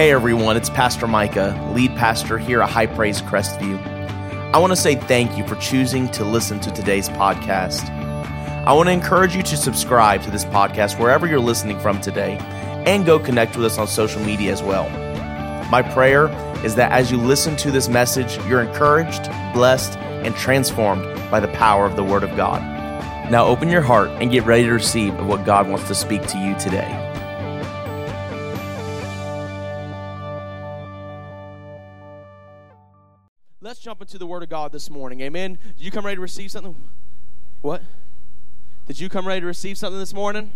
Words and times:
Hey 0.00 0.12
everyone, 0.12 0.56
it's 0.56 0.70
Pastor 0.70 1.06
Micah, 1.06 1.72
lead 1.74 1.94
pastor 1.94 2.38
here 2.38 2.62
at 2.62 2.70
High 2.70 2.86
Praise 2.86 3.20
Crestview. 3.20 3.78
I 4.50 4.56
want 4.56 4.72
to 4.72 4.76
say 4.76 4.94
thank 4.94 5.36
you 5.36 5.46
for 5.46 5.56
choosing 5.56 6.08
to 6.12 6.24
listen 6.24 6.58
to 6.60 6.70
today's 6.70 7.10
podcast. 7.10 7.86
I 8.66 8.72
want 8.72 8.88
to 8.88 8.94
encourage 8.94 9.36
you 9.36 9.42
to 9.42 9.56
subscribe 9.58 10.22
to 10.22 10.30
this 10.30 10.46
podcast 10.46 10.98
wherever 10.98 11.26
you're 11.26 11.38
listening 11.38 11.78
from 11.80 12.00
today 12.00 12.38
and 12.86 13.04
go 13.04 13.18
connect 13.18 13.56
with 13.56 13.66
us 13.66 13.76
on 13.76 13.86
social 13.86 14.22
media 14.22 14.50
as 14.50 14.62
well. 14.62 14.88
My 15.68 15.82
prayer 15.82 16.28
is 16.64 16.76
that 16.76 16.92
as 16.92 17.10
you 17.10 17.18
listen 17.18 17.54
to 17.56 17.70
this 17.70 17.90
message, 17.90 18.38
you're 18.46 18.62
encouraged, 18.62 19.24
blessed, 19.52 19.98
and 19.98 20.34
transformed 20.34 21.04
by 21.30 21.40
the 21.40 21.48
power 21.48 21.84
of 21.84 21.96
the 21.96 22.04
Word 22.04 22.22
of 22.22 22.34
God. 22.38 22.62
Now 23.30 23.44
open 23.44 23.68
your 23.68 23.82
heart 23.82 24.08
and 24.12 24.30
get 24.30 24.46
ready 24.46 24.62
to 24.62 24.72
receive 24.72 25.14
what 25.26 25.44
God 25.44 25.68
wants 25.68 25.88
to 25.88 25.94
speak 25.94 26.26
to 26.28 26.38
you 26.38 26.58
today. 26.58 27.09
Into 34.10 34.18
the 34.18 34.26
Word 34.26 34.42
of 34.42 34.48
God 34.48 34.72
this 34.72 34.90
morning. 34.90 35.20
Amen. 35.20 35.56
Did 35.76 35.84
you 35.84 35.92
come 35.92 36.04
ready 36.04 36.16
to 36.16 36.20
receive 36.20 36.50
something? 36.50 36.74
What? 37.62 37.80
Did 38.88 38.98
you 38.98 39.08
come 39.08 39.24
ready 39.24 39.40
to 39.40 39.46
receive 39.46 39.78
something 39.78 40.00
this 40.00 40.12
morning? 40.12 40.50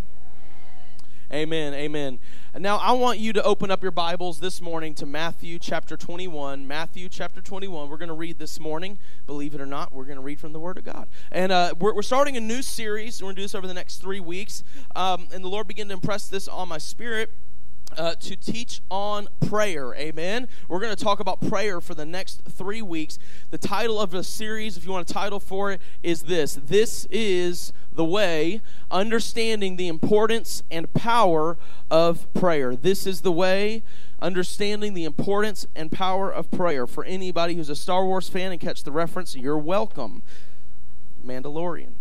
Amen. 1.33 1.73
Amen. 1.73 2.19
And 2.53 2.65
now 2.65 2.79
I 2.79 2.91
want 2.91 3.21
you 3.21 3.33
to 3.33 3.43
open 3.45 3.71
up 3.71 3.81
your 3.81 3.93
Bibles 3.93 4.41
this 4.41 4.61
morning 4.61 4.93
to 4.97 5.07
Matthew 5.07 5.61
chapter 5.61 5.97
21. 5.97 6.67
Matthew 6.67 7.09
chapter 7.09 7.41
21. 7.41 7.89
We're 7.89 7.97
going 7.97 8.09
to 8.09 8.15
read 8.15 8.41
this 8.41 8.59
morning. 8.59 8.99
Believe 9.25 9.55
it 9.55 9.61
or 9.61 9.67
not, 9.67 9.93
we're 9.93 10.03
going 10.03 10.17
to 10.17 10.23
read 10.23 10.41
from 10.41 10.53
the 10.53 10.59
Word 10.59 10.77
of 10.77 10.85
God. 10.85 11.07
And 11.31 11.53
uh, 11.53 11.75
we're, 11.79 11.95
we're, 11.95 12.03
starting 12.03 12.37
a 12.37 12.41
new 12.41 12.61
series. 12.61 13.23
We're 13.23 13.27
going 13.27 13.37
to 13.37 13.43
do 13.43 13.45
this 13.45 13.55
over 13.55 13.69
the 13.69 13.75
next 13.75 13.99
three 13.99 14.19
weeks. 14.19 14.65
Um, 14.97 15.29
and 15.33 15.45
the 15.45 15.49
Lord 15.49 15.69
began 15.69 15.87
to 15.87 15.95
impress 15.95 16.27
this 16.27 16.49
on 16.49 16.67
my 16.67 16.79
spirit 16.79 17.31
uh, 17.97 18.15
to 18.17 18.37
teach 18.37 18.81
on 18.91 19.29
prayer. 19.47 19.95
Amen. 19.95 20.49
We're 20.69 20.81
going 20.81 20.95
to 20.95 21.03
talk 21.03 21.21
about 21.21 21.41
prayer 21.41 21.81
for 21.81 21.95
the 21.95 22.05
next 22.05 22.43
three 22.49 22.83
weeks. 22.83 23.19
The 23.51 23.59
title 23.59 24.01
of 24.01 24.11
the 24.11 24.25
series, 24.25 24.77
if 24.77 24.85
you 24.85 24.93
want 24.93 25.09
a 25.09 25.13
title 25.13 25.41
for 25.41 25.73
it, 25.73 25.81
is 26.03 26.23
this 26.23 26.55
This 26.55 27.07
is 27.11 27.73
the 27.93 28.05
way, 28.05 28.61
understanding 28.91 29.77
the 29.77 29.89
importance 29.89 30.63
and 30.71 30.93
power 30.93 31.57
of 31.91 32.33
prayer. 32.35 32.75
This 32.75 33.07
is 33.07 33.21
the 33.21 33.33
way, 33.33 33.83
understanding 34.21 34.95
the 34.95 35.05
importance 35.05 35.67
and 35.77 35.93
power 35.93 36.33
of 36.33 36.51
prayer. 36.51 36.87
For 36.87 37.05
anybody 37.05 37.55
who's 37.55 37.71
a 37.71 37.77
Star 37.77 38.05
Wars 38.05 38.29
fan 38.29 38.53
and 38.53 38.61
catch 38.61 38.83
the 38.83 38.93
reference, 38.93 39.37
you're 39.37 39.59
welcome. 39.59 40.23
Mandalorian. 41.25 41.93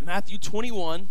Matthew 0.00 0.38
21. 0.38 1.08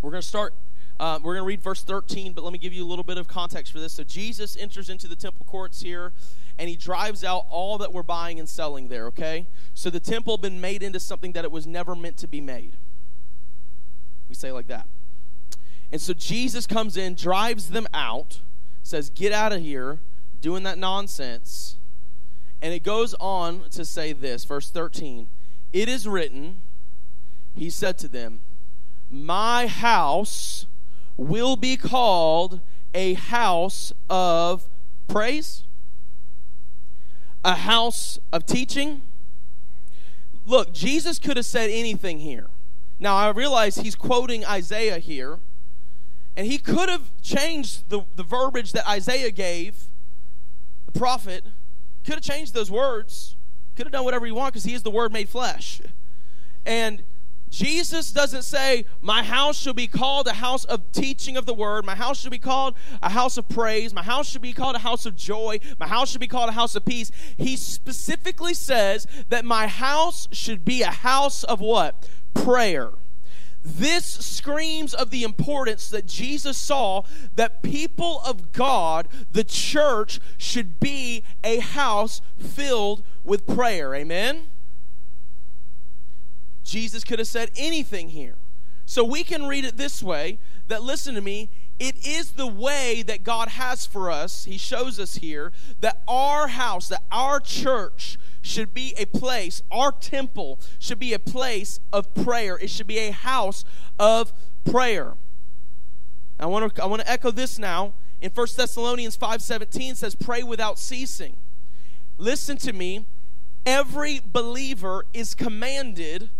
We're 0.00 0.10
going 0.10 0.20
to 0.20 0.26
start 0.26 0.54
uh, 1.02 1.18
we're 1.20 1.34
going 1.34 1.42
to 1.42 1.48
read 1.48 1.60
verse 1.60 1.82
13, 1.82 2.32
but 2.32 2.44
let 2.44 2.52
me 2.52 2.60
give 2.60 2.72
you 2.72 2.84
a 2.84 2.86
little 2.86 3.02
bit 3.02 3.18
of 3.18 3.26
context 3.26 3.72
for 3.72 3.80
this. 3.80 3.92
So, 3.92 4.04
Jesus 4.04 4.56
enters 4.56 4.88
into 4.88 5.08
the 5.08 5.16
temple 5.16 5.44
courts 5.44 5.82
here, 5.82 6.12
and 6.60 6.68
he 6.68 6.76
drives 6.76 7.24
out 7.24 7.44
all 7.50 7.76
that 7.78 7.92
we're 7.92 8.04
buying 8.04 8.38
and 8.38 8.48
selling 8.48 8.86
there, 8.86 9.06
okay? 9.06 9.48
So, 9.74 9.90
the 9.90 9.98
temple 9.98 10.38
been 10.38 10.60
made 10.60 10.80
into 10.80 11.00
something 11.00 11.32
that 11.32 11.44
it 11.44 11.50
was 11.50 11.66
never 11.66 11.96
meant 11.96 12.18
to 12.18 12.28
be 12.28 12.40
made. 12.40 12.76
We 14.28 14.36
say 14.36 14.52
like 14.52 14.68
that. 14.68 14.86
And 15.90 16.00
so, 16.00 16.12
Jesus 16.12 16.68
comes 16.68 16.96
in, 16.96 17.16
drives 17.16 17.70
them 17.70 17.88
out, 17.92 18.38
says, 18.84 19.10
Get 19.10 19.32
out 19.32 19.50
of 19.50 19.60
here, 19.60 19.98
doing 20.40 20.62
that 20.62 20.78
nonsense. 20.78 21.78
And 22.62 22.72
it 22.72 22.84
goes 22.84 23.12
on 23.14 23.68
to 23.70 23.84
say 23.84 24.12
this, 24.12 24.44
verse 24.44 24.70
13 24.70 25.26
It 25.72 25.88
is 25.88 26.06
written, 26.06 26.62
He 27.56 27.70
said 27.70 27.98
to 27.98 28.06
them, 28.06 28.38
My 29.10 29.66
house 29.66 30.66
will 31.16 31.56
be 31.56 31.76
called 31.76 32.60
a 32.94 33.14
house 33.14 33.92
of 34.10 34.64
praise, 35.08 35.64
a 37.44 37.54
house 37.54 38.18
of 38.32 38.46
teaching. 38.46 39.02
Look, 40.46 40.72
Jesus 40.72 41.18
could 41.18 41.36
have 41.36 41.46
said 41.46 41.70
anything 41.70 42.18
here. 42.18 42.48
Now, 42.98 43.16
I 43.16 43.30
realize 43.30 43.76
he's 43.76 43.94
quoting 43.94 44.44
Isaiah 44.44 44.98
here, 44.98 45.38
and 46.36 46.46
he 46.46 46.58
could 46.58 46.88
have 46.88 47.10
changed 47.20 47.88
the, 47.88 48.02
the 48.16 48.22
verbiage 48.22 48.72
that 48.72 48.88
Isaiah 48.88 49.30
gave, 49.30 49.84
the 50.86 50.92
prophet, 50.92 51.44
could 52.04 52.14
have 52.14 52.22
changed 52.22 52.54
those 52.54 52.70
words, 52.70 53.36
could 53.76 53.86
have 53.86 53.92
done 53.92 54.04
whatever 54.04 54.26
he 54.26 54.32
wanted 54.32 54.52
because 54.52 54.64
he 54.64 54.74
is 54.74 54.82
the 54.82 54.90
word 54.90 55.12
made 55.12 55.28
flesh. 55.28 55.80
And 56.64 57.02
Jesus 57.52 58.10
doesn't 58.10 58.44
say, 58.44 58.86
My 59.02 59.22
house 59.22 59.58
shall 59.58 59.74
be 59.74 59.86
called 59.86 60.26
a 60.26 60.32
house 60.32 60.64
of 60.64 60.90
teaching 60.90 61.36
of 61.36 61.44
the 61.44 61.52
word. 61.52 61.84
My 61.84 61.94
house 61.94 62.22
shall 62.22 62.30
be 62.30 62.38
called 62.38 62.74
a 63.02 63.10
house 63.10 63.36
of 63.36 63.46
praise. 63.46 63.92
My 63.92 64.02
house 64.02 64.30
shall 64.30 64.40
be 64.40 64.54
called 64.54 64.74
a 64.74 64.78
house 64.78 65.04
of 65.04 65.14
joy. 65.14 65.60
My 65.78 65.86
house 65.86 66.10
should 66.10 66.22
be 66.22 66.26
called 66.26 66.48
a 66.48 66.52
house 66.52 66.74
of 66.76 66.86
peace. 66.86 67.12
He 67.36 67.56
specifically 67.56 68.54
says 68.54 69.06
that 69.28 69.44
my 69.44 69.66
house 69.66 70.28
should 70.32 70.64
be 70.64 70.80
a 70.80 70.90
house 70.90 71.44
of 71.44 71.60
what? 71.60 72.08
Prayer. 72.32 72.88
This 73.62 74.06
screams 74.06 74.94
of 74.94 75.10
the 75.10 75.22
importance 75.22 75.90
that 75.90 76.06
Jesus 76.06 76.56
saw 76.56 77.02
that 77.36 77.62
people 77.62 78.22
of 78.24 78.52
God, 78.52 79.08
the 79.30 79.44
church, 79.44 80.20
should 80.38 80.80
be 80.80 81.22
a 81.44 81.58
house 81.58 82.22
filled 82.38 83.02
with 83.24 83.46
prayer. 83.46 83.94
Amen? 83.94 84.46
Jesus 86.64 87.04
could 87.04 87.18
have 87.18 87.28
said 87.28 87.50
anything 87.56 88.10
here. 88.10 88.36
So 88.84 89.04
we 89.04 89.24
can 89.24 89.46
read 89.46 89.64
it 89.64 89.76
this 89.76 90.02
way 90.02 90.38
that, 90.68 90.82
listen 90.82 91.14
to 91.14 91.20
me, 91.20 91.48
it 91.78 92.06
is 92.06 92.32
the 92.32 92.46
way 92.46 93.02
that 93.02 93.24
God 93.24 93.48
has 93.48 93.86
for 93.86 94.10
us. 94.10 94.44
He 94.44 94.58
shows 94.58 95.00
us 95.00 95.16
here 95.16 95.52
that 95.80 96.02
our 96.06 96.48
house, 96.48 96.88
that 96.88 97.02
our 97.10 97.40
church 97.40 98.18
should 98.40 98.74
be 98.74 98.94
a 98.98 99.06
place, 99.06 99.62
our 99.70 99.92
temple 99.92 100.60
should 100.78 100.98
be 100.98 101.12
a 101.12 101.18
place 101.18 101.80
of 101.92 102.12
prayer. 102.14 102.58
It 102.58 102.70
should 102.70 102.86
be 102.86 102.98
a 102.98 103.12
house 103.12 103.64
of 103.98 104.32
prayer. 104.64 105.14
I 106.38 106.46
want 106.46 106.74
to 106.74 106.82
I 106.82 106.86
want 106.86 107.02
to 107.02 107.10
echo 107.10 107.30
this 107.30 107.58
now. 107.58 107.94
In 108.20 108.30
1 108.30 108.46
Thessalonians 108.56 109.16
5:17 109.16 109.96
says 109.96 110.14
pray 110.14 110.42
without 110.42 110.78
ceasing. 110.78 111.36
Listen 112.18 112.56
to 112.58 112.72
me. 112.72 113.06
Every 113.64 114.20
believer 114.24 115.06
is 115.12 115.34
commanded 115.34 116.30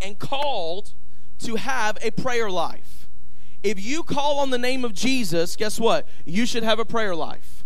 and 0.00 0.18
called 0.18 0.92
to 1.40 1.56
have 1.56 1.98
a 2.02 2.10
prayer 2.10 2.50
life. 2.50 3.08
If 3.62 3.82
you 3.82 4.02
call 4.02 4.38
on 4.38 4.50
the 4.50 4.58
name 4.58 4.84
of 4.84 4.94
Jesus, 4.94 5.56
guess 5.56 5.78
what? 5.78 6.08
You 6.24 6.46
should 6.46 6.62
have 6.62 6.78
a 6.78 6.84
prayer 6.84 7.14
life. 7.14 7.64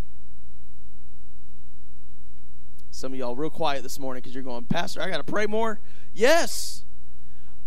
Some 2.90 3.12
of 3.12 3.18
y'all 3.18 3.36
real 3.36 3.50
quiet 3.50 3.82
this 3.82 3.98
morning 3.98 4.20
because 4.22 4.34
you're 4.34 4.44
going, 4.44 4.64
Pastor, 4.64 5.02
I 5.02 5.10
got 5.10 5.18
to 5.18 5.24
pray 5.24 5.46
more. 5.46 5.80
Yes. 6.12 6.84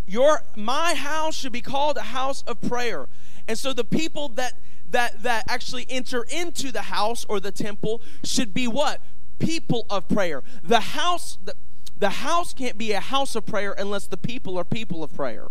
Your 0.05 0.41
my 0.55 0.93
house 0.93 1.35
should 1.35 1.51
be 1.51 1.61
called 1.61 1.97
a 1.97 2.01
house 2.01 2.43
of 2.43 2.61
prayer. 2.61 3.07
And 3.47 3.57
so 3.57 3.73
the 3.73 3.83
people 3.83 4.29
that 4.29 4.53
that 4.89 5.23
that 5.23 5.43
actually 5.49 5.85
enter 5.89 6.23
into 6.23 6.71
the 6.71 6.83
house 6.83 7.25
or 7.27 7.39
the 7.39 7.51
temple 7.51 8.01
should 8.23 8.53
be 8.53 8.67
what? 8.67 9.01
People 9.39 9.85
of 9.89 10.07
prayer. 10.07 10.43
The 10.63 10.79
house 10.79 11.37
the, 11.43 11.55
the 11.99 12.09
house 12.09 12.53
can't 12.53 12.77
be 12.77 12.91
a 12.91 12.99
house 12.99 13.35
of 13.35 13.45
prayer 13.45 13.73
unless 13.77 14.07
the 14.07 14.17
people 14.17 14.57
are 14.57 14.63
people 14.63 15.03
of 15.03 15.13
prayer. 15.13 15.47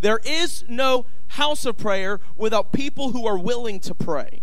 There 0.00 0.20
is 0.24 0.64
no 0.68 1.06
house 1.28 1.64
of 1.64 1.76
prayer 1.76 2.20
without 2.36 2.72
people 2.72 3.12
who 3.12 3.26
are 3.26 3.38
willing 3.38 3.80
to 3.80 3.94
pray. 3.94 4.42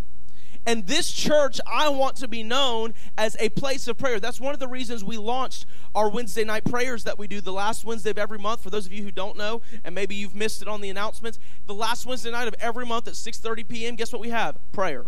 And 0.66 0.88
this 0.88 1.12
church, 1.12 1.60
I 1.68 1.90
want 1.90 2.16
to 2.18 2.28
be 2.28 2.42
known 2.42 2.94
as 3.18 3.36
a 3.40 3.50
place 3.50 3.88
of 3.90 3.98
prayer. 3.98 4.20
That's 4.20 4.40
one 4.40 4.54
of 4.54 4.62
the 4.62 4.68
reasons 4.68 5.04
we 5.04 5.18
launched 5.18 5.66
our 5.94 6.10
Wednesday 6.10 6.46
night 6.46 6.64
prayers 6.64 7.04
that 7.04 7.20
we 7.20 7.28
do 7.28 7.42
the 7.42 7.52
last 7.52 7.84
Wednesday 7.84 8.12
of 8.12 8.18
every 8.18 8.40
month. 8.40 8.64
For 8.64 8.70
those 8.70 8.86
of 8.86 8.94
you 8.94 9.04
who 9.04 9.12
don't 9.12 9.38
know, 9.38 9.62
and 9.84 9.94
maybe 9.94 10.16
you've 10.16 10.36
missed 10.36 10.62
it 10.62 10.70
on 10.70 10.80
the 10.80 10.90
announcements, 10.90 11.38
the 11.68 11.74
last 11.74 12.06
Wednesday 12.06 12.32
night 12.32 12.48
of 12.48 12.56
every 12.60 12.86
month 12.86 13.10
at 13.10 13.16
6:30 13.16 13.68
p.m. 13.68 13.96
Guess 13.96 14.14
what 14.14 14.22
we 14.22 14.30
have? 14.30 14.58
Prayer. 14.72 15.06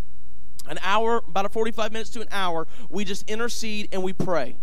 An 0.68 0.78
hour, 0.82 1.24
about 1.28 1.46
a 1.46 1.50
45 1.50 1.94
minutes 1.94 2.10
to 2.12 2.22
an 2.22 2.28
hour. 2.32 2.68
We 2.90 3.06
just 3.06 3.30
intercede 3.30 3.88
and 3.94 4.04
we 4.04 4.12
pray. 4.12 4.58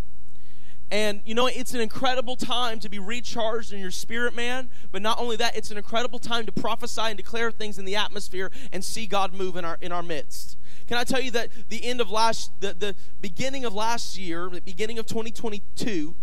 And 0.92 1.22
you 1.24 1.34
know, 1.34 1.46
it's 1.46 1.72
an 1.72 1.80
incredible 1.80 2.36
time 2.36 2.78
to 2.80 2.88
be 2.90 2.98
recharged 2.98 3.72
in 3.72 3.80
your 3.80 3.90
spirit, 3.90 4.36
man. 4.36 4.68
But 4.92 5.00
not 5.00 5.18
only 5.18 5.36
that, 5.36 5.56
it's 5.56 5.70
an 5.70 5.78
incredible 5.78 6.18
time 6.18 6.44
to 6.44 6.52
prophesy 6.52 7.00
and 7.00 7.16
declare 7.16 7.50
things 7.50 7.78
in 7.78 7.86
the 7.86 7.96
atmosphere 7.96 8.50
and 8.72 8.84
see 8.84 9.06
God 9.06 9.32
move 9.32 9.56
in 9.56 9.64
our 9.64 9.78
in 9.80 9.90
our 9.90 10.02
midst. 10.02 10.58
Can 10.86 10.98
I 10.98 11.04
tell 11.04 11.22
you 11.22 11.30
that 11.30 11.48
the 11.70 11.82
end 11.82 12.02
of 12.02 12.10
last 12.10 12.52
the, 12.60 12.74
the 12.74 12.94
beginning 13.22 13.64
of 13.64 13.72
last 13.72 14.18
year, 14.18 14.50
the 14.50 14.60
beginning 14.60 14.98
of 14.98 15.06
2022, 15.06 16.14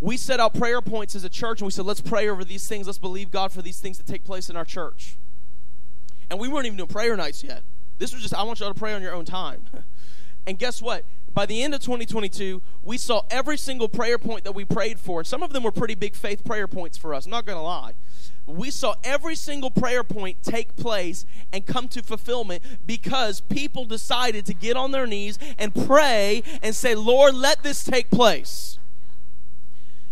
we 0.00 0.18
set 0.18 0.38
out 0.38 0.52
prayer 0.52 0.82
points 0.82 1.14
as 1.14 1.24
a 1.24 1.30
church 1.30 1.62
and 1.62 1.66
we 1.66 1.72
said, 1.72 1.86
let's 1.86 2.02
pray 2.02 2.28
over 2.28 2.44
these 2.44 2.68
things. 2.68 2.86
Let's 2.86 2.98
believe 2.98 3.30
God 3.30 3.52
for 3.52 3.62
these 3.62 3.80
things 3.80 3.96
to 3.96 4.04
take 4.04 4.22
place 4.22 4.50
in 4.50 4.56
our 4.56 4.66
church. 4.66 5.16
And 6.28 6.38
we 6.38 6.46
weren't 6.46 6.66
even 6.66 6.76
doing 6.76 6.88
prayer 6.88 7.16
nights 7.16 7.42
yet. 7.42 7.62
This 7.96 8.12
was 8.12 8.20
just, 8.20 8.34
I 8.34 8.42
want 8.42 8.60
y'all 8.60 8.72
to 8.72 8.78
pray 8.78 8.92
on 8.92 9.00
your 9.00 9.14
own 9.14 9.24
time. 9.24 9.64
And 10.46 10.58
guess 10.58 10.80
what? 10.80 11.04
By 11.34 11.46
the 11.46 11.62
end 11.62 11.74
of 11.74 11.80
2022, 11.80 12.62
we 12.82 12.98
saw 12.98 13.22
every 13.30 13.56
single 13.56 13.88
prayer 13.88 14.18
point 14.18 14.44
that 14.44 14.52
we 14.52 14.64
prayed 14.64 14.98
for. 14.98 15.22
Some 15.24 15.42
of 15.42 15.52
them 15.52 15.62
were 15.62 15.72
pretty 15.72 15.94
big 15.94 16.14
faith 16.14 16.44
prayer 16.44 16.66
points 16.66 16.98
for 16.98 17.14
us, 17.14 17.26
not 17.26 17.46
going 17.46 17.58
to 17.58 17.62
lie. 17.62 17.92
We 18.46 18.70
saw 18.70 18.94
every 19.04 19.36
single 19.36 19.70
prayer 19.70 20.02
point 20.02 20.42
take 20.42 20.74
place 20.74 21.26
and 21.52 21.66
come 21.66 21.86
to 21.88 22.02
fulfillment 22.02 22.62
because 22.86 23.40
people 23.42 23.84
decided 23.84 24.46
to 24.46 24.54
get 24.54 24.76
on 24.76 24.90
their 24.90 25.06
knees 25.06 25.38
and 25.58 25.74
pray 25.74 26.42
and 26.62 26.74
say, 26.74 26.94
Lord, 26.94 27.34
let 27.34 27.62
this 27.62 27.84
take 27.84 28.10
place. 28.10 28.78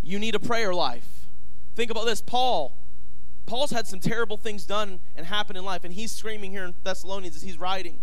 You 0.03 0.19
need 0.19 0.35
a 0.35 0.41
prayer 0.41 0.75
life. 0.75 1.27
Think 1.75 1.91
about 1.91 2.05
this. 2.05 2.21
Paul, 2.21 2.75
Paul's 3.47 3.71
had 3.71 3.87
some 3.87 4.01
terrible 4.01 4.37
things 4.37 4.65
done 4.65 5.01
and 5.17 5.27
happen 5.27 5.57
in 5.57 5.65
life, 5.65 5.83
and 5.83 5.95
he's 5.95 6.13
screaming 6.13 6.51
here 6.51 6.65
in 6.65 6.75
Thessalonians 6.85 7.37
as 7.37 7.43
he's 7.43 7.59
writing. 7.59 7.99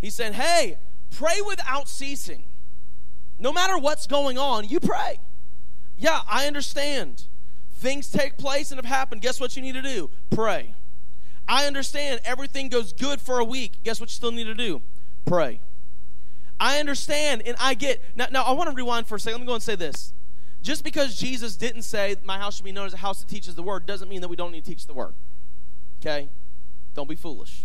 He's 0.00 0.14
saying, 0.14 0.34
Hey, 0.34 0.78
pray 1.10 1.40
without 1.46 1.88
ceasing. 1.88 2.44
No 3.38 3.52
matter 3.52 3.78
what's 3.78 4.06
going 4.06 4.38
on, 4.38 4.68
you 4.68 4.80
pray. 4.80 5.18
Yeah, 5.96 6.20
I 6.28 6.46
understand. 6.46 7.24
Things 7.72 8.10
take 8.10 8.36
place 8.36 8.70
and 8.70 8.78
have 8.78 8.84
happened. 8.84 9.22
Guess 9.22 9.40
what 9.40 9.56
you 9.56 9.62
need 9.62 9.74
to 9.74 9.82
do? 9.82 10.10
Pray. 10.30 10.74
I 11.46 11.66
understand 11.66 12.20
everything 12.24 12.68
goes 12.68 12.92
good 12.92 13.20
for 13.20 13.38
a 13.38 13.44
week. 13.44 13.78
Guess 13.84 14.00
what 14.00 14.10
you 14.10 14.14
still 14.14 14.32
need 14.32 14.44
to 14.44 14.54
do? 14.54 14.82
Pray. 15.24 15.60
I 16.60 16.78
understand 16.78 17.42
and 17.46 17.56
I 17.60 17.74
get. 17.74 18.02
Now, 18.16 18.26
now 18.30 18.42
I 18.42 18.52
want 18.52 18.68
to 18.68 18.74
rewind 18.74 19.06
for 19.06 19.14
a 19.14 19.20
second. 19.20 19.40
Let 19.40 19.40
me 19.42 19.46
go 19.46 19.54
and 19.54 19.62
say 19.62 19.76
this. 19.76 20.12
Just 20.60 20.82
because 20.82 21.16
Jesus 21.16 21.56
didn't 21.56 21.82
say, 21.82 22.16
My 22.24 22.36
house 22.36 22.56
should 22.56 22.64
be 22.64 22.72
known 22.72 22.86
as 22.86 22.94
a 22.94 22.98
house 22.98 23.20
that 23.20 23.28
teaches 23.28 23.54
the 23.54 23.62
word, 23.62 23.86
doesn't 23.86 24.08
mean 24.08 24.20
that 24.22 24.28
we 24.28 24.36
don't 24.36 24.50
need 24.50 24.64
to 24.64 24.70
teach 24.70 24.86
the 24.86 24.94
word. 24.94 25.14
Okay? 26.00 26.28
Don't 26.94 27.08
be 27.08 27.16
foolish. 27.16 27.64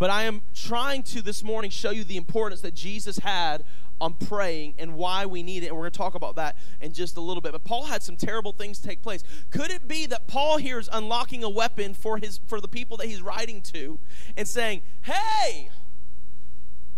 But 0.00 0.08
I 0.08 0.22
am 0.22 0.40
trying 0.54 1.02
to 1.04 1.20
this 1.20 1.44
morning 1.44 1.70
show 1.70 1.90
you 1.90 2.04
the 2.04 2.16
importance 2.16 2.62
that 2.62 2.74
Jesus 2.74 3.18
had 3.18 3.64
on 4.00 4.14
praying 4.14 4.76
and 4.78 4.94
why 4.94 5.26
we 5.26 5.42
need 5.42 5.62
it. 5.62 5.66
And 5.66 5.76
we're 5.76 5.82
going 5.82 5.92
to 5.92 5.98
talk 5.98 6.14
about 6.14 6.36
that 6.36 6.56
in 6.80 6.94
just 6.94 7.18
a 7.18 7.20
little 7.20 7.42
bit. 7.42 7.52
But 7.52 7.64
Paul 7.64 7.84
had 7.84 8.02
some 8.02 8.16
terrible 8.16 8.52
things 8.52 8.78
take 8.78 9.02
place. 9.02 9.22
Could 9.50 9.70
it 9.70 9.86
be 9.86 10.06
that 10.06 10.26
Paul 10.26 10.56
here 10.56 10.78
is 10.78 10.88
unlocking 10.90 11.44
a 11.44 11.50
weapon 11.50 11.92
for 11.92 12.16
his 12.16 12.40
for 12.46 12.62
the 12.62 12.66
people 12.66 12.96
that 12.96 13.08
he's 13.08 13.20
writing 13.20 13.60
to 13.74 13.98
and 14.38 14.48
saying, 14.48 14.80
"Hey, 15.02 15.68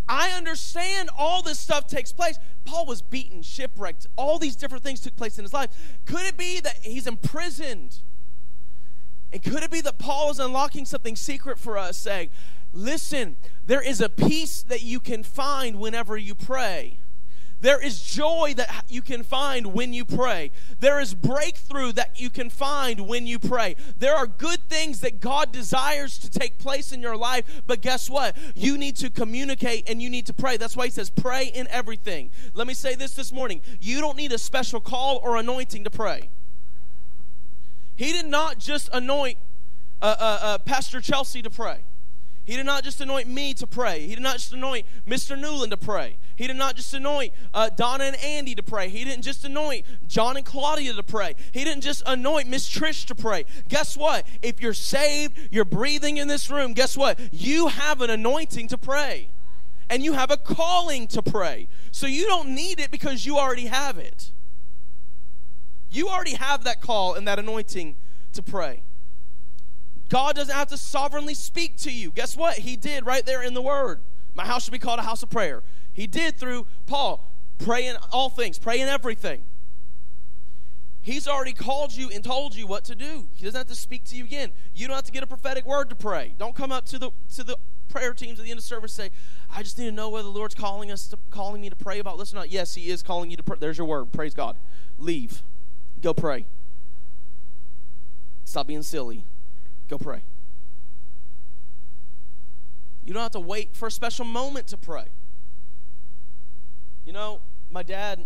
I 0.09 0.31
understand 0.31 1.11
all 1.19 1.43
this 1.43 1.59
stuff 1.59 1.89
takes 1.89 2.13
place. 2.13 2.39
Paul 2.65 2.87
was 2.87 3.03
beaten, 3.03 3.43
shipwrecked, 3.43 4.07
all 4.15 4.39
these 4.39 4.55
different 4.55 4.85
things 4.85 5.01
took 5.01 5.17
place 5.17 5.39
in 5.39 5.45
his 5.45 5.53
life. 5.53 5.71
Could 6.07 6.23
it 6.23 6.37
be 6.37 6.61
that 6.61 6.77
he's 6.83 7.09
imprisoned? 7.09 7.97
And 9.33 9.43
could 9.43 9.65
it 9.65 9.73
be 9.73 9.81
that 9.81 9.99
Paul 9.99 10.31
is 10.31 10.39
unlocking 10.39 10.85
something 10.85 11.17
secret 11.17 11.59
for 11.59 11.79
us, 11.79 11.97
saying, 11.97 12.31
Listen, 12.73 13.37
there 13.67 13.83
is 13.83 14.01
a 14.01 14.09
peace 14.09 14.63
that 14.63 14.83
you 14.83 15.01
can 15.01 15.23
find 15.23 15.79
whenever 15.79 16.17
you 16.17 16.35
pray. 16.35 16.99
There 17.63 17.81
is 17.81 18.03
joy 18.03 18.55
that 18.57 18.87
you 18.89 19.03
can 19.03 19.23
find 19.23 19.73
when 19.73 19.93
you 19.93 20.05
pray. 20.05 20.51
There 20.81 20.99
is 20.99 21.15
breakthrough 21.15 21.93
that 21.93 22.21
you 22.21 22.29
can 22.29 22.51
find 22.51 23.07
when 23.07 23.29
you 23.29 23.39
pray. 23.39 23.77
There 24.01 24.17
are 24.17 24.27
good 24.27 24.69
things 24.69 24.99
that 25.01 25.21
God 25.21 25.53
desires 25.53 26.19
to 26.19 26.29
take 26.29 26.59
place 26.59 26.91
in 26.91 27.01
your 27.01 27.17
life, 27.17 27.63
but 27.69 27.81
guess 27.81 28.11
what? 28.11 28.37
You 28.57 28.77
need 28.77 28.97
to 28.97 29.11
communicate 29.11 29.89
and 29.89 30.03
you 30.03 30.11
need 30.11 30.27
to 30.27 30.35
pray. 30.35 30.57
That's 30.57 30.77
why 30.77 30.87
he 30.87 30.91
says, 30.91 31.09
pray 31.09 31.47
in 31.47 31.69
everything. 31.69 32.31
Let 32.53 32.67
me 32.67 32.75
say 32.75 32.97
this 32.97 33.15
this 33.15 33.33
morning 33.33 33.61
you 33.81 34.01
don't 34.01 34.17
need 34.17 34.33
a 34.33 34.39
special 34.39 34.81
call 34.81 35.21
or 35.23 35.37
anointing 35.37 35.85
to 35.85 35.91
pray. 35.91 36.31
He 37.95 38.11
did 38.13 38.27
not 38.27 38.59
just 38.59 38.91
anoint 38.93 39.39
uh, 40.01 40.17
uh, 40.19 40.39
uh, 40.43 40.59
Pastor 40.59 41.01
Chelsea 41.01 41.43
to 41.43 41.51
pray. 41.51 41.83
He 42.45 42.57
did 42.57 42.67
not 42.67 42.83
just 42.83 43.01
anoint 43.01 43.29
me 43.29 43.55
to 43.55 43.69
pray. 43.69 44.01
He 44.07 44.15
did 44.15 44.23
not 44.23 44.35
just 44.35 44.53
anoint 44.53 44.85
Mr. 45.07 45.39
Newland 45.39 45.71
to 45.71 45.77
pray. 45.77 46.17
He 46.35 46.49
did 46.49 46.57
not 46.57 46.75
just 46.75 46.93
anoint 46.93 47.33
uh, 47.55 47.71
Donna 47.71 48.05
and 48.05 48.17
Andy 48.17 48.57
to 48.57 48.65
pray. 48.65 48.89
He 48.89 49.05
didn't 49.05 49.23
just 49.23 49.45
anoint 49.45 49.87
John 50.09 50.37
and 50.37 50.45
Claudia 50.45 50.93
to 50.95 51.03
pray. 51.05 51.37
He 51.53 51.63
didn't 51.63 51.83
just 51.83 52.03
anoint 52.05 52.49
Miss 52.49 52.69
Trish 52.69 53.07
to 53.07 53.15
pray. 53.15 53.45
Guess 53.69 53.97
what? 53.97 54.27
If 54.43 54.61
you're 54.61 54.75
saved, 54.75 55.39
you're 55.53 55.65
breathing 55.65 56.17
in 56.17 56.27
this 56.27 56.51
room, 56.51 56.73
guess 56.73 56.97
what? 56.97 57.21
You 57.33 57.69
have 57.69 58.01
an 58.01 58.11
anointing 58.11 58.69
to 58.69 58.79
pray. 58.79 59.29
And 59.89 60.03
you 60.03 60.15
have 60.15 60.31
a 60.33 60.37
calling 60.37 61.07
to 61.09 61.23
pray. 61.23 61.69
So 61.93 62.09
you 62.09 62.27
don't 62.27 62.55
need 62.55 62.81
it 62.81 62.91
because 62.91 63.25
you 63.25 63.39
already 63.39 63.67
have 63.67 63.99
it. 63.99 64.33
You 65.91 66.09
already 66.09 66.35
have 66.35 66.65
that 66.65 66.81
call 66.81 67.15
and 67.15 67.29
that 67.29 67.39
anointing 67.39 67.97
to 68.33 68.43
pray. 68.43 68.83
God 70.13 70.37
doesn't 70.37 70.55
have 70.55 70.69
to 70.69 70.77
sovereignly 70.77 71.33
speak 71.33 71.79
to 71.79 71.91
you. 71.91 72.11
Guess 72.11 72.37
what? 72.37 72.59
He 72.59 72.77
did 72.77 73.07
right 73.07 73.25
there 73.25 73.43
in 73.43 73.55
the 73.55 73.63
Word. 73.63 74.03
My 74.35 74.45
house 74.45 74.65
should 74.65 74.73
be 74.73 74.79
called 74.79 74.99
a 74.99 75.03
house 75.03 75.23
of 75.23 75.31
prayer. 75.31 75.63
He 75.91 76.07
did 76.07 76.37
through 76.37 76.67
Paul. 76.85 77.33
Pray 77.57 77.87
in 77.87 77.97
all 78.13 78.29
things, 78.29 78.59
pray 78.59 78.79
in 78.83 78.89
everything. 78.89 79.41
He's 81.01 81.27
already 81.27 81.55
called 81.55 81.95
you 81.95 82.11
and 82.11 82.23
told 82.23 82.55
you 82.55 82.67
what 82.67 82.85
to 82.85 82.95
do. 82.95 83.27
He 83.35 83.47
doesn't 83.47 83.59
have 83.59 83.69
to 83.69 83.75
speak 83.75 84.05
to 84.05 84.15
you 84.15 84.25
again. 84.25 84.53
You 84.75 84.87
don't 84.87 84.97
have 84.97 85.07
to 85.07 85.13
get 85.13 85.23
a 85.23 85.27
prophetic 85.27 85.65
word 85.65 85.89
to 85.89 85.97
pray. 85.97 86.35
Don't 86.37 86.55
come 86.55 86.73
up 86.73 86.85
to 86.87 86.99
the 86.99 87.11
to 87.35 87.43
the 87.43 87.57
prayer 87.89 88.13
teams 88.13 88.39
at 88.39 88.45
the 88.45 88.51
end 88.51 88.59
of 88.59 88.65
service 88.65 88.93
say, 88.93 89.11
"I 89.51 89.63
just 89.63 89.79
need 89.79 89.87
to 89.87 89.93
know 89.93 90.11
whether 90.11 90.25
the 90.25 90.35
Lord's 90.35 90.55
calling 90.55 90.93
us 90.93 91.09
to 91.09 91.19
calling 91.31 91.63
me 91.63 91.71
to 91.71 91.77
pray 91.77 91.99
about 91.99 92.19
this 92.19 92.35
or 92.35 92.37
not." 92.37 92.51
Yes, 92.51 92.75
He 92.75 92.91
is 92.91 93.03
calling 93.03 93.31
you 93.31 93.39
to 93.39 93.43
pray. 93.43 93.57
There's 93.59 93.79
your 93.79 93.87
word. 93.87 94.13
Praise 94.13 94.35
God. 94.35 94.59
Leave. 94.99 95.43
Go 96.03 96.13
pray. 96.13 96.45
Stop 98.45 98.67
being 98.67 98.83
silly. 98.83 99.25
Go 99.93 99.99
pray. 99.99 100.23
You 103.05 103.13
don't 103.13 103.23
have 103.23 103.33
to 103.33 103.41
wait 103.41 103.77
for 103.77 103.89
a 103.89 103.91
special 103.91 104.25
moment 104.25 104.69
to 104.69 104.79
pray. 104.79 105.05
You 107.05 107.13
know, 107.13 107.43
my 107.71 107.83
dad, 107.83 108.25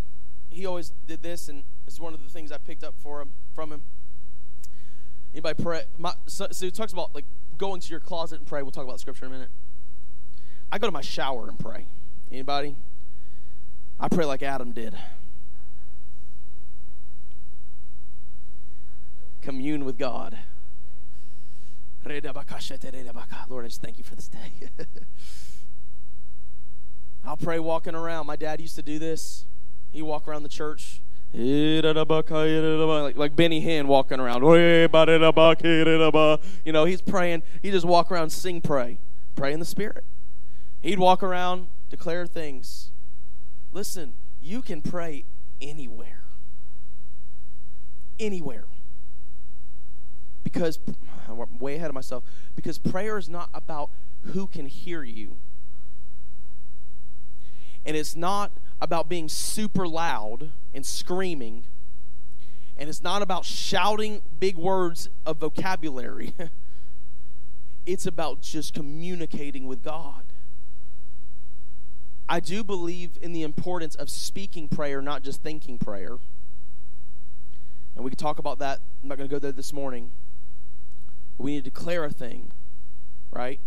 he 0.48 0.64
always 0.64 0.92
did 1.08 1.24
this, 1.24 1.48
and 1.48 1.64
it's 1.88 1.98
one 1.98 2.14
of 2.14 2.22
the 2.22 2.30
things 2.30 2.52
I 2.52 2.58
picked 2.58 2.84
up 2.84 2.94
for 3.00 3.20
him 3.20 3.30
from 3.52 3.72
him. 3.72 3.82
Anybody 5.34 5.60
pray? 5.60 5.82
My, 5.98 6.12
so, 6.26 6.46
so 6.52 6.66
he 6.66 6.70
talks 6.70 6.92
about 6.92 7.16
like 7.16 7.24
going 7.58 7.80
to 7.80 7.90
your 7.90 7.98
closet 7.98 8.38
and 8.38 8.46
pray. 8.46 8.62
We'll 8.62 8.70
talk 8.70 8.84
about 8.84 9.00
scripture 9.00 9.24
in 9.24 9.32
a 9.32 9.34
minute. 9.34 9.50
I 10.70 10.78
go 10.78 10.86
to 10.86 10.92
my 10.92 11.00
shower 11.00 11.48
and 11.48 11.58
pray. 11.58 11.88
Anybody? 12.30 12.76
I 13.98 14.06
pray 14.06 14.24
like 14.24 14.44
Adam 14.44 14.70
did. 14.70 14.96
Commune 19.42 19.84
with 19.84 19.98
God. 19.98 20.38
Lord, 23.48 23.64
I 23.64 23.68
just 23.68 23.82
thank 23.82 23.98
you 23.98 24.04
for 24.04 24.14
this 24.14 24.28
day. 24.28 24.68
I'll 27.24 27.36
pray 27.36 27.58
walking 27.58 27.94
around. 27.94 28.26
My 28.26 28.36
dad 28.36 28.60
used 28.60 28.76
to 28.76 28.82
do 28.82 28.98
this. 28.98 29.46
He 29.90 30.02
walk 30.02 30.28
around 30.28 30.42
the 30.44 30.48
church. 30.48 31.02
Like, 33.02 33.16
like 33.16 33.36
Benny 33.36 33.60
Hinn 33.60 33.86
walking 33.86 34.20
around. 34.20 34.42
You 36.64 36.72
know, 36.72 36.84
he's 36.84 37.02
praying. 37.02 37.42
He 37.62 37.70
just 37.70 37.84
walk 37.84 38.12
around, 38.12 38.30
sing, 38.30 38.60
pray. 38.60 38.98
Pray 39.34 39.52
in 39.52 39.58
the 39.58 39.66
Spirit. 39.66 40.04
He'd 40.82 40.98
walk 40.98 41.22
around, 41.22 41.68
declare 41.90 42.26
things. 42.26 42.90
Listen, 43.72 44.14
you 44.40 44.62
can 44.62 44.80
pray 44.80 45.24
anywhere. 45.60 46.22
Anywhere 48.20 48.66
because 50.46 50.78
I'm 51.28 51.58
way 51.58 51.76
ahead 51.76 51.88
of 51.88 51.94
myself 51.94 52.24
because 52.54 52.78
prayer 52.78 53.18
is 53.18 53.28
not 53.28 53.50
about 53.54 53.90
who 54.22 54.46
can 54.46 54.66
hear 54.66 55.02
you. 55.02 55.36
And 57.84 57.96
it's 57.96 58.16
not 58.16 58.52
about 58.80 59.08
being 59.08 59.28
super 59.28 59.86
loud 59.86 60.50
and 60.74 60.84
screaming. 60.84 61.64
And 62.76 62.88
it's 62.88 63.02
not 63.02 63.22
about 63.22 63.44
shouting 63.44 64.22
big 64.38 64.56
words 64.56 65.08
of 65.24 65.38
vocabulary. 65.38 66.34
It's 67.86 68.04
about 68.04 68.42
just 68.42 68.74
communicating 68.74 69.68
with 69.68 69.84
god. 69.84 70.24
I 72.28 72.40
do 72.40 72.64
believe 72.64 73.16
in 73.22 73.32
the 73.32 73.44
importance 73.44 73.94
of 73.94 74.10
speaking 74.10 74.68
prayer 74.68 75.00
not 75.00 75.22
just 75.22 75.40
thinking 75.40 75.78
prayer. 75.78 76.18
And 77.94 78.04
we 78.04 78.10
can 78.10 78.18
talk 78.18 78.40
about 78.40 78.58
that. 78.58 78.80
I'm 79.02 79.08
not 79.08 79.18
going 79.18 79.28
to 79.28 79.32
go 79.32 79.38
there 79.38 79.52
this 79.52 79.72
morning 79.72 80.10
we 81.38 81.52
need 81.52 81.64
to 81.64 81.70
declare 81.70 82.04
a 82.04 82.10
thing, 82.10 82.52
right? 83.30 83.60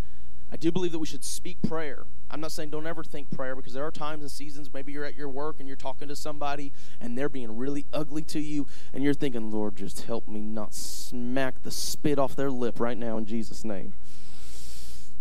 I 0.51 0.55
do 0.55 0.71
believe 0.71 0.91
that 0.93 0.99
we 0.99 1.05
should 1.05 1.23
speak 1.23 1.61
prayer. 1.61 2.05
I'm 2.31 2.41
not 2.41 2.51
saying 2.51 2.69
don't 2.69 2.87
ever 2.87 3.03
think 3.03 3.29
prayer 3.31 3.55
because 3.55 3.73
there 3.73 3.85
are 3.85 3.91
times 3.91 4.21
and 4.21 4.31
seasons, 4.31 4.73
maybe 4.73 4.91
you're 4.91 5.05
at 5.05 5.15
your 5.15 5.29
work 5.29 5.57
and 5.59 5.67
you're 5.67 5.77
talking 5.77 6.07
to 6.07 6.15
somebody 6.15 6.71
and 6.99 7.17
they're 7.17 7.29
being 7.29 7.57
really 7.57 7.85
ugly 7.93 8.23
to 8.23 8.39
you, 8.39 8.67
and 8.93 9.03
you're 9.03 9.13
thinking, 9.13 9.51
Lord, 9.51 9.75
just 9.75 10.01
help 10.01 10.27
me 10.27 10.41
not 10.41 10.73
smack 10.73 11.63
the 11.63 11.71
spit 11.71 12.19
off 12.19 12.35
their 12.35 12.51
lip 12.51 12.79
right 12.79 12.97
now 12.97 13.17
in 13.17 13.25
Jesus' 13.25 13.63
name. 13.63 13.93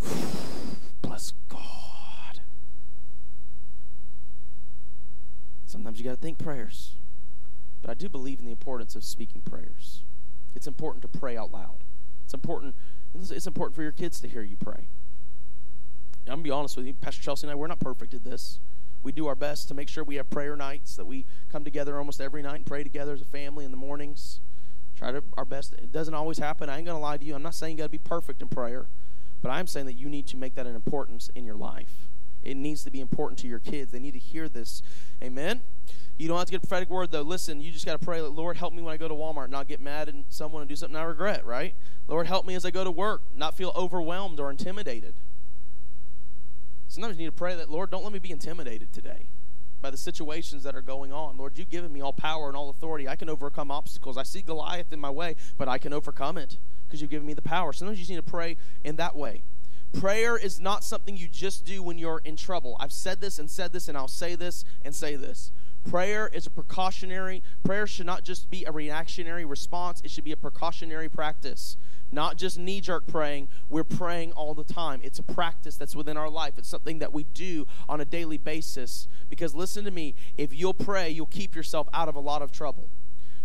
Bless 1.02 1.32
God. 1.48 2.40
Sometimes 5.66 5.98
you 5.98 6.04
got 6.04 6.12
to 6.12 6.16
think 6.16 6.38
prayers. 6.38 6.92
But 7.82 7.90
I 7.90 7.94
do 7.94 8.08
believe 8.08 8.38
in 8.38 8.44
the 8.44 8.50
importance 8.50 8.96
of 8.96 9.04
speaking 9.04 9.42
prayers. 9.42 10.02
It's 10.54 10.66
important 10.66 11.02
to 11.02 11.08
pray 11.08 11.36
out 11.36 11.52
loud. 11.52 11.84
It's 12.28 12.34
important. 12.34 12.74
It's 13.14 13.46
important 13.46 13.74
for 13.74 13.82
your 13.82 13.90
kids 13.90 14.20
to 14.20 14.28
hear 14.28 14.42
you 14.42 14.58
pray. 14.58 14.84
I'm 16.26 16.32
gonna 16.32 16.42
be 16.42 16.50
honest 16.50 16.76
with 16.76 16.84
you, 16.84 16.92
Pastor 16.92 17.22
Chelsea 17.22 17.46
and 17.46 17.52
I, 17.52 17.54
we're 17.54 17.68
not 17.68 17.80
perfect 17.80 18.12
at 18.12 18.22
this. 18.22 18.58
We 19.02 19.12
do 19.12 19.26
our 19.28 19.34
best 19.34 19.66
to 19.68 19.74
make 19.74 19.88
sure 19.88 20.04
we 20.04 20.16
have 20.16 20.28
prayer 20.28 20.54
nights, 20.54 20.94
that 20.96 21.06
we 21.06 21.24
come 21.50 21.64
together 21.64 21.96
almost 21.96 22.20
every 22.20 22.42
night 22.42 22.56
and 22.56 22.66
pray 22.66 22.82
together 22.82 23.14
as 23.14 23.22
a 23.22 23.24
family 23.24 23.64
in 23.64 23.70
the 23.70 23.78
mornings. 23.78 24.40
Try 24.94 25.10
to 25.10 25.24
our 25.38 25.46
best. 25.46 25.72
It 25.72 25.90
doesn't 25.90 26.12
always 26.12 26.36
happen. 26.36 26.68
I 26.68 26.76
ain't 26.76 26.86
to 26.86 26.98
lie 26.98 27.16
to 27.16 27.24
you. 27.24 27.34
I'm 27.34 27.42
not 27.42 27.54
saying 27.54 27.72
you 27.72 27.78
got 27.78 27.84
to 27.84 27.88
be 27.88 27.96
perfect 27.96 28.42
in 28.42 28.48
prayer, 28.48 28.88
but 29.40 29.48
I'm 29.48 29.66
saying 29.66 29.86
that 29.86 29.94
you 29.94 30.10
need 30.10 30.26
to 30.26 30.36
make 30.36 30.54
that 30.56 30.66
an 30.66 30.74
importance 30.74 31.30
in 31.34 31.46
your 31.46 31.56
life. 31.56 32.10
It 32.42 32.56
needs 32.56 32.84
to 32.84 32.90
be 32.90 33.00
important 33.00 33.38
to 33.40 33.48
your 33.48 33.58
kids. 33.58 33.92
They 33.92 33.98
need 33.98 34.12
to 34.12 34.18
hear 34.18 34.48
this. 34.48 34.82
Amen. 35.22 35.60
You 36.18 36.26
don't 36.26 36.36
have 36.36 36.46
to 36.46 36.50
get 36.50 36.58
a 36.58 36.66
prophetic 36.66 36.90
word 36.90 37.10
though. 37.12 37.22
Listen, 37.22 37.60
you 37.60 37.70
just 37.70 37.86
got 37.86 37.98
to 37.98 38.04
pray, 38.04 38.20
Lord, 38.20 38.56
help 38.56 38.74
me 38.74 38.82
when 38.82 38.92
I 38.92 38.96
go 38.96 39.06
to 39.06 39.14
Walmart, 39.14 39.50
not 39.50 39.68
get 39.68 39.80
mad 39.80 40.08
at 40.08 40.14
someone 40.28 40.62
and 40.62 40.68
do 40.68 40.74
something 40.74 40.96
I 40.96 41.04
regret, 41.04 41.46
right? 41.46 41.74
Lord, 42.08 42.26
help 42.26 42.46
me 42.46 42.54
as 42.54 42.64
I 42.64 42.70
go 42.70 42.82
to 42.82 42.90
work, 42.90 43.22
not 43.36 43.56
feel 43.56 43.72
overwhelmed 43.76 44.40
or 44.40 44.50
intimidated. 44.50 45.14
Sometimes 46.88 47.16
you 47.16 47.24
need 47.24 47.30
to 47.30 47.32
pray 47.32 47.54
that, 47.54 47.70
Lord, 47.70 47.90
don't 47.90 48.02
let 48.02 48.12
me 48.12 48.18
be 48.18 48.30
intimidated 48.30 48.92
today 48.92 49.28
by 49.80 49.90
the 49.90 49.96
situations 49.96 50.64
that 50.64 50.74
are 50.74 50.82
going 50.82 51.12
on. 51.12 51.36
Lord, 51.36 51.56
you've 51.56 51.70
given 51.70 51.92
me 51.92 52.00
all 52.00 52.12
power 52.12 52.48
and 52.48 52.56
all 52.56 52.70
authority. 52.70 53.06
I 53.06 53.14
can 53.14 53.28
overcome 53.28 53.70
obstacles. 53.70 54.16
I 54.16 54.24
see 54.24 54.42
Goliath 54.42 54.92
in 54.92 54.98
my 54.98 55.10
way, 55.10 55.36
but 55.56 55.68
I 55.68 55.78
can 55.78 55.92
overcome 55.92 56.36
it 56.36 56.56
because 56.86 57.00
you've 57.00 57.10
given 57.10 57.26
me 57.26 57.34
the 57.34 57.42
power. 57.42 57.72
Sometimes 57.72 57.98
you 57.98 58.02
just 58.02 58.10
need 58.10 58.16
to 58.16 58.22
pray 58.22 58.56
in 58.82 58.96
that 58.96 59.14
way. 59.14 59.42
Prayer 59.92 60.36
is 60.36 60.60
not 60.60 60.84
something 60.84 61.16
you 61.16 61.28
just 61.28 61.64
do 61.64 61.82
when 61.82 61.98
you're 61.98 62.20
in 62.24 62.36
trouble. 62.36 62.76
I've 62.78 62.92
said 62.92 63.20
this 63.20 63.38
and 63.38 63.50
said 63.50 63.72
this, 63.72 63.88
and 63.88 63.96
I'll 63.96 64.08
say 64.08 64.34
this 64.34 64.64
and 64.84 64.94
say 64.94 65.16
this. 65.16 65.50
Prayer 65.88 66.28
is 66.32 66.46
a 66.46 66.50
precautionary, 66.50 67.42
prayer 67.64 67.86
should 67.86 68.04
not 68.04 68.22
just 68.22 68.50
be 68.50 68.64
a 68.64 68.72
reactionary 68.72 69.44
response, 69.44 70.02
it 70.04 70.10
should 70.10 70.24
be 70.24 70.32
a 70.32 70.36
precautionary 70.36 71.08
practice. 71.08 71.76
Not 72.10 72.36
just 72.36 72.58
knee 72.58 72.80
jerk 72.80 73.06
praying, 73.06 73.48
we're 73.68 73.84
praying 73.84 74.32
all 74.32 74.54
the 74.54 74.64
time. 74.64 75.00
It's 75.02 75.18
a 75.18 75.22
practice 75.22 75.76
that's 75.76 75.96
within 75.96 76.16
our 76.16 76.28
life. 76.28 76.54
It's 76.58 76.68
something 76.68 76.98
that 76.98 77.12
we 77.12 77.24
do 77.24 77.66
on 77.88 78.00
a 78.00 78.04
daily 78.04 78.38
basis. 78.38 79.08
Because 79.28 79.54
listen 79.54 79.84
to 79.84 79.90
me, 79.90 80.14
if 80.36 80.54
you'll 80.54 80.74
pray, 80.74 81.10
you'll 81.10 81.26
keep 81.26 81.54
yourself 81.54 81.86
out 81.92 82.08
of 82.08 82.16
a 82.16 82.20
lot 82.20 82.40
of 82.40 82.50
trouble. 82.50 82.88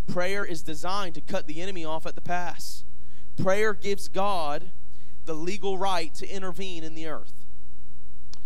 Prayer 0.08 0.46
is 0.46 0.62
designed 0.62 1.16
to 1.16 1.22
cut 1.22 1.48
the 1.48 1.62
enemy 1.62 1.84
off 1.84 2.06
at 2.06 2.16
the 2.16 2.22
pass. 2.22 2.86
Prayer 3.36 3.74
gives 3.74 4.08
God 4.08 4.72
the 5.26 5.34
legal 5.34 5.78
right 5.78 6.14
to 6.16 6.28
intervene 6.28 6.84
in 6.84 6.96
the 6.96 7.08
earth. 7.08 7.34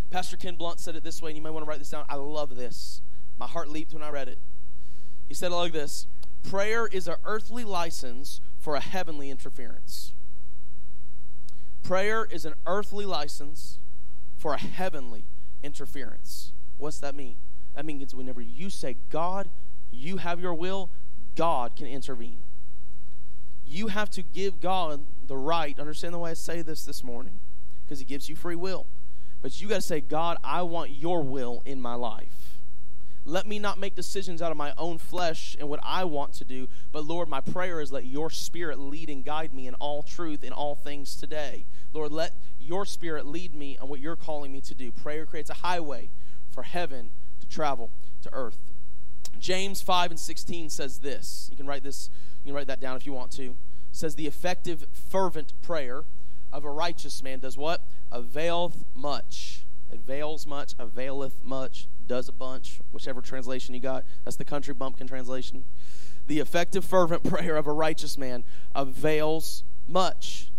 Pastor 0.09 0.37
Ken 0.37 0.55
Blunt 0.55 0.79
said 0.79 0.95
it 0.95 1.03
this 1.03 1.21
way, 1.21 1.31
and 1.31 1.37
you 1.37 1.43
may 1.43 1.49
want 1.49 1.65
to 1.65 1.69
write 1.69 1.79
this 1.79 1.89
down. 1.89 2.05
I 2.07 2.15
love 2.15 2.55
this. 2.55 3.01
My 3.37 3.47
heart 3.47 3.69
leaped 3.69 3.93
when 3.93 4.03
I 4.03 4.09
read 4.09 4.27
it. 4.27 4.39
He 5.27 5.33
said 5.33 5.51
it 5.51 5.55
like 5.55 5.73
this 5.73 6.07
Prayer 6.43 6.87
is 6.87 7.07
an 7.07 7.15
earthly 7.25 7.63
license 7.63 8.39
for 8.57 8.75
a 8.75 8.79
heavenly 8.79 9.29
interference. 9.29 10.13
Prayer 11.83 12.27
is 12.29 12.45
an 12.45 12.53
earthly 12.65 13.05
license 13.05 13.79
for 14.37 14.53
a 14.53 14.57
heavenly 14.59 15.25
interference. 15.63 16.51
What's 16.77 16.99
that 16.99 17.15
mean? 17.15 17.35
That 17.75 17.85
means 17.85 18.13
whenever 18.13 18.41
you 18.41 18.69
say, 18.69 18.97
God, 19.09 19.49
you 19.91 20.17
have 20.17 20.39
your 20.39 20.53
will, 20.53 20.89
God 21.35 21.75
can 21.75 21.87
intervene. 21.87 22.39
You 23.65 23.87
have 23.87 24.09
to 24.11 24.21
give 24.21 24.59
God 24.59 25.05
the 25.27 25.37
right. 25.37 25.77
Understand 25.79 26.13
the 26.13 26.19
way 26.19 26.31
I 26.31 26.35
say 26.35 26.61
this 26.61 26.85
this 26.85 27.03
morning? 27.03 27.39
Because 27.83 27.99
He 27.99 28.05
gives 28.05 28.29
you 28.29 28.35
free 28.35 28.55
will. 28.55 28.87
But 29.41 29.61
you 29.61 29.67
got 29.67 29.75
to 29.75 29.81
say, 29.81 30.01
God, 30.01 30.37
I 30.43 30.63
want 30.63 30.91
your 30.91 31.21
will 31.21 31.61
in 31.65 31.79
my 31.79 31.93
life. 31.93 32.47
Let 33.27 33.45
me 33.45 33.59
not 33.59 33.77
make 33.77 33.93
decisions 33.93 34.41
out 34.41 34.51
of 34.51 34.57
my 34.57 34.73
own 34.77 34.97
flesh 34.97 35.57
and 35.59 35.67
what 35.67 35.81
I 35.83 36.05
want 36.05 36.31
to 36.35 36.45
do, 36.45 36.69
but 36.93 37.03
Lord, 37.03 37.27
my 37.27 37.41
prayer 37.41 37.81
is 37.81 37.91
let 37.91 38.05
your 38.05 38.29
spirit 38.29 38.79
lead 38.79 39.09
and 39.09 39.23
guide 39.23 39.53
me 39.53 39.67
in 39.67 39.73
all 39.75 40.01
truth 40.01 40.45
in 40.45 40.53
all 40.53 40.75
things 40.75 41.13
today. 41.13 41.65
Lord, 41.91 42.13
let 42.13 42.31
your 42.57 42.85
spirit 42.85 43.25
lead 43.25 43.53
me 43.53 43.77
on 43.79 43.89
what 43.89 43.99
you're 43.99 44.15
calling 44.15 44.53
me 44.53 44.61
to 44.61 44.73
do. 44.73 44.93
Prayer 44.93 45.25
creates 45.25 45.49
a 45.49 45.55
highway 45.55 46.09
for 46.49 46.63
heaven 46.63 47.11
to 47.41 47.47
travel 47.47 47.91
to 48.21 48.29
earth. 48.31 48.71
James 49.37 49.81
5 49.81 50.11
and 50.11 50.19
16 50.19 50.69
says 50.69 50.99
this. 50.99 51.49
You 51.51 51.57
can 51.57 51.67
write 51.67 51.83
this, 51.83 52.09
you 52.43 52.49
can 52.49 52.55
write 52.55 52.67
that 52.67 52.79
down 52.79 52.95
if 52.95 53.05
you 53.05 53.11
want 53.11 53.31
to. 53.33 53.57
Says 53.97 54.13
the 54.13 54.27
effective 54.27 54.85
fervent 54.91 55.59
prayer 55.63 56.03
of 56.53 56.63
a 56.63 56.69
righteous 56.69 57.23
man 57.23 57.39
does 57.39 57.57
what? 57.57 57.81
Availeth 58.11 58.85
much. 58.93 59.65
Avails 59.91 60.45
much, 60.45 60.75
availeth 60.77 61.43
much 61.43 61.87
does 62.05 62.29
a 62.29 62.31
bunch, 62.31 62.79
whichever 62.91 63.21
translation 63.21 63.73
you 63.73 63.81
got. 63.81 64.05
That's 64.23 64.37
the 64.37 64.45
country 64.45 64.75
bumpkin 64.75 65.07
translation. 65.07 65.63
The 66.27 66.37
effective, 66.37 66.85
fervent 66.85 67.23
prayer 67.27 67.57
of 67.57 67.65
a 67.65 67.71
righteous 67.71 68.19
man 68.19 68.43
avails 68.75 69.63
much. 69.87 70.51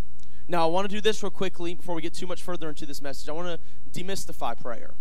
Now, 0.49 0.65
I 0.65 0.67
want 0.67 0.91
to 0.91 0.97
do 0.97 1.01
this 1.01 1.23
real 1.23 1.31
quickly 1.31 1.75
before 1.75 1.95
we 1.95 2.03
get 2.03 2.15
too 2.15 2.27
much 2.27 2.43
further 2.43 2.69
into 2.69 2.87
this 2.87 3.01
message. 3.01 3.29
I 3.29 3.33
want 3.35 3.61
to 3.93 4.01
demystify 4.03 4.61
prayer. 4.61 4.95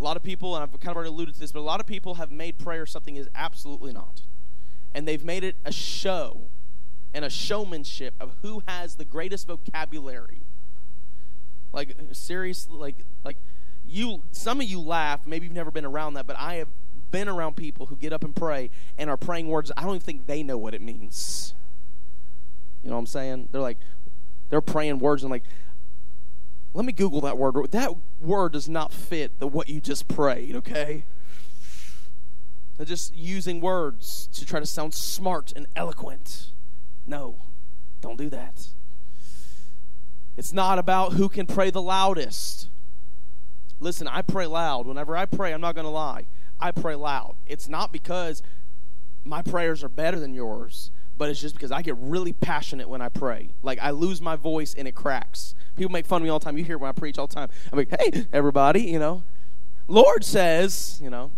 A 0.00 0.02
lot 0.02 0.16
of 0.16 0.24
people, 0.24 0.56
and 0.56 0.64
I've 0.64 0.80
kind 0.80 0.90
of 0.90 0.96
already 0.96 1.10
alluded 1.10 1.34
to 1.34 1.40
this, 1.40 1.52
but 1.52 1.60
a 1.60 1.62
lot 1.62 1.78
of 1.78 1.86
people 1.86 2.16
have 2.16 2.32
made 2.32 2.58
prayer 2.58 2.86
something 2.86 3.14
is 3.14 3.28
absolutely 3.36 3.92
not. 3.92 4.22
And 4.92 5.06
they've 5.06 5.24
made 5.24 5.44
it 5.44 5.54
a 5.64 5.70
show 5.70 6.48
and 7.14 7.24
a 7.24 7.30
showmanship 7.30 8.14
of 8.20 8.32
who 8.42 8.62
has 8.66 8.96
the 8.96 9.04
greatest 9.04 9.46
vocabulary. 9.46 10.42
Like 11.72 11.96
seriously, 12.12 12.76
like 12.76 13.04
like 13.24 13.36
you 13.86 14.22
some 14.30 14.60
of 14.60 14.66
you 14.66 14.80
laugh 14.80 15.26
maybe 15.26 15.46
you've 15.46 15.54
never 15.54 15.70
been 15.70 15.84
around 15.84 16.14
that 16.14 16.26
but 16.26 16.38
i 16.38 16.54
have 16.54 16.68
been 17.10 17.28
around 17.28 17.56
people 17.56 17.86
who 17.86 17.96
get 17.96 18.12
up 18.12 18.24
and 18.24 18.34
pray 18.34 18.70
and 18.96 19.10
are 19.10 19.16
praying 19.16 19.48
words 19.48 19.70
i 19.76 19.82
don't 19.82 19.90
even 19.90 20.00
think 20.00 20.26
they 20.26 20.42
know 20.42 20.56
what 20.56 20.74
it 20.74 20.80
means. 20.80 21.54
You 22.82 22.90
know 22.90 22.96
what 22.96 23.00
i'm 23.00 23.06
saying? 23.06 23.48
They're 23.52 23.60
like 23.60 23.78
they're 24.50 24.60
praying 24.60 24.98
words 24.98 25.22
and 25.22 25.30
like 25.30 25.44
let 26.74 26.86
me 26.86 26.92
google 26.94 27.20
that 27.20 27.36
word. 27.36 27.70
That 27.72 27.92
word 28.18 28.52
does 28.52 28.66
not 28.66 28.94
fit 28.94 29.38
the 29.38 29.46
what 29.46 29.68
you 29.68 29.80
just 29.80 30.08
prayed 30.08 30.56
okay? 30.56 31.04
They're 32.76 32.86
just 32.86 33.14
using 33.14 33.60
words 33.60 34.28
to 34.32 34.46
try 34.46 34.58
to 34.58 34.66
sound 34.66 34.94
smart 34.94 35.52
and 35.54 35.66
eloquent 35.76 36.51
no 37.06 37.36
don't 38.00 38.16
do 38.16 38.28
that 38.28 38.68
it's 40.36 40.52
not 40.52 40.78
about 40.78 41.12
who 41.12 41.28
can 41.28 41.46
pray 41.46 41.70
the 41.70 41.82
loudest 41.82 42.68
Listen, 43.82 44.06
I 44.06 44.22
pray 44.22 44.46
loud. 44.46 44.86
Whenever 44.86 45.16
I 45.16 45.26
pray, 45.26 45.52
I'm 45.52 45.60
not 45.60 45.74
going 45.74 45.84
to 45.84 45.90
lie. 45.90 46.26
I 46.60 46.70
pray 46.70 46.94
loud. 46.94 47.34
It's 47.48 47.68
not 47.68 47.92
because 47.92 48.40
my 49.24 49.42
prayers 49.42 49.82
are 49.82 49.88
better 49.88 50.20
than 50.20 50.34
yours, 50.34 50.92
but 51.18 51.28
it's 51.28 51.40
just 51.40 51.56
because 51.56 51.72
I 51.72 51.82
get 51.82 51.96
really 51.98 52.32
passionate 52.32 52.88
when 52.88 53.02
I 53.02 53.08
pray. 53.08 53.50
Like 53.60 53.80
I 53.80 53.90
lose 53.90 54.20
my 54.20 54.36
voice 54.36 54.72
and 54.74 54.86
it 54.86 54.94
cracks. 54.94 55.56
People 55.76 55.90
make 55.90 56.06
fun 56.06 56.22
of 56.22 56.24
me 56.24 56.30
all 56.30 56.38
the 56.38 56.44
time. 56.44 56.56
You 56.56 56.64
hear 56.64 56.78
when 56.78 56.90
I 56.90 56.92
preach 56.92 57.18
all 57.18 57.26
the 57.26 57.34
time. 57.34 57.48
I'm 57.72 57.78
like, 57.78 57.88
hey, 57.90 58.26
everybody, 58.32 58.82
you 58.82 59.00
know. 59.00 59.24
Lord 59.88 60.24
says, 60.24 61.00
you 61.02 61.10
know, 61.10 61.32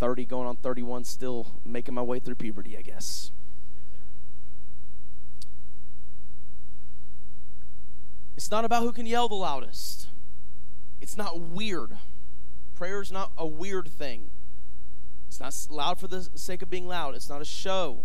30 0.00 0.24
going 0.24 0.46
on 0.46 0.56
31, 0.56 1.04
still 1.04 1.60
making 1.62 1.94
my 1.94 2.02
way 2.02 2.20
through 2.20 2.36
puberty, 2.36 2.78
I 2.78 2.80
guess. 2.80 3.32
It's 8.36 8.50
not 8.50 8.64
about 8.64 8.82
who 8.82 8.92
can 8.92 9.06
yell 9.06 9.28
the 9.28 9.34
loudest. 9.34 10.08
It's 11.00 11.16
not 11.16 11.40
weird. 11.40 11.96
Prayer 12.74 13.00
is 13.00 13.10
not 13.10 13.32
a 13.36 13.46
weird 13.46 13.88
thing. 13.88 14.30
It's 15.28 15.40
not 15.40 15.54
loud 15.70 15.98
for 15.98 16.06
the 16.08 16.28
sake 16.34 16.62
of 16.62 16.70
being 16.70 16.86
loud. 16.86 17.14
It's 17.14 17.28
not 17.28 17.40
a 17.40 17.46
show. 17.46 18.04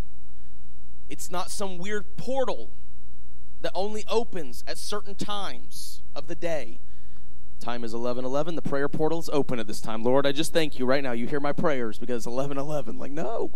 It's 1.09 1.29
not 1.29 1.51
some 1.51 1.77
weird 1.77 2.17
portal 2.17 2.71
that 3.61 3.71
only 3.75 4.05
opens 4.09 4.63
at 4.65 4.77
certain 4.77 5.15
times 5.15 6.01
of 6.15 6.27
the 6.27 6.35
day. 6.35 6.79
Time 7.59 7.83
is 7.83 7.93
11:11. 7.93 8.55
The 8.55 8.61
prayer 8.61 8.89
portal 8.89 9.19
is 9.19 9.29
open 9.29 9.59
at 9.59 9.67
this 9.67 9.81
time. 9.81 10.03
Lord, 10.03 10.25
I 10.25 10.31
just 10.31 10.51
thank 10.51 10.79
you 10.79 10.85
right 10.85 11.03
now. 11.03 11.11
You 11.11 11.27
hear 11.27 11.39
my 11.39 11.51
prayers 11.51 11.99
because 11.99 12.25
it's 12.25 12.33
11:11. 12.33 12.97
Like, 12.97 13.11
no. 13.11 13.51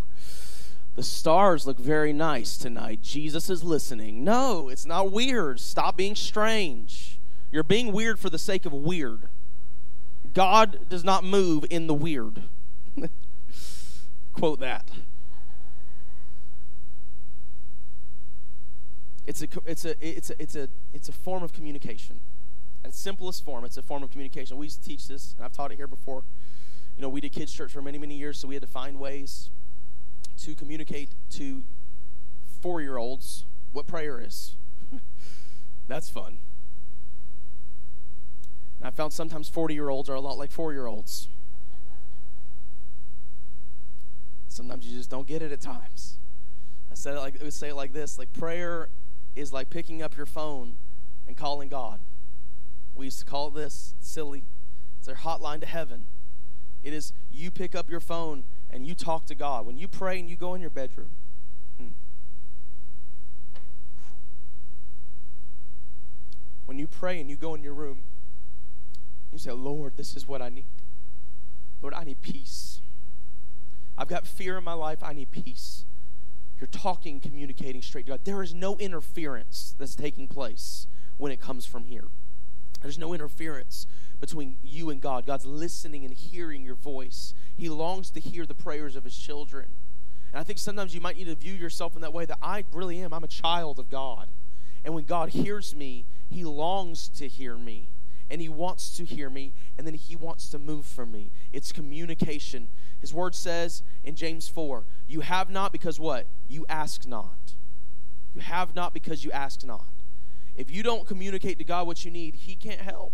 The 0.95 1.03
stars 1.03 1.67
look 1.67 1.77
very 1.77 2.13
nice 2.13 2.55
tonight. 2.55 3.01
Jesus 3.01 3.49
is 3.49 3.63
listening. 3.63 4.23
No, 4.23 4.69
it's 4.69 4.85
not 4.85 5.11
weird. 5.11 5.59
Stop 5.59 5.97
being 5.97 6.15
strange. 6.15 7.19
You're 7.51 7.63
being 7.63 7.91
weird 7.91 8.17
for 8.17 8.29
the 8.29 8.39
sake 8.39 8.65
of 8.65 8.71
weird. 8.71 9.27
God 10.33 10.87
does 10.89 11.03
not 11.03 11.25
move 11.25 11.65
in 11.69 11.87
the 11.87 11.93
weird. 11.93 12.43
Quote 14.33 14.61
that. 14.61 14.89
It's 19.25 19.41
a, 19.41 19.47
it's, 19.65 19.83
a, 19.83 20.07
it's, 20.07 20.29
a, 20.29 20.41
it's, 20.41 20.55
a, 20.55 20.69
it's 20.93 21.09
a 21.09 21.13
form 21.13 21.43
of 21.43 21.51
communication. 21.51 22.21
At 22.85 22.89
its 22.89 22.99
simplest 22.99 23.43
form, 23.43 23.65
it's 23.65 23.77
a 23.77 23.81
form 23.81 24.03
of 24.03 24.11
communication. 24.11 24.55
We 24.55 24.67
used 24.67 24.81
to 24.83 24.87
teach 24.87 25.07
this, 25.07 25.33
and 25.35 25.43
I've 25.43 25.51
taught 25.51 25.71
it 25.71 25.75
here 25.75 25.87
before. 25.87 26.23
You 26.95 27.01
know, 27.01 27.09
we 27.09 27.19
did 27.19 27.33
kids' 27.33 27.51
church 27.51 27.71
for 27.73 27.81
many, 27.81 27.97
many 27.97 28.15
years, 28.15 28.37
so 28.37 28.47
we 28.47 28.55
had 28.55 28.61
to 28.61 28.67
find 28.67 28.97
ways 28.97 29.49
to 30.39 30.55
communicate 30.55 31.09
to 31.31 31.63
four 32.61 32.81
year 32.81 32.97
olds 32.97 33.45
what 33.71 33.87
prayer 33.87 34.19
is. 34.19 34.55
That's 35.87 36.09
fun. 36.09 36.39
And 38.79 38.87
I 38.87 38.91
found 38.91 39.13
sometimes 39.13 39.47
40 39.49 39.73
year 39.73 39.89
olds 39.89 40.09
are 40.09 40.15
a 40.15 40.21
lot 40.21 40.37
like 40.37 40.51
four 40.51 40.73
year 40.73 40.87
olds. 40.87 41.27
Sometimes 44.47 44.85
you 44.87 44.97
just 44.97 45.09
don't 45.09 45.27
get 45.27 45.41
it 45.41 45.51
at 45.51 45.59
times. 45.59 46.15
I 46.89 46.95
said 46.95 47.15
it 47.15 47.19
like 47.19 47.41
I 47.41 47.43
would 47.43 47.53
say 47.53 47.69
it 47.69 47.75
like 47.75 47.91
this: 47.91 48.17
like 48.17 48.31
prayer 48.31 48.87
is 49.35 49.51
like 49.51 49.69
picking 49.69 50.01
up 50.01 50.15
your 50.15 50.25
phone 50.25 50.77
and 51.27 51.35
calling 51.35 51.67
God. 51.67 51.99
We 52.95 53.05
used 53.05 53.19
to 53.19 53.25
call 53.25 53.49
this 53.49 53.93
silly. 53.99 54.43
It's 54.99 55.09
our 55.09 55.15
hotline 55.15 55.59
to 55.59 55.65
heaven. 55.65 56.05
It 56.83 56.93
is 56.93 57.11
you 57.33 57.51
pick 57.51 57.75
up 57.75 57.89
your 57.89 57.99
phone 57.99 58.45
and 58.75 58.85
you 58.85 58.93
talk 58.93 59.25
to 59.27 59.35
God. 59.35 59.65
When 59.65 59.77
you 59.77 59.87
pray 59.87 60.19
and 60.19 60.29
you 60.29 60.35
go 60.35 60.53
in 60.53 60.59
your 60.59 60.69
bedroom. 60.69 61.09
Hmm. 61.79 61.87
When 66.65 66.77
you 66.77 66.85
pray 66.85 67.21
and 67.21 67.29
you 67.29 67.37
go 67.37 67.55
in 67.55 67.63
your 67.63 67.73
room, 67.73 67.99
you 69.31 69.39
say, 69.39 69.51
Lord, 69.51 69.93
this 69.95 70.17
is 70.17 70.27
what 70.27 70.41
I 70.41 70.49
need. 70.49 70.65
Lord, 71.81 71.93
I 71.93 72.03
need 72.03 72.21
peace. 72.21 72.81
I've 73.97 74.09
got 74.09 74.27
fear 74.27 74.57
in 74.57 74.65
my 74.65 74.73
life. 74.73 75.01
I 75.01 75.13
need 75.13 75.31
peace. 75.31 75.85
You're 76.59 76.67
talking, 76.67 77.21
communicating 77.21 77.81
straight 77.81 78.05
to 78.07 78.11
God. 78.11 78.21
There 78.25 78.43
is 78.43 78.53
no 78.53 78.75
interference 78.75 79.73
that's 79.77 79.95
taking 79.95 80.27
place 80.27 80.87
when 81.17 81.31
it 81.31 81.39
comes 81.39 81.65
from 81.65 81.85
here. 81.85 82.07
There's 82.81 82.97
no 82.97 83.13
interference 83.13 83.87
between 84.19 84.57
you 84.61 84.89
and 84.89 85.01
God. 85.01 85.25
God's 85.25 85.45
listening 85.45 86.03
and 86.03 86.13
hearing 86.13 86.63
your 86.63 86.75
voice. 86.75 87.33
He 87.57 87.69
longs 87.69 88.11
to 88.11 88.19
hear 88.19 88.45
the 88.45 88.55
prayers 88.55 88.95
of 88.95 89.03
his 89.03 89.17
children. 89.17 89.67
And 90.31 90.39
I 90.39 90.43
think 90.43 90.59
sometimes 90.59 90.93
you 90.93 91.01
might 91.01 91.17
need 91.17 91.27
to 91.27 91.35
view 91.35 91.53
yourself 91.53 91.95
in 91.95 92.01
that 92.01 92.13
way 92.13 92.25
that 92.25 92.37
I 92.41 92.65
really 92.73 92.99
am. 92.99 93.13
I'm 93.13 93.23
a 93.23 93.27
child 93.27 93.79
of 93.79 93.89
God. 93.89 94.27
And 94.83 94.93
when 94.93 95.05
God 95.05 95.29
hears 95.29 95.75
me, 95.75 96.05
he 96.29 96.43
longs 96.43 97.07
to 97.09 97.27
hear 97.27 97.57
me. 97.57 97.89
And 98.29 98.41
he 98.41 98.49
wants 98.49 98.97
to 98.97 99.05
hear 99.05 99.29
me. 99.29 99.53
And 99.77 99.87
then 99.87 99.93
he 99.93 100.15
wants 100.15 100.49
to 100.49 100.59
move 100.59 100.85
for 100.85 101.05
me. 101.05 101.31
It's 101.53 101.71
communication. 101.71 102.67
His 102.99 103.13
word 103.13 103.35
says 103.35 103.83
in 104.03 104.15
James 104.15 104.47
4 104.47 104.83
You 105.07 105.21
have 105.21 105.49
not 105.49 105.71
because 105.71 105.99
what? 105.99 106.27
You 106.47 106.65
ask 106.67 107.07
not. 107.07 107.53
You 108.33 108.41
have 108.41 108.75
not 108.75 108.93
because 108.93 109.23
you 109.23 109.31
ask 109.31 109.65
not. 109.65 109.85
If 110.55 110.71
you 110.71 110.83
don't 110.83 111.07
communicate 111.07 111.57
to 111.59 111.63
God 111.63 111.87
what 111.87 112.03
you 112.03 112.11
need, 112.11 112.35
he 112.35 112.55
can't 112.55 112.81
help. 112.81 113.13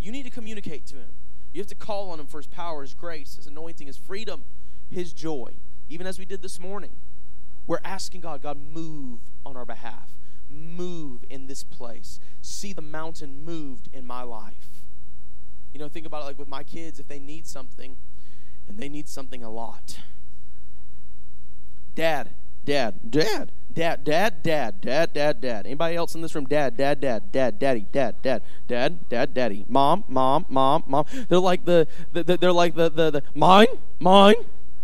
You 0.00 0.10
need 0.10 0.24
to 0.24 0.30
communicate 0.30 0.86
to 0.86 0.96
him. 0.96 1.14
You 1.52 1.60
have 1.60 1.68
to 1.68 1.74
call 1.74 2.10
on 2.10 2.20
him 2.20 2.26
for 2.26 2.38
his 2.38 2.46
power, 2.46 2.82
his 2.82 2.94
grace, 2.94 3.36
his 3.36 3.46
anointing, 3.46 3.86
his 3.86 3.96
freedom, 3.96 4.44
his 4.90 5.12
joy. 5.12 5.52
Even 5.88 6.06
as 6.06 6.18
we 6.18 6.24
did 6.24 6.40
this 6.40 6.58
morning, 6.58 6.92
we're 7.66 7.80
asking 7.84 8.22
God, 8.22 8.42
God, 8.42 8.56
move 8.56 9.20
on 9.44 9.56
our 9.56 9.66
behalf. 9.66 10.14
Move 10.50 11.24
in 11.28 11.46
this 11.46 11.62
place. 11.62 12.20
See 12.40 12.72
the 12.72 12.82
mountain 12.82 13.44
moved 13.44 13.88
in 13.92 14.06
my 14.06 14.22
life. 14.22 14.82
You 15.72 15.80
know, 15.80 15.88
think 15.88 16.06
about 16.06 16.22
it 16.22 16.26
like 16.26 16.38
with 16.38 16.48
my 16.48 16.62
kids, 16.62 16.98
if 16.98 17.08
they 17.08 17.18
need 17.18 17.46
something, 17.46 17.96
and 18.68 18.78
they 18.78 18.88
need 18.88 19.08
something 19.08 19.42
a 19.42 19.50
lot. 19.50 20.00
Dad, 21.94 22.30
dad, 22.64 23.10
dad, 23.10 23.52
dad, 23.74 24.04
dad, 24.04 24.42
dad, 24.42 24.80
dad, 24.80 25.12
dad, 25.12 25.40
dad. 25.40 25.66
Anybody 25.66 25.96
else 25.96 26.14
in 26.14 26.22
this 26.22 26.34
room? 26.34 26.44
Dad, 26.44 26.76
dad, 26.76 27.00
dad, 27.00 27.32
dad, 27.32 27.58
daddy, 27.58 27.86
dad, 27.92 28.16
dad, 28.22 28.42
dad, 28.68 29.08
dad, 29.08 29.34
daddy. 29.34 29.64
Mom, 29.68 30.04
mom, 30.08 30.46
mom, 30.48 30.84
mom. 30.86 31.04
They're 31.28 31.38
like 31.38 31.64
the, 31.64 31.86
the, 32.12 32.24
the 32.24 32.36
they're 32.36 32.52
like 32.52 32.74
the, 32.74 32.90
the, 32.90 33.10
the 33.10 33.22
mine, 33.34 33.66
mine, 33.98 34.36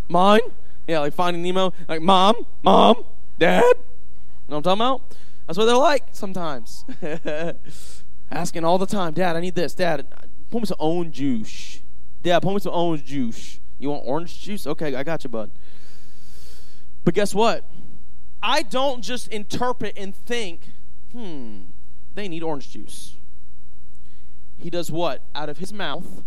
mine. 0.08 0.40
Yeah, 0.86 1.00
like 1.00 1.14
Finding 1.14 1.42
Nemo. 1.42 1.72
Like 1.88 2.02
mom, 2.02 2.46
mom, 2.62 3.04
dad. 3.38 3.62
You 3.62 4.54
know 4.54 4.56
what 4.56 4.56
I'm 4.56 4.78
talking 4.78 4.80
about? 4.80 5.16
That's 5.46 5.58
what 5.58 5.64
they're 5.64 5.76
like 5.76 6.04
sometimes. 6.12 6.84
Asking 8.30 8.64
all 8.64 8.76
the 8.76 8.86
time, 8.86 9.14
Dad, 9.14 9.36
I 9.36 9.40
need 9.40 9.54
this. 9.54 9.74
Dad, 9.74 10.06
pull 10.50 10.60
me 10.60 10.66
some 10.66 10.76
orange 10.78 11.16
juice. 11.16 11.80
Dad, 12.22 12.40
pull 12.40 12.52
me 12.52 12.60
some 12.60 12.74
orange 12.74 13.04
juice. 13.04 13.58
You 13.78 13.90
want 13.90 14.02
orange 14.04 14.38
juice? 14.40 14.66
Okay, 14.66 14.94
I 14.94 15.02
got 15.02 15.24
you, 15.24 15.30
bud. 15.30 15.50
But 17.04 17.14
guess 17.14 17.34
what? 17.34 17.64
I 18.42 18.62
don't 18.62 19.02
just 19.02 19.28
interpret 19.28 19.94
and 19.96 20.14
think, 20.14 20.68
hmm, 21.12 21.62
they 22.14 22.28
need 22.28 22.42
orange 22.42 22.70
juice. 22.70 23.16
He 24.56 24.70
does 24.70 24.90
what? 24.90 25.22
Out 25.34 25.48
of 25.48 25.58
his 25.58 25.72
mouth, 25.72 26.24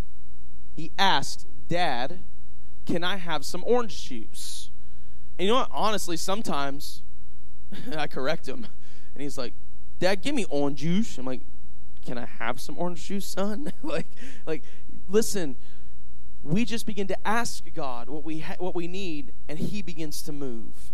he 0.75 0.91
asked, 0.97 1.45
Dad, 1.67 2.19
can 2.85 3.03
I 3.03 3.17
have 3.17 3.45
some 3.45 3.63
orange 3.65 4.07
juice? 4.07 4.69
And 5.37 5.47
you 5.47 5.53
know 5.53 5.59
what? 5.61 5.69
Honestly, 5.71 6.17
sometimes 6.17 7.01
I 7.95 8.07
correct 8.07 8.47
him. 8.47 8.67
And 9.13 9.21
he's 9.21 9.37
like, 9.37 9.53
Dad, 9.99 10.21
give 10.21 10.33
me 10.33 10.45
orange 10.49 10.79
juice. 10.79 11.17
I'm 11.17 11.25
like, 11.25 11.41
Can 12.05 12.17
I 12.17 12.25
have 12.25 12.59
some 12.59 12.77
orange 12.77 13.05
juice, 13.05 13.25
son? 13.25 13.71
like, 13.83 14.07
like, 14.45 14.63
listen, 15.07 15.55
we 16.43 16.65
just 16.65 16.85
begin 16.85 17.07
to 17.07 17.27
ask 17.27 17.63
God 17.73 18.09
what 18.09 18.23
we 18.23 18.39
ha- 18.39 18.55
what 18.57 18.75
we 18.75 18.87
need, 18.87 19.33
and 19.47 19.59
He 19.59 19.81
begins 19.81 20.21
to 20.23 20.31
move. 20.31 20.91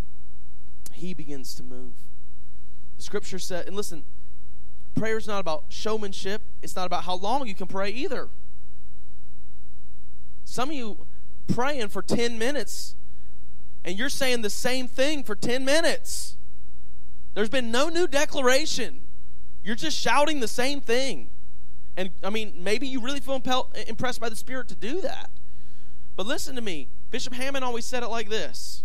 He 0.98 1.14
begins 1.14 1.54
to 1.56 1.64
move. 1.64 1.94
The 2.98 3.04
Scripture 3.04 3.38
said, 3.38 3.68
and 3.68 3.76
listen, 3.76 4.04
prayer 4.96 5.18
is 5.18 5.28
not 5.28 5.40
about 5.40 5.66
showmanship. 5.70 6.42
It's 6.64 6.76
not 6.76 6.88
about 6.88 7.04
how 7.04 7.16
long 7.16 7.48
you 7.48 7.54
can 7.54 7.68
pray 7.68 7.92
either. 7.92 8.30
Some 10.44 10.70
of 10.70 10.76
you 10.76 11.06
praying 11.48 11.90
for 11.90 12.02
ten 12.02 12.40
minutes, 12.40 12.96
and 13.86 13.98
you're 13.98 14.10
saying 14.10 14.42
the 14.42 14.50
same 14.50 14.88
thing 14.88 15.24
for 15.24 15.36
ten 15.36 15.64
minutes. 15.64 16.36
There's 17.36 17.50
been 17.50 17.70
no 17.70 17.90
new 17.90 18.08
declaration. 18.08 19.02
You're 19.64 19.76
just 19.76 19.96
shouting 19.96 20.40
the 20.40 20.48
same 20.48 20.82
thing. 20.82 21.30
And 21.96 22.10
I 22.24 22.32
mean, 22.32 22.56
maybe 22.58 22.88
you 22.88 23.02
really 23.02 23.20
feel 23.20 23.36
impel- 23.36 23.72
impressed 23.88 24.20
by 24.20 24.30
the 24.30 24.36
Spirit 24.36 24.68
to 24.70 24.76
do 24.76 25.02
that. 25.02 25.30
But 26.16 26.26
listen 26.26 26.56
to 26.56 26.62
me. 26.62 26.90
Bishop 27.12 27.34
Hammond 27.34 27.64
always 27.64 27.86
said 27.86 28.02
it 28.02 28.08
like 28.08 28.30
this 28.30 28.84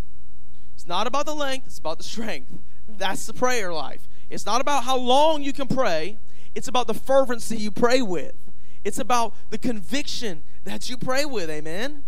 It's 0.82 0.88
not 0.88 1.06
about 1.06 1.26
the 1.26 1.34
length, 1.36 1.68
it's 1.68 1.78
about 1.78 1.98
the 1.98 2.02
strength. 2.02 2.50
That's 2.88 3.24
the 3.24 3.32
prayer 3.32 3.72
life. 3.72 4.08
It's 4.28 4.44
not 4.44 4.60
about 4.60 4.82
how 4.82 4.96
long 4.98 5.40
you 5.40 5.52
can 5.52 5.68
pray, 5.68 6.18
it's 6.56 6.66
about 6.66 6.88
the 6.88 6.94
fervency 6.94 7.56
you 7.56 7.70
pray 7.70 8.02
with. 8.02 8.34
It's 8.82 8.98
about 8.98 9.36
the 9.50 9.58
conviction 9.58 10.42
that 10.64 10.90
you 10.90 10.96
pray 10.96 11.24
with. 11.24 11.48
Amen. 11.50 12.02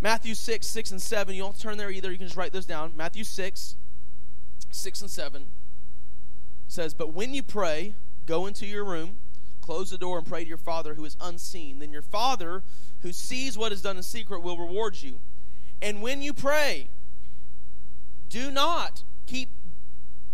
Matthew 0.00 0.32
6, 0.32 0.64
6 0.64 0.90
and 0.92 1.02
7. 1.02 1.34
You 1.34 1.42
don't 1.42 1.58
turn 1.58 1.76
there 1.76 1.90
either. 1.90 2.12
You 2.12 2.18
can 2.18 2.28
just 2.28 2.36
write 2.36 2.52
those 2.52 2.66
down. 2.66 2.92
Matthew 2.96 3.24
6, 3.24 3.74
6 4.70 5.00
and 5.00 5.10
7 5.10 5.46
says, 6.68 6.94
But 6.94 7.14
when 7.14 7.34
you 7.34 7.42
pray, 7.42 7.94
go 8.26 8.46
into 8.46 8.64
your 8.64 8.84
room, 8.84 9.16
close 9.60 9.90
the 9.90 9.98
door, 9.98 10.18
and 10.18 10.26
pray 10.26 10.44
to 10.44 10.48
your 10.48 10.56
Father 10.56 10.94
who 10.94 11.04
is 11.04 11.16
unseen. 11.20 11.80
Then 11.80 11.90
your 11.90 12.00
Father 12.00 12.62
who 13.00 13.10
sees 13.10 13.58
what 13.58 13.72
is 13.72 13.82
done 13.82 13.96
in 13.96 14.04
secret 14.04 14.40
will 14.40 14.56
reward 14.56 15.02
you. 15.02 15.18
And 15.82 16.00
when 16.00 16.22
you 16.22 16.32
pray, 16.32 16.90
do 18.28 18.50
not 18.50 19.02
keep 19.26 19.50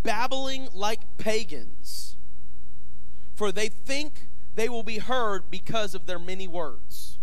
babbling 0.03 0.69
like 0.73 1.01
pagans, 1.19 2.17
for 3.35 3.51
they 3.51 3.69
think 3.69 4.29
they 4.55 4.69
will 4.69 4.83
be 4.83 4.99
heard 4.99 5.51
because 5.51 5.95
of 5.95 6.07
their 6.07 6.19
many 6.19 6.47
words. 6.47 7.19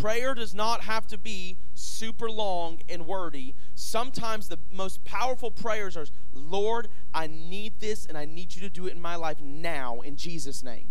Prayer 0.00 0.34
does 0.34 0.54
not 0.54 0.82
have 0.82 1.06
to 1.06 1.16
be 1.16 1.56
super 1.74 2.30
long 2.30 2.80
and 2.88 3.06
wordy. 3.06 3.54
Sometimes 3.74 4.48
the 4.48 4.58
most 4.70 5.02
powerful 5.04 5.50
prayers 5.50 5.96
are, 5.96 6.06
Lord, 6.34 6.88
I 7.14 7.26
need 7.26 7.80
this 7.80 8.04
and 8.04 8.18
I 8.18 8.26
need 8.26 8.54
you 8.54 8.60
to 8.62 8.68
do 8.68 8.86
it 8.86 8.92
in 8.92 9.00
my 9.00 9.16
life 9.16 9.40
now 9.40 10.00
in 10.00 10.16
Jesus' 10.16 10.62
name. 10.62 10.88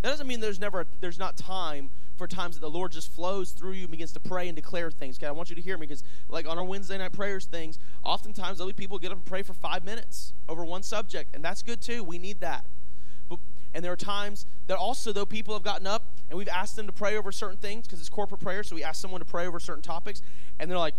That 0.00 0.10
doesn't 0.10 0.26
mean 0.26 0.40
there's 0.40 0.60
never 0.60 0.86
there's 1.00 1.18
not 1.18 1.36
time 1.36 1.90
for 2.16 2.26
times 2.26 2.54
that 2.54 2.60
the 2.60 2.70
Lord 2.70 2.92
just 2.92 3.12
flows 3.12 3.50
through 3.50 3.72
you 3.72 3.82
and 3.82 3.90
begins 3.90 4.12
to 4.12 4.20
pray 4.20 4.48
and 4.48 4.54
declare 4.54 4.90
things. 4.90 5.18
Okay, 5.18 5.26
I 5.26 5.32
want 5.32 5.50
you 5.50 5.56
to 5.56 5.62
hear 5.62 5.76
me 5.76 5.86
because 5.86 6.04
like 6.28 6.46
on 6.46 6.58
our 6.58 6.64
Wednesday 6.64 6.98
night 6.98 7.12
prayers 7.12 7.46
things, 7.46 7.78
oftentimes 8.04 8.60
be 8.60 8.72
people 8.72 8.98
get 8.98 9.10
up 9.10 9.18
and 9.18 9.26
pray 9.26 9.42
for 9.42 9.54
five 9.54 9.84
minutes 9.84 10.32
over 10.48 10.64
one 10.64 10.82
subject, 10.82 11.34
and 11.34 11.44
that's 11.44 11.62
good 11.62 11.80
too. 11.80 12.04
We 12.04 12.18
need 12.18 12.40
that. 12.40 12.66
But 13.28 13.40
and 13.74 13.84
there 13.84 13.92
are 13.92 13.96
times 13.96 14.46
that 14.68 14.76
also 14.76 15.12
though 15.12 15.26
people 15.26 15.54
have 15.54 15.64
gotten 15.64 15.86
up 15.86 16.04
and 16.28 16.38
we've 16.38 16.48
asked 16.48 16.76
them 16.76 16.86
to 16.86 16.92
pray 16.92 17.16
over 17.16 17.32
certain 17.32 17.58
things 17.58 17.86
because 17.86 18.00
it's 18.00 18.08
corporate 18.08 18.40
prayer, 18.40 18.62
so 18.62 18.74
we 18.76 18.84
ask 18.84 19.00
someone 19.00 19.20
to 19.20 19.26
pray 19.26 19.46
over 19.46 19.58
certain 19.58 19.82
topics, 19.82 20.22
and 20.58 20.70
they're 20.70 20.78
like, 20.78 20.94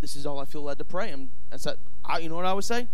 "This 0.00 0.14
is 0.14 0.26
all 0.26 0.38
I 0.38 0.44
feel 0.44 0.62
led 0.62 0.78
to 0.78 0.84
pray." 0.84 1.10
And 1.10 1.30
I 1.50 1.56
said, 1.56 1.78
I, 2.04 2.18
"You 2.18 2.28
know 2.28 2.36
what 2.36 2.44
I 2.44 2.52
would 2.52 2.64
say? 2.64 2.86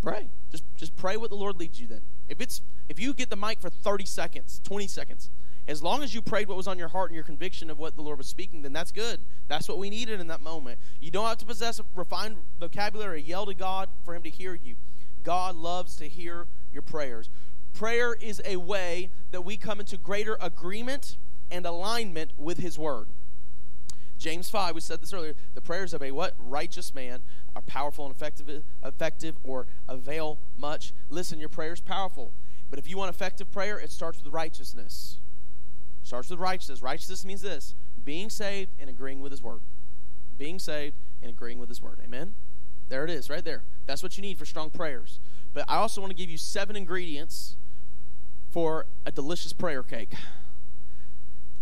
Pray. 0.00 0.28
Just 0.50 0.64
just 0.76 0.94
pray 0.96 1.16
what 1.16 1.30
the 1.30 1.36
Lord 1.36 1.56
leads 1.56 1.80
you. 1.80 1.86
Then, 1.86 2.02
if 2.28 2.40
it's 2.40 2.60
if 2.88 3.00
you 3.00 3.14
get 3.14 3.30
the 3.30 3.36
mic 3.36 3.60
for 3.60 3.70
30 3.70 4.04
seconds, 4.04 4.60
20 4.64 4.86
seconds, 4.86 5.30
as 5.66 5.82
long 5.82 6.02
as 6.02 6.14
you 6.14 6.20
prayed 6.20 6.48
what 6.48 6.56
was 6.56 6.68
on 6.68 6.78
your 6.78 6.88
heart 6.88 7.10
and 7.10 7.14
your 7.14 7.24
conviction 7.24 7.70
of 7.70 7.78
what 7.78 7.96
the 7.96 8.02
Lord 8.02 8.18
was 8.18 8.26
speaking, 8.26 8.62
then 8.62 8.72
that's 8.72 8.92
good. 8.92 9.20
That's 9.48 9.68
what 9.68 9.78
we 9.78 9.88
needed 9.88 10.20
in 10.20 10.26
that 10.26 10.42
moment. 10.42 10.78
You 11.00 11.10
don't 11.10 11.26
have 11.26 11.38
to 11.38 11.46
possess 11.46 11.78
a 11.78 11.84
refined 11.94 12.36
vocabulary 12.60 13.22
yell 13.22 13.46
to 13.46 13.54
God 13.54 13.88
for 14.04 14.14
Him 14.14 14.22
to 14.22 14.30
hear 14.30 14.54
you. 14.54 14.76
God 15.22 15.56
loves 15.56 15.96
to 15.96 16.08
hear 16.08 16.46
your 16.72 16.82
prayers. 16.82 17.30
Prayer 17.72 18.14
is 18.14 18.42
a 18.44 18.56
way 18.56 19.10
that 19.30 19.42
we 19.42 19.56
come 19.56 19.80
into 19.80 19.96
greater 19.96 20.36
agreement 20.40 21.16
and 21.50 21.64
alignment 21.64 22.32
with 22.36 22.58
His 22.58 22.78
Word. 22.78 23.08
James 24.18 24.48
5, 24.48 24.74
we 24.74 24.80
said 24.80 25.00
this 25.00 25.12
earlier, 25.12 25.34
the 25.54 25.60
prayers 25.60 25.92
of 25.92 26.02
a 26.02 26.10
what? 26.10 26.34
Righteous 26.38 26.94
man 26.94 27.22
are 27.56 27.62
powerful 27.62 28.06
and 28.06 28.14
effective, 28.14 28.62
effective 28.84 29.36
or 29.42 29.66
avail 29.88 30.38
much. 30.56 30.92
Listen, 31.08 31.40
your 31.40 31.48
prayer 31.48 31.72
is 31.72 31.80
powerful. 31.80 32.32
But 32.70 32.78
if 32.78 32.88
you 32.88 32.96
want 32.96 33.10
effective 33.14 33.50
prayer, 33.50 33.78
it 33.78 33.90
starts 33.90 34.22
with 34.22 34.32
righteousness. 34.32 35.18
Starts 36.04 36.30
with 36.30 36.38
righteousness. 36.38 36.82
Righteousness 36.82 37.24
means 37.24 37.42
this 37.42 37.74
being 38.04 38.30
saved 38.30 38.70
and 38.78 38.88
agreeing 38.88 39.20
with 39.20 39.32
his 39.32 39.42
word. 39.42 39.60
Being 40.38 40.58
saved 40.58 40.96
and 41.22 41.30
agreeing 41.30 41.58
with 41.58 41.70
his 41.70 41.82
word. 41.82 41.98
Amen? 42.04 42.34
There 42.90 43.04
it 43.04 43.10
is, 43.10 43.30
right 43.30 43.44
there. 43.44 43.62
That's 43.86 44.02
what 44.02 44.16
you 44.16 44.22
need 44.22 44.38
for 44.38 44.44
strong 44.44 44.70
prayers. 44.70 45.18
But 45.54 45.64
I 45.66 45.76
also 45.76 46.00
want 46.00 46.10
to 46.10 46.16
give 46.16 46.28
you 46.28 46.36
seven 46.36 46.76
ingredients 46.76 47.56
for 48.50 48.86
a 49.06 49.10
delicious 49.10 49.52
prayer 49.54 49.82
cake. 49.82 50.12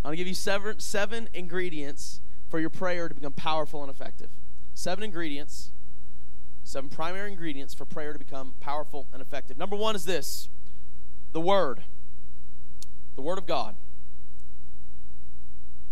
I'm 0.04 0.08
going 0.08 0.14
to 0.14 0.16
give 0.16 0.26
you 0.26 0.34
seven, 0.34 0.80
seven 0.80 1.28
ingredients 1.32 2.20
for 2.50 2.58
your 2.58 2.70
prayer 2.70 3.08
to 3.08 3.14
become 3.14 3.32
powerful 3.32 3.82
and 3.82 3.90
effective. 3.90 4.28
Seven 4.74 5.04
ingredients, 5.04 5.70
seven 6.64 6.90
primary 6.90 7.30
ingredients 7.30 7.74
for 7.74 7.84
prayer 7.84 8.12
to 8.12 8.18
become 8.18 8.54
powerful 8.58 9.06
and 9.12 9.22
effective. 9.22 9.56
Number 9.56 9.76
one 9.76 9.94
is 9.94 10.04
this 10.04 10.48
the 11.32 11.40
Word, 11.40 11.84
the 13.14 13.22
Word 13.22 13.38
of 13.38 13.46
God. 13.46 13.76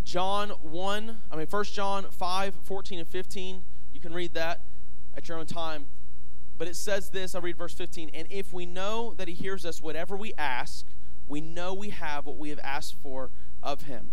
John 0.03 0.49
1, 0.49 1.17
I 1.31 1.35
mean, 1.35 1.47
1 1.47 1.63
John 1.65 2.05
5, 2.11 2.55
14 2.63 2.99
and 2.99 3.07
15. 3.07 3.63
You 3.93 3.99
can 3.99 4.13
read 4.13 4.33
that 4.33 4.61
at 5.15 5.27
your 5.27 5.37
own 5.37 5.45
time. 5.45 5.85
But 6.57 6.67
it 6.67 6.75
says 6.75 7.09
this, 7.09 7.33
I'll 7.33 7.41
read 7.41 7.57
verse 7.57 7.73
15. 7.73 8.11
And 8.13 8.27
if 8.29 8.53
we 8.53 8.65
know 8.65 9.13
that 9.17 9.27
he 9.27 9.33
hears 9.33 9.65
us, 9.65 9.81
whatever 9.81 10.15
we 10.15 10.33
ask, 10.37 10.85
we 11.27 11.41
know 11.41 11.73
we 11.73 11.89
have 11.89 12.25
what 12.25 12.37
we 12.37 12.49
have 12.49 12.59
asked 12.63 12.95
for 13.01 13.31
of 13.63 13.83
him. 13.83 14.11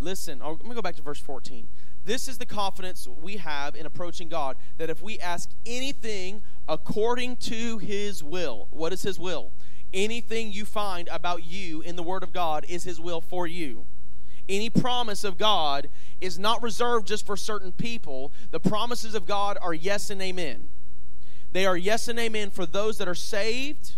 Listen, 0.00 0.40
I'm 0.42 0.56
going 0.56 0.70
to 0.70 0.74
go 0.74 0.82
back 0.82 0.96
to 0.96 1.02
verse 1.02 1.20
14. 1.20 1.68
This 2.04 2.28
is 2.28 2.38
the 2.38 2.46
confidence 2.46 3.06
we 3.06 3.36
have 3.36 3.74
in 3.74 3.84
approaching 3.84 4.28
God 4.28 4.56
that 4.78 4.88
if 4.88 5.02
we 5.02 5.18
ask 5.18 5.50
anything 5.66 6.42
according 6.68 7.36
to 7.36 7.78
his 7.78 8.22
will, 8.22 8.68
what 8.70 8.92
is 8.92 9.02
his 9.02 9.18
will? 9.18 9.50
Anything 9.92 10.52
you 10.52 10.64
find 10.64 11.08
about 11.08 11.44
you 11.44 11.80
in 11.80 11.96
the 11.96 12.02
Word 12.02 12.22
of 12.22 12.32
God 12.32 12.64
is 12.68 12.84
his 12.84 13.00
will 13.00 13.20
for 13.20 13.46
you 13.46 13.86
any 14.48 14.70
promise 14.70 15.24
of 15.24 15.38
God 15.38 15.88
is 16.20 16.38
not 16.38 16.62
reserved 16.62 17.06
just 17.06 17.26
for 17.26 17.36
certain 17.36 17.72
people. 17.72 18.32
The 18.50 18.60
promises 18.60 19.14
of 19.14 19.26
God 19.26 19.58
are 19.60 19.74
yes 19.74 20.10
and 20.10 20.20
amen. 20.22 20.68
They 21.52 21.66
are 21.66 21.76
yes 21.76 22.08
and 22.08 22.18
amen 22.18 22.50
for 22.50 22.66
those 22.66 22.98
that 22.98 23.08
are 23.08 23.14
saved 23.14 23.92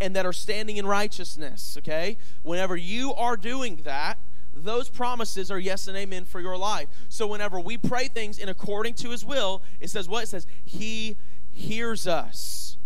and 0.00 0.14
that 0.14 0.26
are 0.26 0.32
standing 0.32 0.76
in 0.76 0.86
righteousness, 0.86 1.76
okay? 1.78 2.18
Whenever 2.42 2.76
you 2.76 3.14
are 3.14 3.36
doing 3.36 3.80
that, 3.84 4.18
those 4.54 4.88
promises 4.88 5.50
are 5.50 5.58
yes 5.58 5.86
and 5.88 5.96
amen 5.96 6.24
for 6.24 6.40
your 6.40 6.56
life. 6.56 6.88
So 7.08 7.26
whenever 7.26 7.60
we 7.60 7.76
pray 7.76 8.08
things 8.08 8.38
in 8.38 8.48
according 8.48 8.94
to 8.94 9.10
his 9.10 9.24
will, 9.24 9.62
it 9.80 9.90
says 9.90 10.08
what? 10.08 10.24
It 10.24 10.28
says, 10.28 10.46
He 10.64 11.16
hears 11.52 12.06
us. 12.06 12.76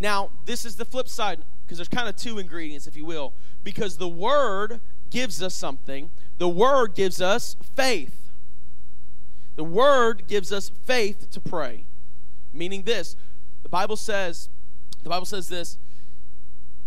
Now, 0.00 0.30
this 0.46 0.64
is 0.64 0.76
the 0.76 0.84
flip 0.84 1.08
side, 1.08 1.42
because 1.64 1.78
there's 1.78 1.88
kind 1.88 2.08
of 2.08 2.16
two 2.16 2.38
ingredients, 2.38 2.86
if 2.86 2.96
you 2.96 3.04
will. 3.04 3.34
Because 3.62 3.98
the 3.98 4.08
word 4.08 4.80
gives 5.10 5.42
us 5.42 5.54
something. 5.54 6.10
The 6.38 6.48
Word 6.48 6.94
gives 6.94 7.20
us 7.20 7.56
faith. 7.74 8.30
The 9.56 9.64
Word 9.64 10.26
gives 10.26 10.52
us 10.52 10.70
faith 10.84 11.30
to 11.30 11.40
pray. 11.40 11.84
Meaning 12.52 12.82
this, 12.82 13.16
the 13.62 13.68
Bible 13.68 13.96
says, 13.96 14.48
the 15.02 15.10
Bible 15.10 15.26
says 15.26 15.48
this. 15.48 15.78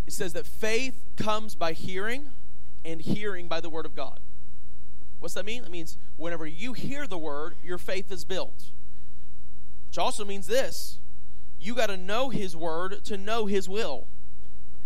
It 0.06 0.14
says 0.14 0.34
that 0.34 0.46
faith 0.46 1.06
comes 1.16 1.56
by 1.56 1.74
hearing, 1.74 2.30
and 2.86 3.02
hearing 3.02 3.48
by 3.48 3.62
the 3.62 3.70
Word 3.70 3.86
of 3.86 3.96
God. 3.96 4.20
What's 5.20 5.36
that 5.36 5.46
mean? 5.46 5.64
That 5.64 5.72
means 5.72 5.98
whenever 6.18 6.46
you 6.46 6.74
hear 6.74 7.08
the 7.08 7.18
Word, 7.18 7.56
your 7.64 7.78
faith 7.78 8.12
is 8.12 8.26
built. 8.26 8.66
Which 9.88 9.98
also 9.98 10.26
means 10.26 10.48
this 10.48 11.00
you 11.60 11.76
got 11.76 11.88
to 11.88 11.98
know 11.98 12.30
His 12.30 12.56
Word 12.56 13.06
to 13.06 13.18
know 13.18 13.46
His 13.46 13.70
will. 13.70 14.08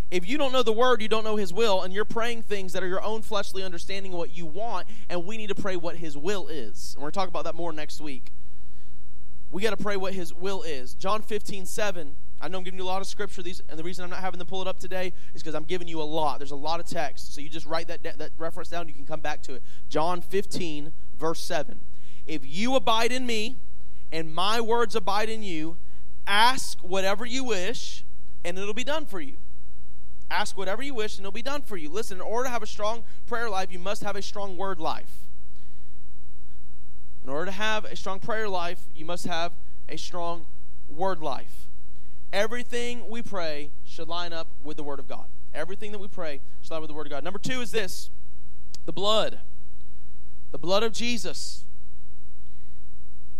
If 0.09 0.27
you 0.27 0.37
don't 0.37 0.53
know 0.53 0.63
the 0.63 0.73
word, 0.73 1.01
you 1.01 1.09
don't 1.09 1.25
know 1.25 1.35
his 1.35 1.51
will, 1.51 1.81
and 1.81 1.93
you're 1.93 2.05
praying 2.05 2.43
things 2.43 2.73
that 2.73 2.83
are 2.83 2.87
your 2.87 3.03
own 3.03 3.21
fleshly 3.21 3.63
understanding 3.63 4.13
of 4.13 4.19
what 4.19 4.35
you 4.35 4.45
want, 4.45 4.87
and 5.09 5.25
we 5.25 5.35
need 5.35 5.47
to 5.47 5.55
pray 5.55 5.75
what 5.75 5.97
his 5.97 6.17
will 6.17 6.47
is. 6.47 6.93
And 6.93 7.01
we're 7.01 7.07
going 7.07 7.11
to 7.11 7.19
talk 7.19 7.27
about 7.27 7.43
that 7.43 7.55
more 7.55 7.73
next 7.73 7.99
week. 7.99 8.31
We 9.51 9.61
got 9.61 9.71
to 9.71 9.77
pray 9.77 9.97
what 9.97 10.13
his 10.13 10.33
will 10.33 10.61
is. 10.63 10.93
John 10.93 11.21
15, 11.21 11.65
7. 11.65 12.15
I 12.39 12.47
know 12.47 12.59
I'm 12.59 12.63
giving 12.63 12.79
you 12.79 12.85
a 12.85 12.87
lot 12.87 13.01
of 13.01 13.07
scripture, 13.07 13.41
these, 13.41 13.61
and 13.67 13.79
the 13.79 13.83
reason 13.83 14.03
I'm 14.03 14.09
not 14.09 14.19
having 14.19 14.37
them 14.37 14.47
pull 14.47 14.61
it 14.61 14.67
up 14.67 14.79
today 14.79 15.11
is 15.33 15.41
because 15.41 15.55
I'm 15.55 15.63
giving 15.63 15.87
you 15.87 16.01
a 16.01 16.03
lot. 16.03 16.39
There's 16.39 16.51
a 16.51 16.55
lot 16.55 16.79
of 16.79 16.85
text. 16.85 17.33
So 17.33 17.41
you 17.41 17.49
just 17.49 17.65
write 17.65 17.87
that, 17.87 18.03
that 18.03 18.31
reference 18.37 18.69
down, 18.69 18.87
you 18.87 18.93
can 18.93 19.05
come 19.05 19.21
back 19.21 19.41
to 19.43 19.55
it. 19.55 19.63
John 19.89 20.21
15, 20.21 20.93
verse 21.17 21.41
7. 21.43 21.81
If 22.27 22.41
you 22.45 22.75
abide 22.75 23.11
in 23.11 23.25
me, 23.25 23.55
and 24.11 24.33
my 24.33 24.61
words 24.61 24.95
abide 24.95 25.29
in 25.29 25.43
you, 25.43 25.77
ask 26.25 26.79
whatever 26.79 27.25
you 27.25 27.43
wish, 27.43 28.05
and 28.45 28.57
it'll 28.57 28.73
be 28.73 28.83
done 28.83 29.05
for 29.05 29.19
you. 29.19 29.37
Ask 30.29 30.57
whatever 30.57 30.83
you 30.83 30.93
wish, 30.93 31.17
and 31.17 31.25
it'll 31.25 31.31
be 31.31 31.41
done 31.41 31.61
for 31.61 31.77
you. 31.77 31.89
Listen, 31.89 32.17
in 32.17 32.21
order 32.21 32.45
to 32.45 32.51
have 32.51 32.63
a 32.63 32.67
strong 32.67 33.03
prayer 33.25 33.49
life, 33.49 33.71
you 33.71 33.79
must 33.79 34.03
have 34.03 34.15
a 34.15 34.21
strong 34.21 34.57
word 34.57 34.79
life. 34.79 35.27
In 37.23 37.29
order 37.29 37.45
to 37.45 37.51
have 37.51 37.85
a 37.85 37.95
strong 37.95 38.19
prayer 38.19 38.47
life, 38.47 38.79
you 38.95 39.05
must 39.05 39.25
have 39.25 39.51
a 39.89 39.97
strong 39.97 40.45
word 40.89 41.19
life. 41.19 41.67
Everything 42.33 43.09
we 43.09 43.21
pray 43.21 43.71
should 43.85 44.07
line 44.07 44.33
up 44.33 44.47
with 44.63 44.77
the 44.77 44.83
Word 44.83 44.99
of 44.99 45.07
God. 45.07 45.27
Everything 45.53 45.91
that 45.93 45.99
we 45.99 46.07
pray 46.07 46.41
should 46.61 46.71
line 46.71 46.77
up 46.77 46.81
with 46.83 46.89
the 46.89 46.93
Word 46.93 47.07
of 47.07 47.11
God. 47.11 47.23
Number 47.23 47.39
two 47.39 47.61
is 47.61 47.71
this 47.71 48.09
the 48.85 48.91
blood. 48.91 49.39
The 50.51 50.57
blood 50.57 50.83
of 50.83 50.93
Jesus. 50.93 51.65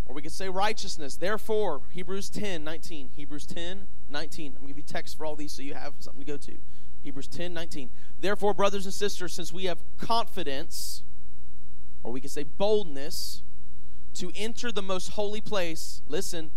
Or 0.06 0.14
we 0.14 0.22
could 0.22 0.32
say 0.32 0.48
righteousness. 0.48 1.16
Therefore, 1.16 1.82
Hebrews 1.90 2.30
10 2.30 2.64
19. 2.64 3.10
Hebrews 3.14 3.46
10 3.46 3.88
19. 4.10 4.46
I'm 4.46 4.52
going 4.52 4.62
to 4.62 4.68
give 4.68 4.76
you 4.78 4.82
text 4.82 5.16
for 5.16 5.26
all 5.26 5.36
these 5.36 5.52
so 5.52 5.62
you 5.62 5.74
have 5.74 5.94
something 5.98 6.20
to 6.20 6.26
go 6.26 6.36
to. 6.36 6.58
Hebrews 7.02 7.28
10 7.28 7.54
19. 7.54 7.90
Therefore, 8.20 8.54
brothers 8.54 8.84
and 8.84 8.94
sisters, 8.94 9.32
since 9.32 9.52
we 9.52 9.64
have 9.64 9.78
confidence, 9.98 11.02
or 12.02 12.12
we 12.12 12.20
could 12.20 12.30
say 12.30 12.42
boldness, 12.42 13.42
to 14.14 14.32
enter 14.34 14.72
the 14.72 14.82
most 14.82 15.10
holy 15.10 15.40
place, 15.40 16.02
listen, 16.08 16.50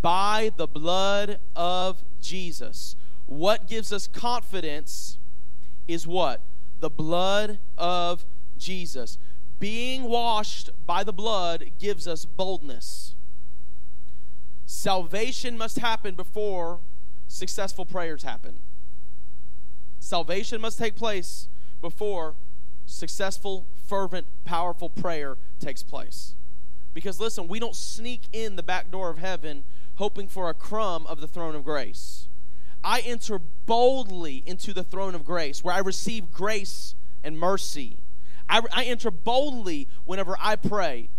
by 0.00 0.52
the 0.56 0.66
blood 0.66 1.38
of 1.56 2.02
Jesus. 2.20 2.96
What 3.26 3.66
gives 3.66 3.92
us 3.92 4.06
confidence 4.06 5.18
is 5.88 6.06
what? 6.06 6.40
The 6.80 6.90
blood 6.90 7.58
of 7.76 8.24
Jesus. 8.56 9.18
Being 9.58 10.04
washed 10.04 10.70
by 10.86 11.04
the 11.04 11.12
blood 11.12 11.72
gives 11.78 12.08
us 12.08 12.24
boldness. 12.24 13.14
Salvation 14.64 15.58
must 15.58 15.78
happen 15.78 16.14
before 16.14 16.80
successful 17.30 17.86
prayers 17.86 18.24
happen. 18.24 18.58
Salvation 20.00 20.60
must 20.60 20.78
take 20.78 20.96
place 20.96 21.48
before 21.80 22.34
successful, 22.84 23.66
fervent, 23.86 24.26
powerful 24.44 24.90
prayer 24.90 25.36
takes 25.60 25.82
place. 25.82 26.34
Because 26.92 27.20
listen, 27.20 27.46
we 27.46 27.60
don't 27.60 27.76
sneak 27.76 28.22
in 28.32 28.56
the 28.56 28.62
back 28.62 28.90
door 28.90 29.10
of 29.10 29.18
heaven 29.18 29.62
hoping 29.94 30.26
for 30.26 30.48
a 30.48 30.54
crumb 30.54 31.06
of 31.06 31.20
the 31.20 31.28
throne 31.28 31.54
of 31.54 31.64
grace. 31.64 32.26
I 32.82 33.00
enter 33.00 33.38
boldly 33.66 34.42
into 34.46 34.72
the 34.72 34.82
throne 34.82 35.14
of 35.14 35.24
grace 35.24 35.62
where 35.62 35.74
I 35.74 35.78
receive 35.78 36.32
grace 36.32 36.94
and 37.22 37.38
mercy. 37.38 37.98
I, 38.48 38.62
I 38.72 38.84
enter 38.84 39.10
boldly 39.10 39.86
whenever 40.04 40.36
I 40.40 40.56
pray. 40.56 41.10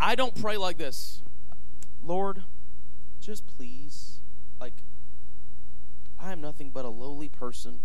I 0.00 0.14
don't 0.14 0.40
pray 0.40 0.56
like 0.56 0.78
this 0.78 1.20
Lord, 2.02 2.44
just 3.28 3.46
please. 3.46 4.20
Like, 4.58 4.72
I 6.18 6.32
am 6.32 6.40
nothing 6.40 6.70
but 6.70 6.86
a 6.86 6.88
lowly 6.88 7.28
person 7.28 7.80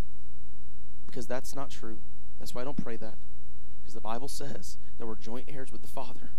because 1.06 1.27
that's 1.27 1.53
not 1.53 1.69
true. 1.69 1.97
That's 2.39 2.56
why 2.56 2.62
I 2.62 2.63
don't 2.63 2.82
pray 2.82 2.95
that. 2.95 3.17
Because 3.82 3.93
the 3.93 3.99
Bible 3.99 4.29
says 4.29 4.77
that 4.97 5.06
we're 5.06 5.17
joint 5.17 5.49
heirs 5.49 5.69
with 5.69 5.82
the 5.82 5.88
Father, 5.89 6.32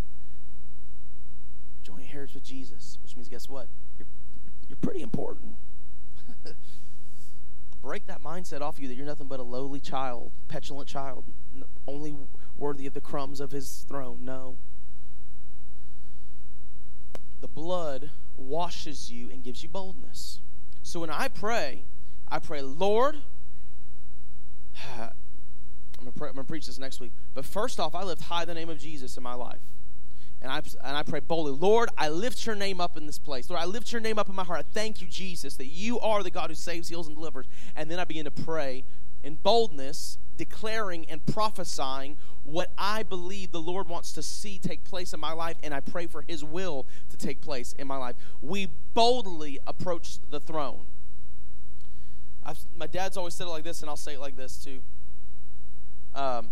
joint 1.82 2.14
heirs 2.14 2.32
with 2.32 2.44
Jesus, 2.44 2.98
which 3.02 3.14
means, 3.14 3.28
guess 3.28 3.46
what? 3.46 3.68
You're, 3.98 4.06
you're 4.70 4.78
pretty 4.80 5.02
important. 5.02 5.56
Break 7.82 8.06
that 8.06 8.22
mindset 8.22 8.62
off 8.62 8.80
you 8.80 8.88
that 8.88 8.94
you're 8.94 9.04
nothing 9.04 9.26
but 9.26 9.38
a 9.38 9.42
lowly 9.42 9.80
child, 9.80 10.32
petulant 10.48 10.88
child, 10.88 11.24
only 11.86 12.16
worthy 12.56 12.86
of 12.86 12.94
the 12.94 13.02
crumbs 13.02 13.38
of 13.38 13.50
his 13.50 13.84
throne. 13.86 14.20
No. 14.22 14.56
The 17.42 17.48
blood 17.48 18.10
washes 18.36 19.10
you 19.10 19.30
and 19.30 19.42
gives 19.42 19.62
you 19.62 19.68
boldness. 19.68 20.40
So 20.82 21.00
when 21.00 21.10
I 21.10 21.28
pray, 21.28 21.84
I 22.28 22.38
pray, 22.38 22.62
Lord, 22.62 23.16
I'm 24.98 26.12
to 26.12 26.44
preach 26.44 26.66
this 26.66 26.78
next 26.78 27.00
week. 27.00 27.12
But 27.34 27.44
first 27.44 27.80
off, 27.80 27.94
I 27.94 28.02
lift 28.02 28.22
high 28.22 28.44
the 28.44 28.54
name 28.54 28.68
of 28.68 28.78
Jesus 28.78 29.16
in 29.16 29.22
my 29.22 29.34
life. 29.34 29.60
And 30.42 30.52
I, 30.52 30.58
and 30.84 30.94
I 30.96 31.02
pray 31.02 31.20
boldly, 31.20 31.52
Lord, 31.52 31.88
I 31.96 32.10
lift 32.10 32.44
your 32.44 32.54
name 32.54 32.78
up 32.78 32.98
in 32.98 33.06
this 33.06 33.18
place. 33.18 33.48
Lord, 33.48 33.62
I 33.62 33.64
lift 33.64 33.92
your 33.92 34.02
name 34.02 34.18
up 34.18 34.28
in 34.28 34.34
my 34.34 34.44
heart. 34.44 34.58
I 34.60 34.74
thank 34.74 35.00
you, 35.00 35.06
Jesus, 35.06 35.56
that 35.56 35.68
you 35.68 35.98
are 36.00 36.22
the 36.22 36.30
God 36.30 36.50
who 36.50 36.54
saves, 36.54 36.88
heals, 36.88 37.06
and 37.06 37.16
delivers. 37.16 37.46
And 37.74 37.90
then 37.90 37.98
I 37.98 38.04
begin 38.04 38.26
to 38.26 38.30
pray 38.30 38.84
in 39.22 39.36
boldness, 39.36 40.18
declaring 40.36 41.06
and 41.08 41.24
prophesying 41.26 42.16
what 42.44 42.70
I 42.76 43.02
believe 43.02 43.52
the 43.52 43.60
Lord 43.60 43.88
wants 43.88 44.12
to 44.12 44.22
see 44.22 44.58
take 44.58 44.84
place 44.84 45.12
in 45.12 45.20
my 45.20 45.32
life, 45.32 45.56
and 45.62 45.72
I 45.72 45.80
pray 45.80 46.06
for 46.06 46.22
His 46.22 46.44
will 46.44 46.86
to 47.10 47.16
take 47.16 47.40
place 47.40 47.72
in 47.78 47.86
my 47.86 47.96
life. 47.96 48.16
We 48.42 48.68
boldly 48.94 49.58
approach 49.66 50.18
the 50.30 50.40
throne. 50.40 50.86
I've, 52.44 52.58
my 52.76 52.86
dad's 52.86 53.16
always 53.16 53.34
said 53.34 53.46
it 53.46 53.50
like 53.50 53.64
this, 53.64 53.80
and 53.80 53.88
I'll 53.88 53.96
say 53.96 54.14
it 54.14 54.20
like 54.20 54.36
this 54.36 54.62
too. 54.62 54.80
Um, 56.14 56.50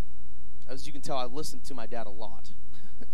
as 0.68 0.86
you 0.86 0.92
can 0.92 1.02
tell, 1.02 1.18
I 1.18 1.26
listen 1.26 1.60
to 1.60 1.74
my 1.74 1.86
dad 1.86 2.06
a 2.06 2.10
lot. 2.10 2.50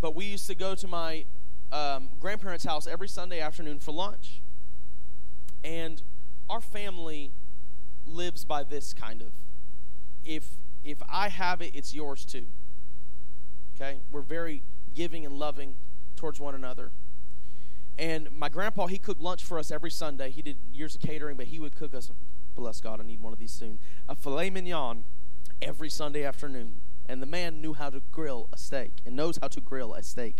but 0.00 0.14
we 0.14 0.26
used 0.26 0.46
to 0.46 0.54
go 0.54 0.74
to 0.74 0.86
my 0.86 1.24
um, 1.72 2.10
grandparents' 2.20 2.64
house 2.64 2.86
every 2.86 3.08
Sunday 3.08 3.40
afternoon 3.40 3.80
for 3.80 3.92
lunch. 3.92 4.40
And 5.64 6.00
our 6.48 6.60
family 6.60 7.32
lives 8.06 8.44
by 8.44 8.62
this 8.62 8.92
kind 8.92 9.22
of 9.22 9.32
if 10.26 10.58
if 10.84 10.98
I 11.08 11.28
have 11.28 11.60
it, 11.62 11.72
it's 11.74 11.94
yours 11.94 12.24
too. 12.24 12.46
Okay? 13.74 13.98
We're 14.10 14.20
very 14.20 14.62
giving 14.94 15.24
and 15.24 15.38
loving 15.38 15.74
towards 16.16 16.40
one 16.40 16.54
another. 16.54 16.90
And 17.98 18.30
my 18.30 18.48
grandpa, 18.48 18.86
he 18.86 18.98
cooked 18.98 19.20
lunch 19.20 19.42
for 19.42 19.58
us 19.58 19.70
every 19.70 19.90
Sunday. 19.90 20.30
He 20.30 20.42
did 20.42 20.58
years 20.72 20.94
of 20.94 21.00
catering, 21.00 21.36
but 21.36 21.46
he 21.46 21.58
would 21.58 21.74
cook 21.74 21.94
us, 21.94 22.10
bless 22.54 22.80
God, 22.80 23.00
I 23.00 23.04
need 23.04 23.20
one 23.20 23.32
of 23.32 23.38
these 23.38 23.52
soon, 23.52 23.78
a 24.08 24.14
filet 24.14 24.50
mignon 24.50 25.04
every 25.62 25.88
Sunday 25.88 26.24
afternoon. 26.24 26.76
And 27.08 27.22
the 27.22 27.26
man 27.26 27.60
knew 27.60 27.74
how 27.74 27.90
to 27.90 28.02
grill 28.12 28.48
a 28.52 28.58
steak 28.58 28.92
and 29.06 29.16
knows 29.16 29.38
how 29.40 29.48
to 29.48 29.60
grill 29.60 29.94
a 29.94 30.02
steak. 30.02 30.36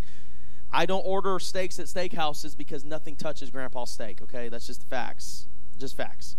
I 0.73 0.85
don't 0.85 1.05
order 1.07 1.39
steaks 1.39 1.79
at 1.79 1.87
steakhouses 1.87 2.57
because 2.57 2.85
nothing 2.85 3.17
touches 3.17 3.51
grandpa's 3.51 3.91
steak, 3.91 4.21
okay? 4.23 4.49
That's 4.49 4.67
just 4.67 4.81
the 4.81 4.87
facts. 4.87 5.47
Just 5.79 5.97
facts. 5.97 6.37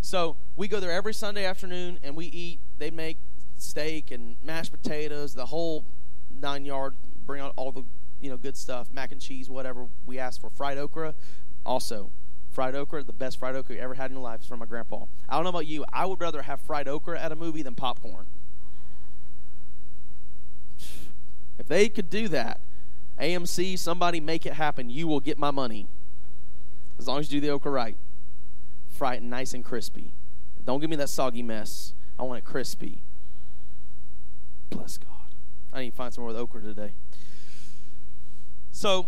So 0.00 0.36
we 0.56 0.68
go 0.68 0.80
there 0.80 0.90
every 0.90 1.14
Sunday 1.14 1.44
afternoon 1.44 1.98
and 2.02 2.16
we 2.16 2.26
eat. 2.26 2.60
They 2.78 2.90
make 2.90 3.18
steak 3.56 4.10
and 4.10 4.36
mashed 4.42 4.72
potatoes, 4.72 5.34
the 5.34 5.46
whole 5.46 5.84
nine 6.30 6.64
yard, 6.64 6.94
bring 7.26 7.40
out 7.40 7.52
all 7.56 7.72
the 7.72 7.84
you 8.20 8.30
know 8.30 8.36
good 8.36 8.56
stuff, 8.56 8.88
mac 8.92 9.12
and 9.12 9.20
cheese, 9.20 9.48
whatever 9.48 9.86
we 10.06 10.18
ask 10.18 10.40
for. 10.40 10.50
Fried 10.50 10.78
okra, 10.78 11.14
also 11.64 12.10
fried 12.50 12.74
okra, 12.74 13.02
the 13.02 13.12
best 13.12 13.38
fried 13.38 13.54
okra 13.54 13.76
you 13.76 13.80
ever 13.80 13.94
had 13.94 14.10
in 14.10 14.16
your 14.16 14.24
life 14.24 14.40
is 14.40 14.46
from 14.46 14.58
my 14.58 14.66
grandpa. 14.66 15.04
I 15.28 15.36
don't 15.36 15.44
know 15.44 15.50
about 15.50 15.66
you, 15.66 15.84
I 15.92 16.06
would 16.06 16.20
rather 16.20 16.42
have 16.42 16.60
fried 16.60 16.88
okra 16.88 17.18
at 17.18 17.32
a 17.32 17.36
movie 17.36 17.62
than 17.62 17.74
popcorn. 17.74 18.26
If 21.58 21.68
they 21.68 21.88
could 21.88 22.10
do 22.10 22.28
that, 22.28 22.60
AMC, 23.20 23.78
somebody 23.78 24.18
make 24.18 24.46
it 24.46 24.54
happen. 24.54 24.88
You 24.88 25.06
will 25.06 25.20
get 25.20 25.38
my 25.38 25.50
money. 25.50 25.86
As 26.98 27.06
long 27.06 27.20
as 27.20 27.30
you 27.30 27.40
do 27.40 27.46
the 27.46 27.52
okra 27.52 27.70
right. 27.70 27.96
Fried 29.00 29.22
nice 29.22 29.54
and 29.54 29.64
crispy. 29.64 30.12
Don't 30.62 30.78
give 30.78 30.90
me 30.90 30.96
that 30.96 31.08
soggy 31.08 31.42
mess. 31.42 31.94
I 32.18 32.22
want 32.22 32.36
it 32.36 32.44
crispy. 32.44 32.98
Bless 34.68 34.98
God. 34.98 35.08
I 35.72 35.80
need 35.80 35.92
to 35.92 35.96
find 35.96 36.12
some 36.12 36.20
more 36.20 36.28
with 36.28 36.36
okra 36.36 36.60
today. 36.60 36.92
So 38.70 39.06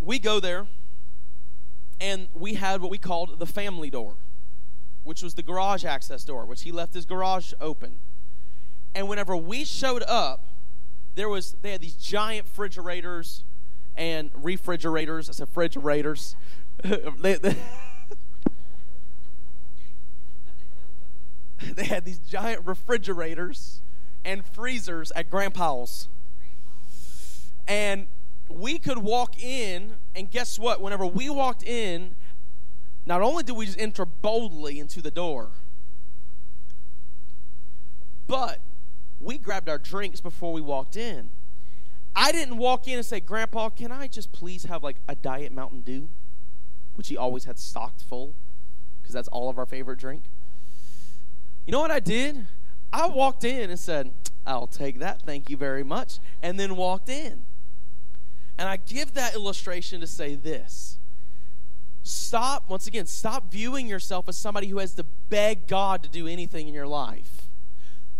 we 0.00 0.20
go 0.20 0.38
there, 0.38 0.68
and 2.00 2.28
we 2.34 2.54
had 2.54 2.82
what 2.82 2.88
we 2.92 2.98
called 2.98 3.40
the 3.40 3.46
family 3.46 3.90
door, 3.90 4.14
which 5.02 5.24
was 5.24 5.34
the 5.34 5.42
garage 5.42 5.84
access 5.84 6.22
door, 6.22 6.46
which 6.46 6.62
he 6.62 6.70
left 6.70 6.94
his 6.94 7.04
garage 7.04 7.52
open. 7.60 7.98
And 8.94 9.08
whenever 9.08 9.36
we 9.36 9.64
showed 9.64 10.04
up, 10.04 10.46
there 11.16 11.28
was 11.28 11.56
they 11.62 11.72
had 11.72 11.80
these 11.80 11.94
giant 11.94 12.46
refrigerators 12.46 13.42
and 13.96 14.30
refrigerators. 14.34 15.28
I 15.28 15.32
said 15.32 15.48
refrigerators. 15.48 16.36
they, 17.18 17.34
they, 17.34 17.56
they 21.74 21.84
had 21.84 22.04
these 22.04 22.18
giant 22.18 22.66
refrigerators 22.66 23.80
and 24.24 24.44
freezers 24.44 25.12
at 25.12 25.30
grandpa's. 25.30 26.08
And 27.66 28.06
we 28.48 28.78
could 28.78 28.98
walk 28.98 29.40
in, 29.42 29.94
and 30.14 30.30
guess 30.30 30.58
what? 30.58 30.80
Whenever 30.80 31.06
we 31.06 31.28
walked 31.30 31.62
in, 31.62 32.14
not 33.06 33.20
only 33.20 33.42
did 33.42 33.56
we 33.56 33.66
just 33.66 33.78
enter 33.78 34.04
boldly 34.04 34.78
into 34.78 35.00
the 35.00 35.10
door, 35.10 35.50
but 38.26 38.60
we 39.20 39.38
grabbed 39.38 39.68
our 39.68 39.78
drinks 39.78 40.20
before 40.20 40.52
we 40.52 40.60
walked 40.60 40.96
in. 40.96 41.30
I 42.14 42.30
didn't 42.32 42.58
walk 42.58 42.86
in 42.88 42.96
and 42.96 43.06
say, 43.06 43.20
Grandpa, 43.20 43.70
can 43.70 43.90
I 43.90 44.06
just 44.06 44.32
please 44.32 44.64
have 44.64 44.82
like 44.82 44.96
a 45.08 45.14
Diet 45.14 45.52
Mountain 45.52 45.80
Dew? 45.80 46.10
Which 46.94 47.08
he 47.08 47.16
always 47.16 47.44
had 47.44 47.58
stocked 47.58 48.02
full, 48.02 48.34
because 49.00 49.14
that's 49.14 49.28
all 49.28 49.48
of 49.48 49.58
our 49.58 49.66
favorite 49.66 49.98
drink. 49.98 50.24
You 51.66 51.72
know 51.72 51.80
what 51.80 51.90
I 51.90 52.00
did? 52.00 52.46
I 52.92 53.06
walked 53.06 53.44
in 53.44 53.70
and 53.70 53.78
said, 53.78 54.12
I'll 54.46 54.66
take 54.66 54.98
that, 54.98 55.22
thank 55.22 55.48
you 55.48 55.56
very 55.56 55.84
much, 55.84 56.18
and 56.42 56.58
then 56.58 56.76
walked 56.76 57.08
in. 57.08 57.42
And 58.58 58.68
I 58.68 58.76
give 58.76 59.14
that 59.14 59.34
illustration 59.34 60.00
to 60.00 60.06
say 60.06 60.34
this. 60.34 60.98
Stop, 62.02 62.68
once 62.68 62.86
again, 62.86 63.06
stop 63.06 63.50
viewing 63.50 63.86
yourself 63.86 64.28
as 64.28 64.36
somebody 64.36 64.66
who 64.66 64.78
has 64.78 64.94
to 64.94 65.04
beg 65.28 65.68
God 65.68 66.02
to 66.02 66.08
do 66.08 66.26
anything 66.26 66.66
in 66.68 66.74
your 66.74 66.88
life 66.88 67.41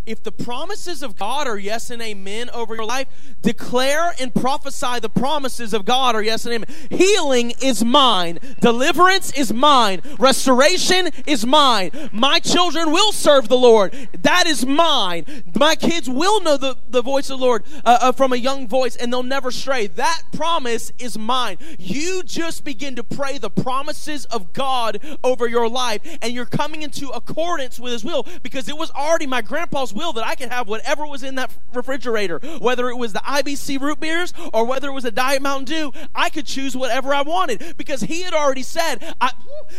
if 0.04 0.22
the 0.22 0.32
promises 0.32 1.02
of 1.02 1.16
God 1.16 1.46
are 1.46 1.58
yes 1.58 1.90
and 1.90 2.02
amen 2.02 2.50
over 2.50 2.74
your 2.74 2.84
life, 2.84 3.06
declare 3.40 4.12
and 4.18 4.34
prophesy 4.34 4.98
the 5.00 5.08
promises 5.08 5.72
of 5.72 5.84
God 5.84 6.16
are 6.16 6.22
yes 6.22 6.44
and 6.44 6.54
amen. 6.54 6.68
Healing 6.90 7.52
is 7.62 7.84
mine. 7.84 8.40
Deliverance 8.60 9.32
is 9.32 9.52
mine. 9.52 10.02
Restoration 10.18 11.10
is 11.26 11.46
mine. 11.46 11.92
My 12.12 12.40
children 12.40 12.90
will 12.90 13.12
serve 13.12 13.48
the 13.48 13.56
Lord. 13.56 13.94
That 14.22 14.46
is 14.46 14.66
mine. 14.66 15.24
My 15.54 15.76
kids 15.76 16.08
will 16.08 16.42
know 16.42 16.56
the, 16.56 16.76
the 16.90 17.02
voice 17.02 17.30
of 17.30 17.38
the 17.38 17.44
Lord 17.44 17.64
uh, 17.84 17.98
uh, 18.00 18.12
from 18.12 18.32
a 18.32 18.36
young 18.36 18.66
voice 18.66 18.96
and 18.96 19.12
they'll 19.12 19.22
never 19.22 19.50
stray. 19.50 19.86
That 19.86 20.22
promise 20.32 20.92
is 20.98 21.16
mine. 21.16 21.58
You 21.78 22.22
just 22.24 22.64
begin 22.64 22.96
to 22.96 23.04
pray 23.04 23.38
the 23.38 23.50
promises 23.50 24.24
of 24.26 24.52
God 24.52 24.98
over 25.22 25.46
your 25.46 25.68
life 25.68 26.02
and 26.20 26.32
you're 26.32 26.44
coming 26.44 26.82
into 26.82 27.08
accordance 27.08 27.78
with 27.78 27.92
His 27.92 28.04
will 28.04 28.26
because 28.42 28.68
it 28.68 28.76
was 28.76 28.90
already 28.90 29.26
my 29.26 29.42
grandpa's 29.42 29.91
will 29.92 30.12
that 30.14 30.26
I 30.26 30.34
could 30.34 30.50
have 30.50 30.68
whatever 30.68 31.06
was 31.06 31.22
in 31.22 31.36
that 31.36 31.54
refrigerator, 31.72 32.38
whether 32.58 32.88
it 32.88 32.96
was 32.96 33.12
the 33.12 33.20
IBC 33.20 33.80
root 33.80 34.00
beers 34.00 34.32
or 34.52 34.64
whether 34.64 34.88
it 34.88 34.92
was 34.92 35.04
a 35.04 35.10
Diet 35.10 35.42
Mountain 35.42 35.64
Dew. 35.66 35.92
I 36.14 36.30
could 36.30 36.46
choose 36.46 36.76
whatever 36.76 37.14
I 37.14 37.22
wanted 37.22 37.76
because 37.76 38.02
he 38.02 38.22
had 38.22 38.32
already 38.32 38.62
said, 38.62 39.14
I, 39.20 39.32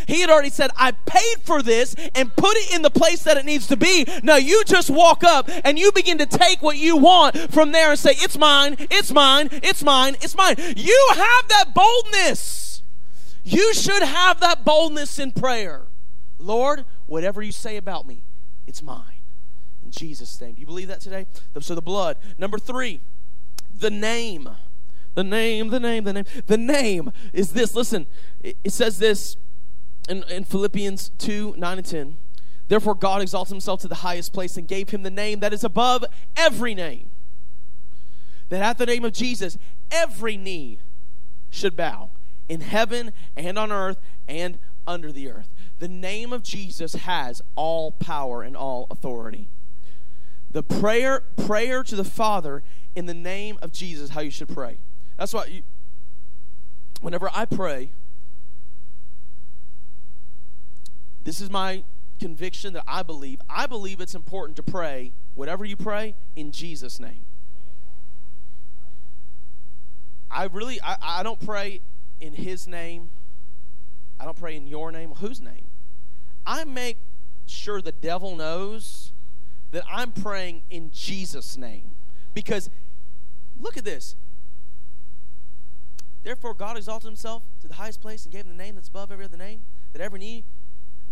he 0.08 0.22
had 0.22 0.30
already 0.30 0.50
said, 0.50 0.72
I 0.76 0.92
paid 0.92 1.42
for 1.44 1.62
this 1.62 1.96
and 2.16 2.36
put 2.36 2.56
it 2.58 2.76
in 2.76 2.82
the 2.82 2.90
place 2.90 3.24
that 3.24 3.38
it 3.38 3.46
needs 3.46 3.68
to 3.68 3.78
be. 3.78 4.06
Now 4.24 4.38
you 4.38 4.64
just 4.66 4.90
walk 4.90 5.24
up 5.24 5.50
and 5.64 5.78
you 5.78 5.92
begin 5.92 6.18
to 6.20 6.26
take 6.26 6.62
what 6.62 6.78
you 6.78 6.98
want 6.98 7.38
from 7.52 7.72
there 7.72 7.92
and 7.92 8.00
say, 8.00 8.12
It's 8.18 8.38
mine, 8.38 8.76
it's 8.92 9.12
mine, 9.12 9.50
it's 9.52 9.84
mine, 9.84 10.16
it's 10.22 10.36
mine. 10.36 10.56
You 10.76 11.08
have 11.10 11.48
that 11.50 11.74
boldness. 11.74 12.82
You 13.44 13.74
should 13.74 14.04
have 14.04 14.40
that 14.40 14.64
boldness 14.64 15.20
in 15.20 15.32
prayer. 15.32 15.84
Lord, 16.40 16.86
whatever 17.08 17.42
you 17.42 17.52
say 17.52 17.78
about 17.78 18.08
me, 18.08 18.24
it's 18.68 18.82
mine. 18.82 19.13
Jesus' 19.94 20.40
name. 20.42 20.56
Do 20.56 20.62
you 20.62 20.68
believe 20.68 20.88
that 20.88 21.02
today? 21.02 21.28
So 21.60 21.76
the 21.76 21.82
blood. 21.82 22.18
Number 22.38 22.58
three, 22.58 23.02
the 23.78 23.90
name. 23.92 24.50
The 25.16 25.24
name, 25.24 25.70
the 25.70 25.80
name, 25.80 26.04
the 26.04 26.14
name. 26.14 26.26
The 26.48 26.58
name 26.58 27.12
is 27.32 27.54
this. 27.54 27.76
Listen, 27.76 28.08
it, 28.42 28.72
says 28.72 28.98
this 28.98 29.38
in, 30.10 30.24
in 30.24 30.44
Philippians 30.44 31.12
2 31.20 31.56
9 31.58 31.78
and 31.78 31.86
10. 31.86 32.18
Therefore, 32.68 32.96
God 32.96 33.22
exalted 33.22 33.52
himself 33.52 33.82
to 33.82 33.88
the 33.88 33.96
highest 33.96 34.34
place 34.34 34.58
and 34.58 34.68
gave 34.68 34.90
him 34.90 35.04
the 35.04 35.12
name 35.12 35.42
that 35.42 35.54
is 35.54 35.64
above 35.64 36.04
every 36.36 36.74
name. 36.74 37.12
That 38.50 38.62
at 38.62 38.78
the 38.78 38.86
name 38.86 39.06
of 39.06 39.14
Jesus, 39.14 39.58
every 39.92 40.38
knee 40.38 40.80
should 41.50 41.76
bow 41.76 42.10
in 42.50 42.62
heaven 42.62 43.12
and 43.36 43.60
on 43.60 43.72
earth 43.72 44.00
and 44.28 44.58
under 44.88 45.12
the 45.12 45.30
earth. 45.30 45.50
The 45.80 45.88
name 45.88 46.34
of 46.34 46.44
Jesus 46.44 46.94
has 46.94 47.42
all 47.56 47.92
power 47.92 48.42
and 48.42 48.56
all 48.56 48.88
authority. 48.90 49.50
The 50.54 50.64
prayer, 50.64 51.24
prayer 51.36 51.84
to 51.84 51.96
the 51.96 52.04
Father 52.04 52.64
in 52.96 53.06
the 53.06 53.14
name 53.14 53.58
of 53.62 53.72
Jesus, 53.72 54.12
how 54.12 54.22
you 54.22 54.32
should 54.32 54.50
pray. 54.50 54.78
That's 55.18 55.34
why 55.34 55.46
you, 55.46 55.64
whenever 57.02 57.30
I 57.34 57.46
pray, 57.46 57.92
this 61.24 61.42
is 61.42 61.50
my 61.50 61.84
conviction 62.20 62.74
that 62.74 62.84
I 62.88 63.04
believe. 63.04 63.42
I 63.50 63.66
believe 63.66 64.00
it's 64.00 64.16
important 64.16 64.56
to 64.58 64.64
pray, 64.64 65.12
whatever 65.34 65.66
you 65.66 65.76
pray, 65.76 66.16
in 66.36 66.52
Jesus' 66.52 67.00
name. 67.00 67.26
I 70.30 70.46
really, 70.46 70.80
I, 70.82 70.98
I 71.02 71.24
don't 71.24 71.44
pray 71.44 71.82
in 72.20 72.34
His 72.34 72.68
name. 72.68 73.10
I 74.20 74.26
don't 74.26 74.38
pray 74.38 74.56
in 74.56 74.68
your 74.68 74.92
name. 74.92 75.12
Whose 75.12 75.42
name? 75.42 75.68
I 76.46 76.64
make 76.64 76.98
sure 77.46 77.82
the 77.82 77.92
devil 77.92 78.36
knows 78.36 79.13
that 79.74 79.84
I'm 79.90 80.12
praying 80.12 80.62
in 80.70 80.92
Jesus' 80.92 81.58
name. 81.58 81.90
Because 82.36 82.70
look 83.60 83.76
at 83.76 83.84
this. 83.84 84.16
Therefore, 86.24 86.54
God 86.54 86.78
exalted 86.78 87.08
himself 87.08 87.42
to 87.62 87.68
the 87.68 87.74
highest 87.74 88.00
place 88.00 88.24
and 88.24 88.32
gave 88.32 88.46
him 88.46 88.56
the 88.56 88.64
name 88.64 88.76
that's 88.76 88.88
above 88.88 89.12
every 89.12 89.26
other 89.26 89.36
name, 89.36 89.62
that 89.92 90.02
every 90.02 90.20
knee, 90.20 90.44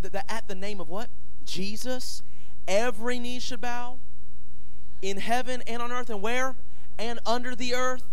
that, 0.02 0.14
that 0.14 0.26
at 0.30 0.48
the 0.48 0.56
name 0.56 0.80
of 0.80 0.88
what? 0.88 1.10
Jesus, 1.44 2.22
every 2.68 3.18
knee 3.18 3.40
should 3.40 3.62
bow 3.62 3.98
in 5.02 5.18
heaven 5.18 5.64
and 5.66 5.82
on 5.82 5.92
earth, 5.92 6.12
and 6.12 6.22
where? 6.22 6.56
And 7.00 7.20
under 7.26 7.56
the 7.56 7.74
earth. 7.74 8.04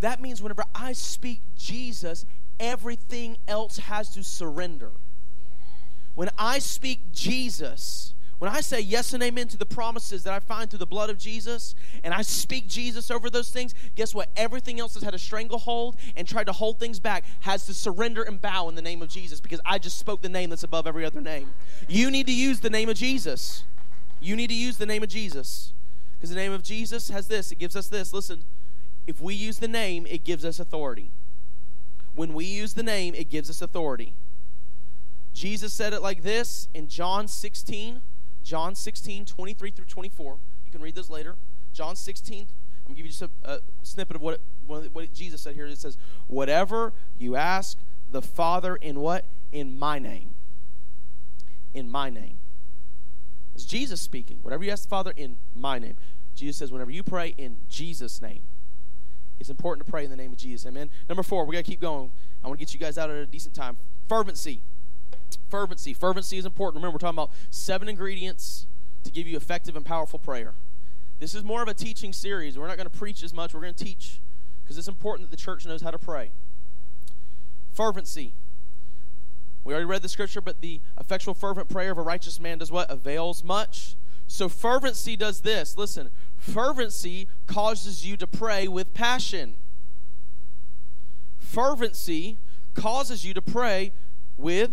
That 0.00 0.20
means 0.20 0.42
whenever 0.42 0.64
I 0.74 0.92
speak 0.92 1.40
Jesus, 1.56 2.26
everything 2.58 3.38
else 3.46 3.78
has 3.78 4.10
to 4.14 4.24
surrender. 4.24 4.90
When 6.16 6.30
I 6.36 6.58
speak 6.58 7.12
Jesus, 7.12 8.12
when 8.42 8.50
I 8.50 8.60
say 8.60 8.80
yes 8.80 9.12
and 9.12 9.22
amen 9.22 9.46
to 9.46 9.56
the 9.56 9.64
promises 9.64 10.24
that 10.24 10.34
I 10.34 10.40
find 10.40 10.68
through 10.68 10.80
the 10.80 10.84
blood 10.86 11.10
of 11.10 11.16
Jesus, 11.16 11.76
and 12.02 12.12
I 12.12 12.22
speak 12.22 12.66
Jesus 12.66 13.08
over 13.08 13.30
those 13.30 13.52
things, 13.52 13.72
guess 13.94 14.16
what? 14.16 14.30
Everything 14.34 14.80
else 14.80 14.94
that's 14.94 15.04
had 15.04 15.14
a 15.14 15.18
stranglehold 15.18 15.94
and 16.16 16.26
tried 16.26 16.46
to 16.46 16.52
hold 16.52 16.80
things 16.80 16.98
back 16.98 17.22
has 17.42 17.66
to 17.66 17.72
surrender 17.72 18.24
and 18.24 18.40
bow 18.40 18.68
in 18.68 18.74
the 18.74 18.82
name 18.82 19.00
of 19.00 19.08
Jesus 19.08 19.38
because 19.38 19.60
I 19.64 19.78
just 19.78 19.96
spoke 19.96 20.22
the 20.22 20.28
name 20.28 20.50
that's 20.50 20.64
above 20.64 20.88
every 20.88 21.04
other 21.04 21.20
name. 21.20 21.54
You 21.86 22.10
need 22.10 22.26
to 22.26 22.32
use 22.32 22.58
the 22.58 22.68
name 22.68 22.88
of 22.88 22.96
Jesus. 22.96 23.62
You 24.20 24.34
need 24.34 24.48
to 24.48 24.56
use 24.56 24.76
the 24.76 24.86
name 24.86 25.04
of 25.04 25.08
Jesus. 25.08 25.72
Because 26.16 26.30
the 26.30 26.34
name 26.34 26.50
of 26.50 26.64
Jesus 26.64 27.10
has 27.10 27.28
this, 27.28 27.52
it 27.52 27.60
gives 27.60 27.76
us 27.76 27.86
this. 27.86 28.12
Listen, 28.12 28.42
if 29.06 29.20
we 29.20 29.34
use 29.34 29.60
the 29.60 29.68
name, 29.68 30.04
it 30.10 30.24
gives 30.24 30.44
us 30.44 30.58
authority. 30.58 31.12
When 32.16 32.34
we 32.34 32.46
use 32.46 32.74
the 32.74 32.82
name, 32.82 33.14
it 33.14 33.30
gives 33.30 33.48
us 33.48 33.62
authority. 33.62 34.14
Jesus 35.32 35.72
said 35.72 35.92
it 35.92 36.02
like 36.02 36.24
this 36.24 36.66
in 36.74 36.88
John 36.88 37.28
16 37.28 38.02
John 38.42 38.74
16, 38.74 39.24
23 39.26 39.70
through 39.70 39.84
24. 39.86 40.38
You 40.66 40.72
can 40.72 40.82
read 40.82 40.94
this 40.94 41.10
later. 41.10 41.36
John 41.72 41.96
16, 41.96 42.40
I'm 42.40 42.46
going 42.86 42.94
to 42.94 42.94
give 42.94 43.06
you 43.06 43.12
just 43.12 43.22
a, 43.22 43.30
a 43.44 43.60
snippet 43.82 44.16
of 44.16 44.22
what, 44.22 44.40
it, 44.68 44.94
what 44.94 45.12
Jesus 45.12 45.40
said 45.40 45.54
here. 45.54 45.66
It 45.66 45.78
says, 45.78 45.96
Whatever 46.26 46.92
you 47.18 47.36
ask 47.36 47.78
the 48.10 48.22
Father 48.22 48.76
in 48.76 49.00
what? 49.00 49.24
In 49.52 49.78
my 49.78 49.98
name. 49.98 50.34
In 51.74 51.90
my 51.90 52.10
name. 52.10 52.38
It's 53.54 53.64
Jesus 53.64 54.00
speaking. 54.00 54.38
Whatever 54.42 54.64
you 54.64 54.70
ask 54.70 54.84
the 54.84 54.88
Father 54.88 55.12
in 55.16 55.38
my 55.54 55.78
name. 55.78 55.96
Jesus 56.34 56.56
says, 56.56 56.72
whenever 56.72 56.90
you 56.90 57.02
pray 57.02 57.34
in 57.36 57.58
Jesus' 57.68 58.22
name, 58.22 58.42
it's 59.38 59.50
important 59.50 59.84
to 59.84 59.90
pray 59.90 60.04
in 60.04 60.10
the 60.10 60.16
name 60.16 60.32
of 60.32 60.38
Jesus. 60.38 60.66
Amen. 60.66 60.88
Number 61.08 61.22
four, 61.22 61.44
we 61.44 61.54
got 61.54 61.64
to 61.64 61.70
keep 61.70 61.80
going. 61.80 62.10
I 62.42 62.48
want 62.48 62.58
to 62.58 62.64
get 62.64 62.72
you 62.72 62.80
guys 62.80 62.96
out 62.96 63.10
at 63.10 63.16
a 63.16 63.26
decent 63.26 63.54
time. 63.54 63.76
Fervency. 64.08 64.62
Fervency. 65.50 65.94
Fervency 65.94 66.38
is 66.38 66.46
important. 66.46 66.82
Remember, 66.82 66.94
we're 66.94 66.98
talking 66.98 67.18
about 67.18 67.32
seven 67.50 67.88
ingredients 67.88 68.66
to 69.04 69.10
give 69.10 69.26
you 69.26 69.36
effective 69.36 69.76
and 69.76 69.84
powerful 69.84 70.18
prayer. 70.18 70.54
This 71.18 71.34
is 71.34 71.44
more 71.44 71.62
of 71.62 71.68
a 71.68 71.74
teaching 71.74 72.12
series. 72.12 72.58
We're 72.58 72.66
not 72.66 72.76
going 72.76 72.88
to 72.88 72.98
preach 72.98 73.22
as 73.22 73.32
much. 73.32 73.54
We're 73.54 73.60
going 73.60 73.74
to 73.74 73.84
teach 73.84 74.20
because 74.62 74.76
it's 74.78 74.88
important 74.88 75.30
that 75.30 75.36
the 75.36 75.42
church 75.42 75.66
knows 75.66 75.82
how 75.82 75.90
to 75.90 75.98
pray. 75.98 76.30
Fervency. 77.72 78.34
We 79.64 79.72
already 79.72 79.86
read 79.86 80.02
the 80.02 80.08
scripture, 80.08 80.40
but 80.40 80.60
the 80.60 80.80
effectual, 80.98 81.34
fervent 81.34 81.68
prayer 81.68 81.92
of 81.92 81.98
a 81.98 82.02
righteous 82.02 82.40
man 82.40 82.58
does 82.58 82.72
what? 82.72 82.90
Avails 82.90 83.44
much. 83.44 83.94
So 84.26 84.48
fervency 84.48 85.14
does 85.16 85.42
this. 85.42 85.76
Listen, 85.76 86.10
fervency 86.36 87.28
causes 87.46 88.04
you 88.04 88.16
to 88.16 88.26
pray 88.26 88.66
with 88.66 88.92
passion. 88.94 89.54
Fervency 91.38 92.38
causes 92.74 93.24
you 93.24 93.34
to 93.34 93.42
pray 93.42 93.92
with 94.36 94.70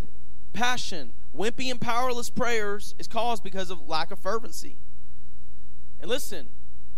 passion. 0.53 1.13
Wimpy 1.35 1.69
and 1.69 1.79
powerless 1.79 2.29
prayers 2.29 2.95
is 2.97 3.07
caused 3.07 3.43
because 3.43 3.69
of 3.69 3.87
lack 3.87 4.11
of 4.11 4.19
fervency. 4.19 4.77
And 5.99 6.09
listen, 6.09 6.47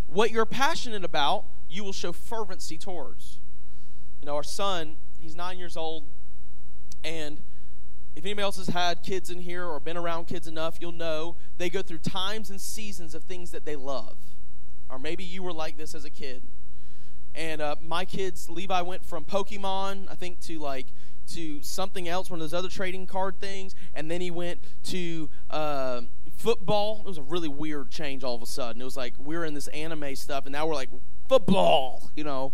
what 0.06 0.30
you're 0.30 0.46
passionate 0.46 1.04
about, 1.04 1.44
you 1.68 1.84
will 1.84 1.92
show 1.92 2.12
fervency 2.12 2.78
towards. 2.78 3.38
You 4.20 4.26
know, 4.26 4.36
our 4.36 4.42
son, 4.42 4.96
he's 5.20 5.34
nine 5.34 5.58
years 5.58 5.76
old, 5.76 6.04
and 7.04 7.40
if 8.14 8.24
anybody 8.24 8.42
else 8.42 8.58
has 8.58 8.68
had 8.68 9.02
kids 9.02 9.30
in 9.30 9.40
here 9.40 9.64
or 9.64 9.80
been 9.80 9.96
around 9.96 10.26
kids 10.26 10.46
enough, 10.46 10.78
you'll 10.80 10.92
know 10.92 11.36
they 11.56 11.70
go 11.70 11.82
through 11.82 11.98
times 11.98 12.50
and 12.50 12.60
seasons 12.60 13.14
of 13.14 13.24
things 13.24 13.50
that 13.52 13.64
they 13.64 13.74
love. 13.74 14.18
Or 14.90 14.98
maybe 14.98 15.24
you 15.24 15.42
were 15.42 15.52
like 15.52 15.78
this 15.78 15.94
as 15.94 16.04
a 16.04 16.10
kid. 16.10 16.42
And 17.34 17.62
uh, 17.62 17.76
my 17.80 18.04
kids, 18.04 18.50
Levi 18.50 18.82
went 18.82 19.06
from 19.06 19.24
Pokemon, 19.24 20.10
I 20.10 20.14
think, 20.14 20.40
to 20.40 20.58
like 20.58 20.86
to 21.28 21.62
something 21.62 22.08
else, 22.08 22.30
one 22.30 22.40
of 22.40 22.50
those 22.50 22.56
other 22.56 22.68
trading 22.68 23.06
card 23.06 23.38
things, 23.40 23.74
and 23.94 24.10
then 24.10 24.20
he 24.20 24.30
went 24.30 24.60
to 24.84 25.30
uh, 25.50 26.02
football. 26.36 27.00
It 27.00 27.06
was 27.06 27.18
a 27.18 27.22
really 27.22 27.48
weird 27.48 27.90
change 27.90 28.24
all 28.24 28.34
of 28.34 28.42
a 28.42 28.46
sudden. 28.46 28.82
It 28.82 28.84
was 28.84 28.96
like 28.96 29.14
we 29.18 29.36
were 29.36 29.44
in 29.44 29.54
this 29.54 29.68
anime 29.68 30.16
stuff, 30.16 30.46
and 30.46 30.52
now 30.52 30.66
we're 30.66 30.74
like 30.74 30.90
football. 31.28 32.10
You 32.16 32.24
know, 32.24 32.52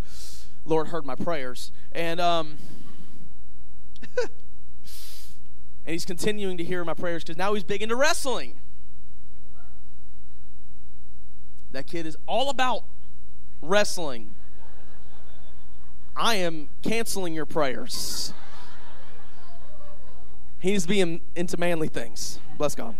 Lord 0.64 0.88
heard 0.88 1.04
my 1.04 1.14
prayers, 1.14 1.72
and 1.92 2.20
um, 2.20 2.59
and 4.18 4.28
he's 5.87 6.04
continuing 6.04 6.59
to 6.59 6.64
hear 6.64 6.85
my 6.85 6.94
prayers 6.94 7.24
because 7.24 7.37
now 7.37 7.54
he's 7.54 7.64
big 7.64 7.83
into 7.83 7.96
wrestling. 7.96 8.61
That 11.72 11.87
kid 11.87 12.07
is 12.07 12.16
all 12.26 12.50
about 12.50 12.85
wrestling. 13.61 14.35
I 16.16 16.37
am 16.37 16.68
canceling 16.83 17.35
your 17.35 17.46
prayers. 17.46 18.33
He 20.61 20.73
needs 20.73 20.83
to 20.85 20.88
be 20.88 21.01
in, 21.01 21.21
into 21.37 21.57
manly 21.57 21.88
things. 21.88 22.38
Bless 22.57 22.75
God. 22.75 22.94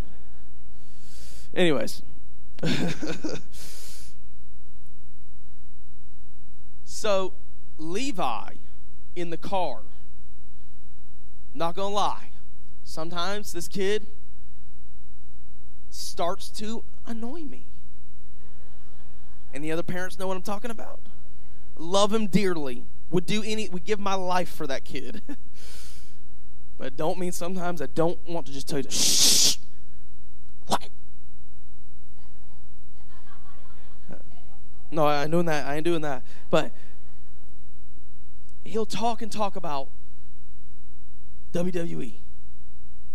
Anyways. 1.55 2.03
so, 6.85 7.33
Levi 7.79 8.55
in 9.17 9.31
the 9.31 9.37
car, 9.37 9.81
not 11.55 11.75
going 11.75 11.91
to 11.91 11.95
lie, 11.95 12.31
sometimes 12.85 13.53
this 13.53 13.67
kid 13.69 14.07
starts 15.91 16.49
to 16.51 16.85
annoy 17.07 17.43
me. 17.43 17.67
And 19.53 19.65
the 19.65 19.73
other 19.73 19.83
parents 19.83 20.19
know 20.19 20.27
what 20.27 20.37
I'm 20.37 20.43
talking 20.43 20.71
about. 20.71 21.01
Love 21.77 22.13
him 22.13 22.27
dearly. 22.27 22.85
Would 23.11 23.25
do 23.25 23.43
any 23.43 23.69
would 23.69 23.85
give 23.85 23.99
my 23.99 24.15
life 24.15 24.51
for 24.51 24.67
that 24.67 24.85
kid. 24.85 25.23
But 26.79 26.87
it 26.87 26.97
don't 26.97 27.19
mean 27.19 27.33
sometimes 27.33 27.83
I 27.83 27.87
don't 27.87 28.19
want 28.27 28.47
to 28.47 28.53
just 28.53 28.69
tell 28.69 28.79
you 28.79 28.85
to 28.85 28.91
shh. 28.91 29.57
What? 30.69 30.89
No, 34.91 35.05
I 35.05 35.23
ain't 35.23 35.33
doing 35.33 35.47
that. 35.47 35.67
I 35.67 35.75
ain't 35.77 35.85
doing 35.85 36.03
that. 36.03 36.23
But 36.51 36.73
he'll 38.65 38.87
talk 38.87 39.21
and 39.21 39.31
talk 39.31 39.57
about 39.57 39.89
WWE, 41.53 42.15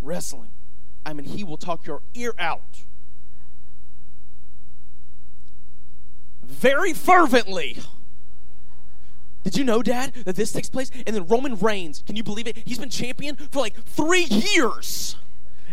wrestling. 0.01 0.49
I 1.05 1.13
mean, 1.13 1.25
he 1.25 1.43
will 1.43 1.57
talk 1.57 1.87
your 1.87 2.01
ear 2.13 2.33
out. 2.37 2.83
Very 6.43 6.93
fervently. 6.93 7.77
Did 9.43 9.57
you 9.57 9.63
know, 9.63 9.81
Dad, 9.83 10.13
that 10.25 10.35
this 10.35 10.51
takes 10.51 10.69
place? 10.69 10.89
And 11.05 11.15
then 11.15 11.27
Roman 11.27 11.57
Reigns, 11.57 12.03
can 12.05 12.15
you 12.15 12.23
believe 12.23 12.47
it? 12.47 12.57
He's 12.65 12.79
been 12.79 12.89
champion 12.89 13.35
for 13.35 13.59
like 13.59 13.75
three 13.85 14.23
years. 14.23 15.17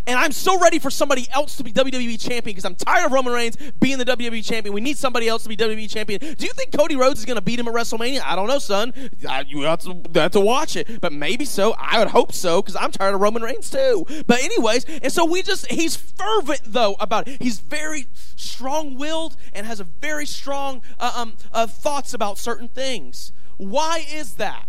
And 0.07 0.19
I'm 0.19 0.33
so 0.33 0.59
ready 0.59 0.79
for 0.79 0.91
somebody 0.91 1.29
else 1.31 1.57
to 1.57 1.65
be 1.65 1.73
WWE 1.73 2.21
champion 2.21 2.55
because 2.55 2.65
I'm 2.65 2.75
tired 2.75 3.07
of 3.07 3.13
Roman 3.13 3.33
Reigns 3.33 3.57
being 3.81 3.99
the 3.99 4.05
WWE 4.05 4.45
champion. 4.45 4.75
We 4.75 4.81
need 4.81 4.99
somebody 4.99 5.29
else 5.29 5.43
to 5.45 5.49
be 5.49 5.57
WWE 5.57 5.89
champion. 5.91 6.21
Do 6.21 6.47
you 6.47 6.53
think 6.53 6.77
Cody 6.77 6.97
Rhodes 6.97 7.21
is 7.21 7.27
going 7.27 7.37
to 7.37 7.43
beat 7.43 7.61
him 7.61 7.69
at 7.69 7.75
WrestleMania? 7.75 8.23
I 8.25 8.35
don't 8.35 8.49
know, 8.49 8.59
son. 8.59 8.93
I, 9.29 9.43
you 9.43 9.61
have 9.63 9.81
to, 9.81 10.03
have 10.15 10.33
to 10.33 10.41
watch 10.41 10.77
it. 10.77 11.01
But 11.01 11.13
maybe 11.13 11.45
so. 11.45 11.75
I 11.79 11.99
would 11.99 12.09
hope 12.09 12.33
so 12.33 12.63
because 12.63 12.77
I'm 12.77 12.91
tired 12.91 13.15
of 13.15 13.21
Roman 13.21 13.43
Reigns 13.43 13.71
too. 13.71 14.07
But, 14.27 14.43
anyways, 14.43 14.85
and 14.85 15.13
so 15.13 15.25
we 15.25 15.43
just, 15.43 15.71
he's 15.71 15.97
fervent 15.97 16.63
though 16.67 16.97
about 16.99 17.29
it. 17.29 17.41
He's 17.41 17.61
very 17.61 18.07
strong 18.37 18.97
willed 18.97 19.37
and 19.53 19.67
has 19.67 19.81
a 19.81 19.85
very 19.85 20.27
strong 20.27 20.83
uh, 20.99 21.13
um, 21.17 21.35
uh, 21.53 21.67
thoughts 21.67 22.15
about 22.15 22.39
certain 22.39 22.69
things. 22.69 23.33
Why 23.61 24.07
is 24.11 24.35
that? 24.35 24.69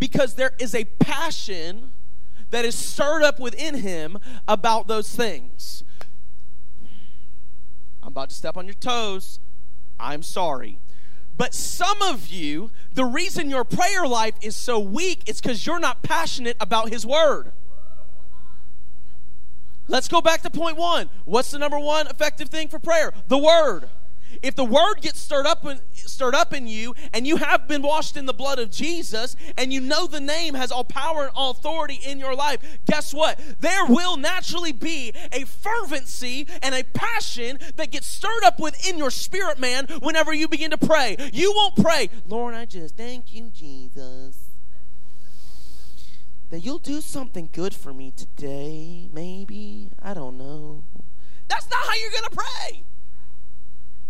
Because 0.00 0.34
there 0.34 0.52
is 0.58 0.74
a 0.74 0.84
passion 0.84 1.92
that 2.50 2.64
is 2.64 2.74
stirred 2.74 3.22
up 3.22 3.38
within 3.38 3.76
him 3.76 4.18
about 4.48 4.88
those 4.88 5.14
things. 5.14 5.84
I'm 8.02 8.08
about 8.08 8.30
to 8.30 8.34
step 8.34 8.56
on 8.56 8.66
your 8.66 8.74
toes. 8.74 9.38
I'm 10.00 10.24
sorry. 10.24 10.80
But 11.38 11.54
some 11.54 12.02
of 12.02 12.30
you, 12.30 12.72
the 12.92 13.04
reason 13.04 13.48
your 13.48 13.62
prayer 13.62 14.08
life 14.08 14.34
is 14.42 14.56
so 14.56 14.80
weak 14.80 15.22
is 15.28 15.40
because 15.40 15.64
you're 15.64 15.78
not 15.78 16.02
passionate 16.02 16.56
about 16.60 16.88
His 16.88 17.06
Word. 17.06 17.52
Let's 19.86 20.08
go 20.08 20.20
back 20.20 20.42
to 20.42 20.50
point 20.50 20.76
one. 20.76 21.10
What's 21.26 21.52
the 21.52 21.60
number 21.60 21.78
one 21.78 22.08
effective 22.08 22.48
thing 22.48 22.66
for 22.66 22.80
prayer? 22.80 23.14
The 23.28 23.38
Word. 23.38 23.88
If 24.42 24.56
the 24.56 24.64
word 24.64 25.00
gets 25.00 25.20
stirred 25.20 25.46
up 25.46 25.64
in, 25.64 25.80
stirred 25.92 26.34
up 26.34 26.52
in 26.52 26.66
you 26.66 26.94
and 27.12 27.26
you 27.26 27.36
have 27.36 27.68
been 27.68 27.82
washed 27.82 28.16
in 28.16 28.26
the 28.26 28.32
blood 28.32 28.58
of 28.58 28.70
Jesus 28.70 29.36
and 29.56 29.72
you 29.72 29.80
know 29.80 30.06
the 30.06 30.20
name 30.20 30.54
has 30.54 30.70
all 30.70 30.84
power 30.84 31.22
and 31.22 31.32
all 31.34 31.50
authority 31.50 32.00
in 32.04 32.18
your 32.18 32.34
life, 32.34 32.60
guess 32.86 33.12
what? 33.12 33.40
There 33.60 33.86
will 33.86 34.16
naturally 34.16 34.72
be 34.72 35.12
a 35.32 35.44
fervency 35.44 36.46
and 36.62 36.74
a 36.74 36.84
passion 36.84 37.58
that 37.76 37.90
gets 37.90 38.06
stirred 38.06 38.44
up 38.44 38.58
within 38.58 38.98
your 38.98 39.10
spirit 39.10 39.58
man 39.58 39.86
whenever 40.00 40.32
you 40.32 40.48
begin 40.48 40.70
to 40.70 40.78
pray. 40.78 41.16
You 41.32 41.52
won't 41.54 41.76
pray, 41.76 42.10
Lord, 42.26 42.54
I 42.54 42.64
just 42.64 42.96
thank 42.96 43.32
you, 43.34 43.50
Jesus. 43.50 44.38
That 46.50 46.60
you'll 46.60 46.78
do 46.78 47.00
something 47.00 47.48
good 47.50 47.74
for 47.74 47.94
me 47.94 48.12
today, 48.14 49.08
maybe. 49.12 49.88
I 50.02 50.12
don't 50.12 50.36
know. 50.36 50.84
That's 51.48 51.68
not 51.70 51.80
how 51.80 51.94
you're 51.94 52.10
going 52.10 52.24
to 52.24 52.36
pray. 52.36 52.82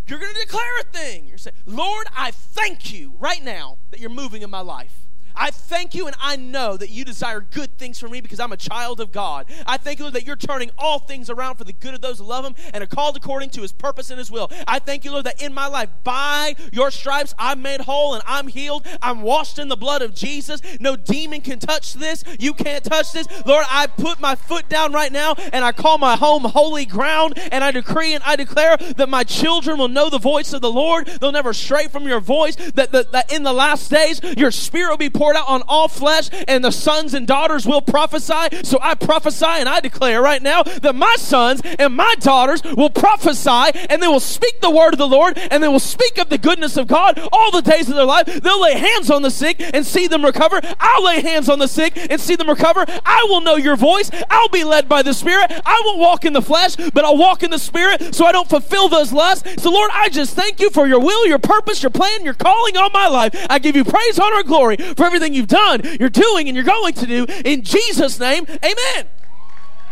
You're 0.07 0.19
going 0.19 0.35
to 0.35 0.41
declare 0.41 0.81
a 0.81 0.85
thing. 0.85 1.29
You're 1.29 1.39
saying, 1.39 1.57
Lord, 1.67 2.07
I 2.17 2.31
thank 2.33 2.93
you 2.93 3.15
right 3.19 3.43
now 3.43 3.79
that 3.91 4.01
you're 4.01 4.11
moving 4.11 4.43
in 4.43 4.51
my 4.51 4.61
life. 4.61 5.07
I 5.35 5.51
thank 5.51 5.95
you 5.95 6.07
and 6.07 6.17
I 6.21 6.37
know 6.37 6.77
that 6.77 6.91
you 6.91 7.05
desire 7.05 7.41
good 7.41 7.77
things 7.79 7.99
for 7.99 8.09
me 8.09 8.21
because 8.21 8.41
I'm 8.41 8.53
a 8.53 8.57
child 8.57 9.01
of 9.01 9.13
God. 9.13 9.47
I 9.67 9.77
thank 9.77 9.99
you, 9.99 10.05
Lord, 10.05 10.15
that 10.15 10.27
you're 10.27 10.37
turning 10.37 10.71
all 10.79 10.99
things 10.99 11.31
around 11.31 11.57
for 11.57 11.65
the 11.65 11.73
good 11.73 11.95
of 11.95 12.01
those 12.01 12.19
who 12.19 12.25
love 12.25 12.45
him 12.45 12.55
and 12.73 12.83
are 12.83 12.87
called 12.87 13.17
according 13.17 13.51
to 13.51 13.63
his 13.63 13.73
purpose 13.73 14.11
and 14.11 14.19
his 14.19 14.31
will. 14.31 14.51
I 14.67 14.79
thank 14.79 15.05
you, 15.05 15.13
Lord, 15.13 15.25
that 15.25 15.43
in 15.43 15.55
my 15.55 15.67
life, 15.67 15.89
by 16.05 16.55
your 16.73 16.91
stripes, 16.91 17.35
I'm 17.39 17.63
made 17.63 17.83
whole 17.83 18.15
and 18.15 18.23
I'm 18.27 18.49
healed. 18.49 18.87
I'm 19.01 19.23
washed 19.23 19.59
in 19.59 19.69
the 19.69 19.77
blood 19.77 20.03
of 20.03 20.15
Jesus. 20.15 20.61
No 20.81 20.97
demon 20.97 21.41
can 21.41 21.59
touch 21.59 21.95
this. 21.95 22.25
You 22.39 22.55
can't 22.55 22.85
touch 22.85 23.13
this. 23.13 23.27
Lord, 23.47 23.65
I 23.69 23.87
put 23.87 24.21
my 24.21 24.35
foot 24.35 24.69
down 24.69 24.93
right 24.93 25.13
now 25.13 25.35
and 25.53 25.65
I 25.65 25.73
call 25.73 25.99
my 25.99 26.17
home 26.17 26.45
holy 26.45 26.85
ground 26.85 27.39
and 27.51 27.65
I 27.65 27.71
decree 27.71 28.15
and 28.15 28.23
I 28.25 28.37
declare 28.37 28.77
that 28.77 29.09
my 29.09 29.25
children 29.25 29.79
will 29.79 29.89
know 29.89 30.11
the 30.11 30.19
voice 30.19 30.53
of 30.53 30.61
the 30.61 30.71
Lord. 30.71 31.07
They'll 31.07 31.33
never 31.33 31.53
stray 31.53 31.89
from 31.89 32.07
your 32.07 32.21
voice. 32.21 32.57
That, 32.57 32.93
that, 32.93 33.13
that 33.13 33.33
in 33.33 33.43
the 33.43 33.53
last 33.53 33.91
days, 33.91 34.21
your 34.37 34.51
spirit 34.51 34.91
will 34.91 34.97
be 34.97 35.11
poured 35.11 35.22
out 35.31 35.49
on 35.49 35.63
all 35.69 35.89
flesh, 35.89 36.29
and 36.49 36.65
the 36.65 36.71
sons 36.71 37.15
and 37.15 37.27
daughters 37.27 37.67
will 37.67 37.81
prophesy. 37.81 38.65
So 38.65 38.79
I 38.81 38.95
prophesy 38.95 39.47
and 39.47 39.69
I 39.69 39.81
declare 39.81 40.21
right 40.21 40.43
now 40.43 40.63
that 40.63 40.95
my 40.95 41.15
sons 41.19 41.63
and 41.79 41.95
my 41.95 42.15
daughters 42.21 42.63
will 42.65 42.91
prophesy 42.91 43.79
and 43.89 44.03
they 44.03 44.09
will 44.09 44.21
speak 44.21 44.61
the 44.61 44.71
word 44.71 44.95
of 44.95 44.99
the 44.99 45.07
Lord 45.09 45.39
and 45.39 45.63
they 45.63 45.69
will 45.69 45.79
speak 45.79 46.19
of 46.19 46.29
the 46.29 46.39
goodness 46.39 46.77
of 46.77 46.87
God 46.87 47.19
all 47.33 47.51
the 47.51 47.63
days 47.63 47.89
of 47.89 47.95
their 47.95 48.05
life. 48.05 48.27
They'll 48.27 48.61
lay 48.61 48.75
hands 48.75 49.11
on 49.11 49.23
the 49.23 49.31
sick 49.31 49.61
and 49.61 49.87
see 49.87 50.07
them 50.07 50.25
recover. 50.25 50.61
I'll 50.81 51.05
lay 51.05 51.21
hands 51.21 51.49
on 51.49 51.59
the 51.59 51.69
sick 51.69 51.97
and 51.97 52.21
see 52.21 52.37
them 52.37 52.49
recover. 52.49 52.85
I 53.05 53.27
will 53.29 53.41
know 53.41 53.57
your 53.57 53.77
voice. 53.77 54.11
I'll 54.31 54.49
be 54.49 54.65
led 54.65 54.89
by 54.89 55.03
the 55.03 55.15
Spirit. 55.15 55.53
I 55.65 55.83
won't 55.85 55.99
walk 55.99 56.25
in 56.25 56.33
the 56.33 56.43
flesh, 56.43 56.77
but 56.77 57.05
I'll 57.05 57.17
walk 57.17 57.43
in 57.43 57.51
the 57.51 57.59
Spirit 57.59 58.15
so 58.15 58.25
I 58.25 58.33
don't 58.33 58.49
fulfill 58.49 58.89
those 58.89 59.13
lusts. 59.13 59.63
So, 59.63 59.71
Lord, 59.71 59.91
I 59.93 60.09
just 60.09 60.35
thank 60.35 60.61
you 60.61 60.71
for 60.71 60.87
your 60.87 61.01
will, 61.01 61.27
your 61.27 61.39
purpose, 61.39 61.83
your 61.83 61.91
plan, 61.91 62.25
your 62.25 62.35
calling 62.35 62.77
on 62.77 62.91
my 62.93 63.09
life. 63.09 63.35
I 63.51 63.59
give 63.59 63.77
you 63.77 63.85
praise, 63.85 64.19
honor, 64.19 64.39
and 64.39 64.47
glory 64.47 64.77
for 64.77 65.07
everything 65.13 65.35
you've 65.35 65.49
done, 65.49 65.83
you're 66.01 66.09
doing, 66.09 66.49
and 66.49 66.57
you're 66.57 66.65
going 66.65 66.95
to 66.95 67.07
do. 67.07 67.27
In 67.45 67.63
Jesus' 67.63 68.19
name, 68.19 68.47
amen. 68.49 69.07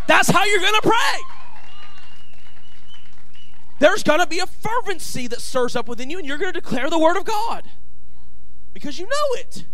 That's 0.07 0.31
how 0.31 0.45
you're 0.45 0.61
going 0.61 0.81
to 0.81 0.83
pray. 0.83 1.21
There's 3.79 4.03
going 4.03 4.21
to 4.21 4.27
be 4.27 4.39
a 4.39 4.47
fervency 4.47 5.27
that 5.29 5.41
stirs 5.41 5.77
up 5.77 5.89
within 5.89 6.11
you, 6.11 6.19
and 6.19 6.27
you're 6.27 6.39
going 6.39 6.53
to 6.53 6.61
declare 6.61 6.91
the 6.91 6.99
word 6.99 7.17
of 7.17 7.25
God 7.25 7.65
because 8.73 8.99
you 8.99 9.07
know 9.07 9.41
it. 9.41 9.67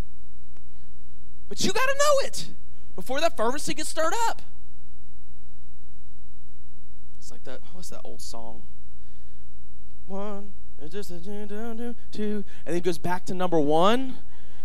But 1.48 1.64
you 1.64 1.72
got 1.72 1.86
to 1.86 1.94
know 1.98 2.26
it 2.28 2.48
before 2.94 3.20
that 3.20 3.36
fervency 3.36 3.74
gets 3.74 3.88
stirred 3.88 4.14
up. 4.28 4.42
It's 7.18 7.30
like 7.30 7.44
that, 7.44 7.60
what's 7.72 7.90
that 7.90 8.00
old 8.04 8.20
song? 8.20 8.62
One, 10.06 10.52
just 10.88 11.10
a 11.10 11.18
two, 11.18 11.30
and 11.32 11.94
then 12.66 12.76
it 12.76 12.82
goes 12.84 12.98
back 12.98 13.26
to 13.26 13.34
number 13.34 13.58
one. 13.58 14.16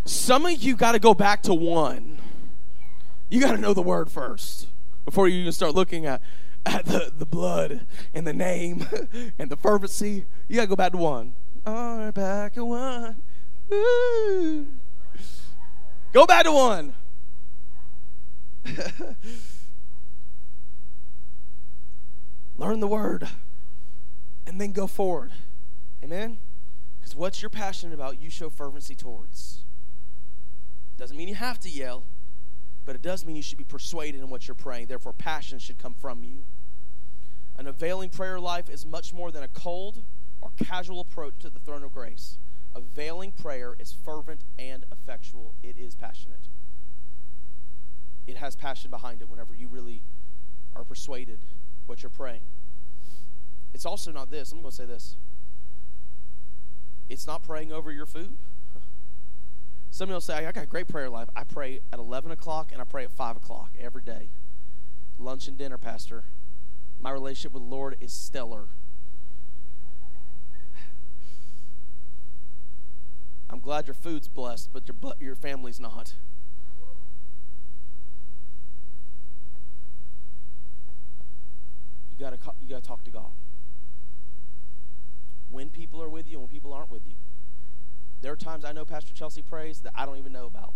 Some 0.04 0.46
of 0.46 0.62
you 0.62 0.76
got 0.76 0.92
to 0.92 0.98
go 0.98 1.14
back 1.14 1.42
to 1.42 1.54
one. 1.54 2.18
You 3.30 3.40
got 3.40 3.52
to 3.52 3.58
know 3.58 3.72
the 3.72 3.82
word 3.82 4.10
first 4.10 4.68
before 5.04 5.28
you 5.28 5.40
even 5.40 5.52
start 5.52 5.74
looking 5.74 6.06
at, 6.06 6.20
at 6.66 6.84
the, 6.86 7.12
the 7.16 7.26
blood 7.26 7.86
and 8.12 8.26
the 8.26 8.32
name 8.32 8.86
and 9.38 9.50
the 9.50 9.56
fervency. 9.56 10.26
You 10.48 10.56
got 10.56 10.62
to 10.62 10.68
go 10.68 10.76
back 10.76 10.92
to 10.92 10.98
one. 10.98 11.34
All 11.64 11.98
right, 11.98 12.12
back 12.12 12.54
to 12.54 12.64
one. 12.64 13.16
Ooh. 13.72 14.66
Go 16.12 16.26
back 16.26 16.44
to 16.44 16.52
one. 16.52 16.94
Learn 22.58 22.80
the 22.80 22.86
word 22.86 23.28
and 24.46 24.60
then 24.60 24.72
go 24.72 24.86
forward. 24.86 25.32
Amen? 26.04 26.38
Because 27.00 27.16
what 27.16 27.40
you're 27.40 27.48
passionate 27.48 27.94
about, 27.94 28.20
you 28.20 28.28
show 28.28 28.50
fervency 28.50 28.94
towards. 28.94 29.64
Doesn't 31.02 31.16
mean 31.16 31.26
you 31.26 31.34
have 31.34 31.58
to 31.58 31.68
yell, 31.68 32.04
but 32.84 32.94
it 32.94 33.02
does 33.02 33.26
mean 33.26 33.34
you 33.34 33.42
should 33.42 33.58
be 33.58 33.64
persuaded 33.64 34.20
in 34.20 34.30
what 34.30 34.46
you're 34.46 34.54
praying. 34.54 34.86
Therefore, 34.86 35.12
passion 35.12 35.58
should 35.58 35.76
come 35.76 35.94
from 35.94 36.22
you. 36.22 36.44
An 37.58 37.66
availing 37.66 38.08
prayer 38.08 38.38
life 38.38 38.70
is 38.70 38.86
much 38.86 39.12
more 39.12 39.32
than 39.32 39.42
a 39.42 39.48
cold 39.48 40.04
or 40.40 40.52
casual 40.64 41.00
approach 41.00 41.40
to 41.40 41.50
the 41.50 41.58
throne 41.58 41.82
of 41.82 41.92
grace. 41.92 42.38
Availing 42.76 43.32
prayer 43.32 43.74
is 43.80 43.92
fervent 43.92 44.44
and 44.60 44.84
effectual, 44.92 45.54
it 45.64 45.76
is 45.76 45.96
passionate. 45.96 46.46
It 48.28 48.36
has 48.36 48.54
passion 48.54 48.88
behind 48.88 49.22
it 49.22 49.28
whenever 49.28 49.56
you 49.56 49.66
really 49.66 50.02
are 50.76 50.84
persuaded 50.84 51.40
what 51.86 52.04
you're 52.04 52.10
praying. 52.10 52.42
It's 53.74 53.84
also 53.84 54.12
not 54.12 54.30
this. 54.30 54.52
I'm 54.52 54.60
going 54.60 54.70
to 54.70 54.76
say 54.76 54.84
this. 54.86 55.16
It's 57.08 57.26
not 57.26 57.42
praying 57.42 57.72
over 57.72 57.90
your 57.90 58.06
food. 58.06 58.38
Some 59.92 60.08
of 60.08 60.14
you 60.14 60.20
say, 60.22 60.46
I 60.46 60.52
got 60.52 60.64
a 60.64 60.66
great 60.66 60.88
prayer 60.88 61.10
life. 61.10 61.28
I 61.36 61.44
pray 61.44 61.80
at 61.92 61.98
11 61.98 62.30
o'clock 62.30 62.72
and 62.72 62.80
I 62.80 62.84
pray 62.84 63.04
at 63.04 63.10
5 63.10 63.36
o'clock 63.36 63.72
every 63.78 64.00
day. 64.00 64.30
Lunch 65.18 65.48
and 65.48 65.58
dinner, 65.58 65.76
Pastor. 65.76 66.24
My 66.98 67.10
relationship 67.10 67.52
with 67.52 67.62
the 67.62 67.68
Lord 67.68 67.96
is 68.00 68.10
stellar. 68.10 68.68
I'm 73.50 73.60
glad 73.60 73.86
your 73.86 73.92
food's 73.92 74.28
blessed, 74.28 74.70
but 74.72 74.84
your, 74.88 74.96
your 75.20 75.36
family's 75.36 75.78
not. 75.78 76.14
You 82.10 82.18
got 82.18 82.30
to 82.30 82.38
you 82.62 82.68
got 82.70 82.82
to 82.82 82.88
talk 82.88 83.04
to 83.04 83.10
God. 83.10 83.32
When 85.50 85.68
people 85.68 86.02
are 86.02 86.08
with 86.08 86.26
you 86.26 86.38
and 86.38 86.44
when 86.44 86.50
people 86.50 86.72
aren't 86.72 86.90
with 86.90 87.06
you. 87.06 87.12
There 88.22 88.32
are 88.32 88.36
times 88.36 88.64
I 88.64 88.72
know 88.72 88.84
Pastor 88.84 89.12
Chelsea 89.12 89.42
prays 89.42 89.80
that 89.80 89.92
I 89.94 90.06
don't 90.06 90.16
even 90.16 90.32
know 90.32 90.46
about. 90.46 90.72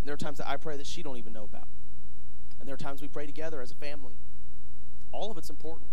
And 0.00 0.08
there 0.08 0.14
are 0.14 0.18
times 0.18 0.38
that 0.38 0.48
I 0.48 0.56
pray 0.56 0.76
that 0.78 0.86
she 0.86 1.02
don't 1.02 1.18
even 1.18 1.32
know 1.32 1.44
about. 1.44 1.68
And 2.58 2.66
there 2.66 2.74
are 2.74 2.78
times 2.78 3.02
we 3.02 3.08
pray 3.08 3.26
together 3.26 3.60
as 3.60 3.70
a 3.70 3.74
family. 3.74 4.14
All 5.12 5.30
of 5.30 5.38
it's 5.38 5.50
important. 5.50 5.90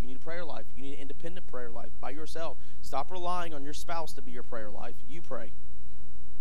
You 0.00 0.08
need 0.08 0.16
a 0.16 0.20
prayer 0.20 0.44
life. 0.44 0.64
You 0.76 0.82
need 0.82 0.94
an 0.94 1.00
independent 1.00 1.46
prayer 1.46 1.70
life 1.70 1.92
by 2.00 2.10
yourself. 2.10 2.58
Stop 2.82 3.10
relying 3.10 3.54
on 3.54 3.64
your 3.64 3.72
spouse 3.72 4.12
to 4.14 4.22
be 4.22 4.32
your 4.32 4.42
prayer 4.42 4.70
life. 4.70 4.96
You 5.08 5.22
pray. 5.22 5.52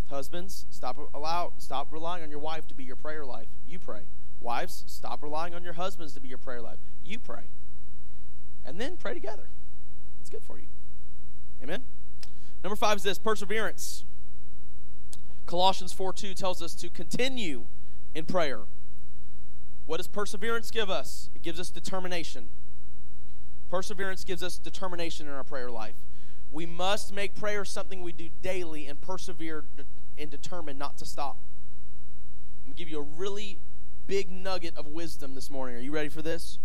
Husbands, 0.09 0.65
stop 0.69 0.97
allow 1.13 1.53
stop 1.57 1.91
relying 1.91 2.23
on 2.23 2.29
your 2.29 2.39
wife 2.39 2.67
to 2.67 2.73
be 2.73 2.83
your 2.83 2.97
prayer 2.97 3.25
life. 3.25 3.47
You 3.65 3.79
pray. 3.79 4.01
Wives, 4.41 4.83
stop 4.85 5.23
relying 5.23 5.55
on 5.55 5.63
your 5.63 5.73
husbands 5.73 6.13
to 6.13 6.19
be 6.19 6.27
your 6.27 6.37
prayer 6.37 6.61
life. 6.61 6.79
You 7.05 7.19
pray. 7.19 7.43
And 8.65 8.79
then 8.79 8.97
pray 8.97 9.13
together. 9.13 9.47
It's 10.19 10.29
good 10.29 10.43
for 10.43 10.59
you. 10.59 10.67
Amen. 11.61 11.83
Number 12.63 12.75
5 12.75 12.97
is 12.97 13.03
this, 13.03 13.19
perseverance. 13.19 14.05
Colossians 15.45 15.91
4 15.91 16.13
2 16.13 16.33
tells 16.33 16.61
us 16.61 16.73
to 16.75 16.89
continue 16.89 17.65
in 18.15 18.25
prayer. 18.25 18.61
What 19.85 19.97
does 19.97 20.07
perseverance 20.07 20.71
give 20.71 20.89
us? 20.89 21.29
It 21.35 21.41
gives 21.41 21.59
us 21.59 21.69
determination. 21.69 22.47
Perseverance 23.69 24.23
gives 24.23 24.41
us 24.41 24.57
determination 24.57 25.27
in 25.27 25.33
our 25.33 25.43
prayer 25.43 25.69
life. 25.69 25.95
We 26.51 26.65
must 26.65 27.13
make 27.13 27.35
prayer 27.35 27.65
something 27.65 28.01
we 28.01 28.11
do 28.11 28.29
daily 28.41 28.87
and 28.87 29.01
persevere 29.01 29.65
and 30.17 30.29
determine 30.29 30.77
not 30.77 30.97
to 30.99 31.05
stop. 31.05 31.37
I'm 32.61 32.67
going 32.67 32.75
to 32.75 32.77
give 32.77 32.89
you 32.89 32.99
a 32.99 33.17
really 33.17 33.57
big 34.07 34.31
nugget 34.31 34.77
of 34.77 34.87
wisdom 34.87 35.35
this 35.35 35.49
morning. 35.49 35.75
Are 35.75 35.79
you 35.79 35.91
ready 35.91 36.09
for 36.09 36.21
this? 36.21 36.59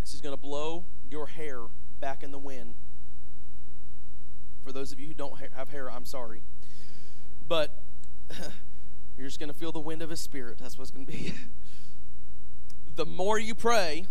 This 0.00 0.14
is 0.14 0.20
going 0.20 0.34
to 0.34 0.40
blow 0.40 0.84
your 1.10 1.26
hair 1.26 1.62
back 2.00 2.22
in 2.22 2.30
the 2.30 2.38
wind. 2.38 2.74
For 4.64 4.72
those 4.72 4.92
of 4.92 5.00
you 5.00 5.08
who 5.08 5.14
don't 5.14 5.34
have 5.54 5.68
hair, 5.70 5.90
I'm 5.90 6.04
sorry. 6.04 6.42
But 7.48 7.70
you're 9.16 9.26
just 9.26 9.38
going 9.38 9.52
to 9.52 9.58
feel 9.58 9.72
the 9.72 9.80
wind 9.80 10.02
of 10.02 10.10
his 10.10 10.20
spirit. 10.20 10.58
That's 10.58 10.78
what's 10.78 10.90
going 10.90 11.06
to 11.06 11.12
be. 11.12 11.34
the 12.96 13.06
more 13.06 13.38
you 13.38 13.54
pray, 13.54 14.06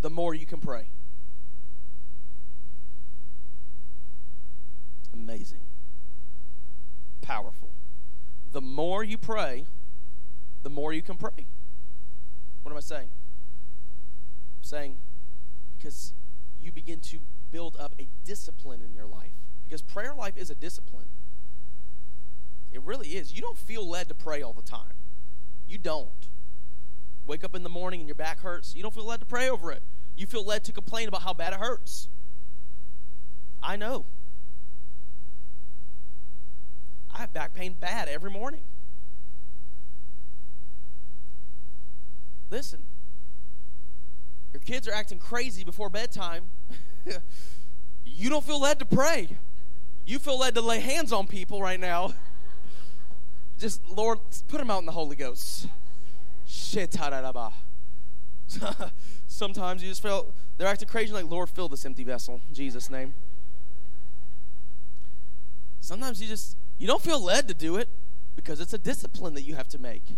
the 0.00 0.10
more 0.10 0.34
you 0.34 0.46
can 0.46 0.60
pray. 0.60 0.88
Amazing. 5.12 5.60
Powerful. 7.22 7.70
The 8.52 8.60
more 8.60 9.02
you 9.02 9.18
pray, 9.18 9.64
the 10.62 10.70
more 10.70 10.92
you 10.92 11.02
can 11.02 11.16
pray. 11.16 11.46
What 12.62 12.72
am 12.72 12.76
I 12.76 12.80
saying? 12.80 13.08
I'm 14.58 14.64
saying 14.64 14.96
because 15.76 16.12
you 16.60 16.72
begin 16.72 17.00
to 17.00 17.18
build 17.56 17.74
up 17.80 17.94
a 17.98 18.06
discipline 18.22 18.82
in 18.82 18.94
your 18.94 19.06
life. 19.06 19.32
Because 19.66 19.80
prayer 19.80 20.14
life 20.14 20.36
is 20.36 20.50
a 20.50 20.54
discipline. 20.54 21.06
It 22.70 22.82
really 22.82 23.16
is. 23.16 23.32
You 23.32 23.40
don't 23.40 23.56
feel 23.56 23.88
led 23.88 24.08
to 24.08 24.14
pray 24.14 24.42
all 24.42 24.52
the 24.52 24.60
time. 24.60 24.92
You 25.66 25.78
don't. 25.78 26.10
Wake 27.26 27.44
up 27.44 27.54
in 27.54 27.62
the 27.62 27.70
morning 27.70 28.00
and 28.00 28.06
your 28.06 28.14
back 28.14 28.40
hurts. 28.40 28.76
You 28.76 28.82
don't 28.82 28.92
feel 28.92 29.06
led 29.06 29.20
to 29.20 29.26
pray 29.26 29.48
over 29.48 29.72
it. 29.72 29.80
You 30.18 30.26
feel 30.26 30.44
led 30.44 30.64
to 30.64 30.72
complain 30.72 31.08
about 31.08 31.22
how 31.22 31.32
bad 31.32 31.54
it 31.54 31.58
hurts. 31.58 32.08
I 33.62 33.76
know. 33.76 34.04
I 37.14 37.20
have 37.20 37.32
back 37.32 37.54
pain 37.54 37.74
bad 37.80 38.06
every 38.06 38.30
morning. 38.30 38.64
Listen, 42.50 42.80
your 44.56 44.62
kids 44.62 44.88
are 44.88 44.92
acting 44.94 45.18
crazy 45.18 45.64
before 45.64 45.90
bedtime. 45.90 46.44
you 48.06 48.30
don't 48.30 48.42
feel 48.42 48.58
led 48.58 48.78
to 48.78 48.86
pray. 48.86 49.28
You 50.06 50.18
feel 50.18 50.38
led 50.38 50.54
to 50.54 50.62
lay 50.62 50.80
hands 50.80 51.12
on 51.12 51.26
people 51.26 51.60
right 51.60 51.78
now. 51.78 52.14
just 53.58 53.86
Lord, 53.86 54.18
put 54.48 54.56
them 54.56 54.70
out 54.70 54.78
in 54.78 54.86
the 54.86 54.92
Holy 54.92 55.14
Ghost. 55.14 55.68
Sometimes 59.26 59.82
you 59.82 59.90
just 59.90 60.00
feel 60.00 60.32
they're 60.56 60.68
acting 60.68 60.88
crazy, 60.88 61.12
like 61.12 61.26
Lord, 61.26 61.50
fill 61.50 61.68
this 61.68 61.84
empty 61.84 62.04
vessel 62.04 62.40
Jesus' 62.50 62.88
name. 62.88 63.12
Sometimes 65.80 66.22
you 66.22 66.28
just 66.28 66.56
you 66.78 66.86
don't 66.86 67.02
feel 67.02 67.22
led 67.22 67.46
to 67.48 67.54
do 67.54 67.76
it 67.76 67.90
because 68.34 68.58
it's 68.58 68.72
a 68.72 68.78
discipline 68.78 69.34
that 69.34 69.42
you 69.42 69.54
have 69.54 69.68
to 69.68 69.78
make. 69.78 70.16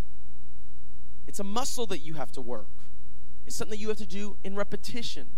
It's 1.26 1.40
a 1.40 1.44
muscle 1.44 1.86
that 1.86 1.98
you 1.98 2.14
have 2.14 2.30
to 2.32 2.40
work. 2.40 2.68
It's 3.48 3.56
something 3.56 3.78
that 3.78 3.80
you 3.80 3.88
have 3.88 3.96
to 3.96 4.06
do 4.06 4.36
in 4.44 4.56
repetition. 4.56 5.28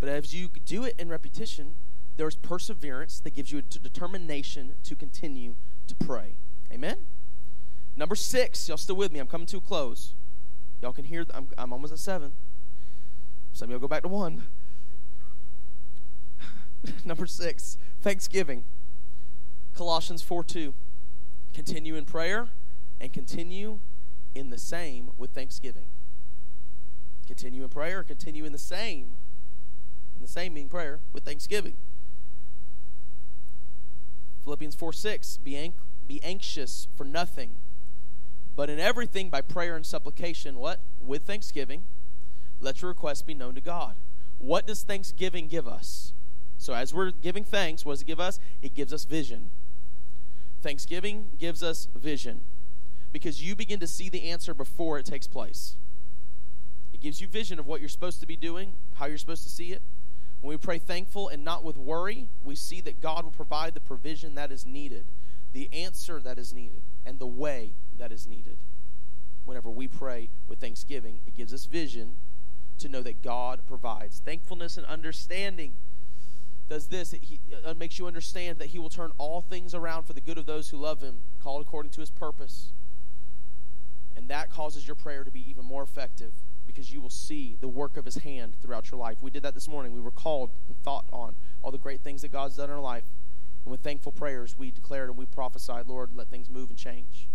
But 0.00 0.10
as 0.10 0.34
you 0.34 0.50
do 0.66 0.84
it 0.84 0.96
in 0.98 1.08
repetition, 1.08 1.74
there's 2.18 2.36
perseverance 2.36 3.20
that 3.20 3.34
gives 3.34 3.50
you 3.50 3.58
a 3.58 3.62
determination 3.62 4.74
to 4.84 4.94
continue 4.94 5.54
to 5.86 5.94
pray. 5.94 6.34
Amen? 6.70 6.98
Number 7.96 8.16
six, 8.16 8.68
y'all 8.68 8.76
still 8.76 8.96
with 8.96 9.12
me? 9.12 9.18
I'm 9.18 9.28
coming 9.28 9.46
to 9.46 9.56
a 9.56 9.60
close. 9.62 10.12
Y'all 10.82 10.92
can 10.92 11.04
hear, 11.04 11.24
I'm, 11.32 11.48
I'm 11.56 11.72
almost 11.72 11.94
at 11.94 12.00
seven. 12.00 12.32
Some 13.54 13.68
of 13.68 13.70
y'all 13.70 13.80
go 13.80 13.88
back 13.88 14.02
to 14.02 14.08
one. 14.08 14.42
Number 17.06 17.26
six, 17.26 17.78
thanksgiving. 18.02 18.64
Colossians 19.74 20.20
4 20.20 20.44
2. 20.44 20.74
Continue 21.54 21.96
in 21.96 22.04
prayer 22.04 22.48
and 23.00 23.10
continue 23.10 23.78
in 24.34 24.50
the 24.50 24.58
same 24.58 25.12
with 25.16 25.30
thanksgiving. 25.30 25.86
Continue 27.26 27.62
in 27.62 27.68
prayer, 27.68 28.02
continue 28.02 28.44
in 28.44 28.52
the 28.52 28.58
same. 28.58 29.14
In 30.16 30.22
the 30.22 30.28
same 30.28 30.54
meaning 30.54 30.68
prayer 30.68 31.00
with 31.12 31.24
thanksgiving. 31.24 31.76
Philippians 34.44 34.74
4 34.76 34.92
6. 34.92 35.38
Be, 35.38 35.72
be 36.06 36.22
anxious 36.22 36.88
for 36.94 37.04
nothing, 37.04 37.56
but 38.54 38.70
in 38.70 38.78
everything 38.78 39.28
by 39.28 39.40
prayer 39.40 39.76
and 39.76 39.84
supplication, 39.84 40.56
what? 40.56 40.80
With 41.00 41.22
thanksgiving, 41.22 41.84
let 42.60 42.80
your 42.80 42.90
requests 42.90 43.22
be 43.22 43.34
known 43.34 43.54
to 43.56 43.60
God. 43.60 43.96
What 44.38 44.66
does 44.66 44.82
thanksgiving 44.82 45.48
give 45.48 45.66
us? 45.66 46.12
So, 46.58 46.74
as 46.74 46.94
we're 46.94 47.10
giving 47.10 47.44
thanks, 47.44 47.84
what 47.84 47.94
does 47.94 48.02
it 48.02 48.06
give 48.06 48.20
us? 48.20 48.38
It 48.62 48.74
gives 48.74 48.92
us 48.92 49.04
vision. 49.04 49.50
Thanksgiving 50.62 51.30
gives 51.38 51.62
us 51.62 51.88
vision 51.94 52.40
because 53.12 53.42
you 53.42 53.54
begin 53.54 53.80
to 53.80 53.86
see 53.86 54.08
the 54.08 54.30
answer 54.30 54.54
before 54.54 54.98
it 54.98 55.06
takes 55.06 55.26
place. 55.26 55.76
Gives 57.06 57.20
you 57.20 57.28
vision 57.28 57.60
of 57.60 57.68
what 57.68 57.78
you're 57.78 57.88
supposed 57.88 58.18
to 58.18 58.26
be 58.26 58.34
doing, 58.34 58.72
how 58.94 59.06
you're 59.06 59.16
supposed 59.16 59.44
to 59.44 59.48
see 59.48 59.70
it. 59.70 59.80
When 60.40 60.50
we 60.50 60.56
pray 60.56 60.80
thankful 60.80 61.28
and 61.28 61.44
not 61.44 61.62
with 61.62 61.76
worry, 61.76 62.30
we 62.42 62.56
see 62.56 62.80
that 62.80 63.00
God 63.00 63.22
will 63.22 63.30
provide 63.30 63.74
the 63.74 63.80
provision 63.80 64.34
that 64.34 64.50
is 64.50 64.66
needed, 64.66 65.04
the 65.52 65.68
answer 65.72 66.18
that 66.18 66.36
is 66.36 66.52
needed, 66.52 66.82
and 67.06 67.20
the 67.20 67.26
way 67.28 67.74
that 67.96 68.10
is 68.10 68.26
needed. 68.26 68.56
Whenever 69.44 69.70
we 69.70 69.86
pray 69.86 70.30
with 70.48 70.58
thanksgiving, 70.58 71.20
it 71.28 71.36
gives 71.36 71.54
us 71.54 71.66
vision 71.66 72.16
to 72.80 72.88
know 72.88 73.02
that 73.02 73.22
God 73.22 73.60
provides. 73.68 74.18
Thankfulness 74.24 74.76
and 74.76 74.84
understanding 74.86 75.74
does 76.68 76.88
this 76.88 77.12
he, 77.12 77.38
uh, 77.64 77.72
makes 77.74 78.00
you 78.00 78.08
understand 78.08 78.58
that 78.58 78.70
he 78.70 78.80
will 78.80 78.88
turn 78.88 79.12
all 79.16 79.42
things 79.42 79.76
around 79.76 80.02
for 80.02 80.12
the 80.12 80.20
good 80.20 80.38
of 80.38 80.46
those 80.46 80.70
who 80.70 80.76
love 80.76 81.02
him 81.02 81.18
called 81.40 81.62
according 81.62 81.92
to 81.92 82.00
his 82.00 82.10
purpose 82.10 82.72
and 84.16 84.26
that 84.26 84.50
causes 84.50 84.88
your 84.88 84.96
prayer 84.96 85.22
to 85.22 85.30
be 85.30 85.48
even 85.48 85.64
more 85.64 85.84
effective 85.84 86.32
because 86.66 86.92
you 86.92 87.00
will 87.00 87.10
see 87.10 87.56
the 87.60 87.68
work 87.68 87.96
of 87.96 88.04
his 88.04 88.16
hand 88.16 88.54
throughout 88.60 88.90
your 88.90 88.98
life. 88.98 89.18
We 89.20 89.30
did 89.30 89.42
that 89.42 89.54
this 89.54 89.68
morning. 89.68 89.92
We 89.92 90.00
were 90.00 90.10
called 90.10 90.50
and 90.68 90.76
thought 90.82 91.06
on 91.12 91.34
all 91.62 91.70
the 91.70 91.78
great 91.78 92.00
things 92.00 92.22
that 92.22 92.32
god's 92.32 92.56
done 92.56 92.70
in 92.70 92.76
our 92.76 92.82
life. 92.82 93.04
And 93.64 93.72
with 93.72 93.80
thankful 93.80 94.12
prayers 94.12 94.56
we 94.58 94.70
declared 94.70 95.08
and 95.08 95.18
we 95.18 95.26
prophesied 95.26 95.88
lord 95.88 96.10
let 96.14 96.28
things 96.28 96.48
move 96.48 96.70
and 96.70 96.78
change. 96.78 97.28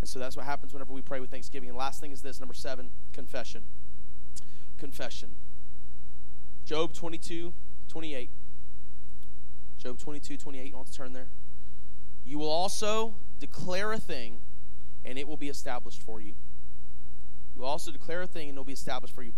And 0.00 0.08
so 0.08 0.18
that's 0.18 0.36
what 0.36 0.44
happens 0.44 0.72
whenever 0.72 0.92
we 0.92 1.02
pray 1.02 1.20
with 1.20 1.30
thanksgiving. 1.30 1.68
And 1.68 1.78
last 1.78 2.00
thing 2.00 2.12
is 2.12 2.22
this 2.22 2.40
number 2.40 2.54
seven 2.54 2.90
confession. 3.12 3.62
Confession. 4.78 5.30
Job 6.64 6.92
22 6.92 7.52
28 7.88 8.30
Job 9.78 9.98
22, 9.98 10.36
28. 10.36 10.66
You 10.66 10.74
want 10.74 10.88
to 10.88 10.96
turn 10.96 11.12
there? 11.12 11.28
You 12.26 12.38
will 12.38 12.50
also 12.50 13.14
declare 13.38 13.92
a 13.92 13.98
thing, 13.98 14.40
and 15.04 15.16
it 15.18 15.28
will 15.28 15.36
be 15.36 15.48
established 15.48 16.02
for 16.02 16.20
you. 16.20 16.34
You 17.58 17.64
also 17.64 17.90
declare 17.90 18.22
a 18.22 18.26
thing, 18.26 18.48
and 18.48 18.56
it 18.56 18.60
will 18.60 18.64
be 18.64 18.72
established 18.72 19.14
for 19.14 19.22
you. 19.22 19.32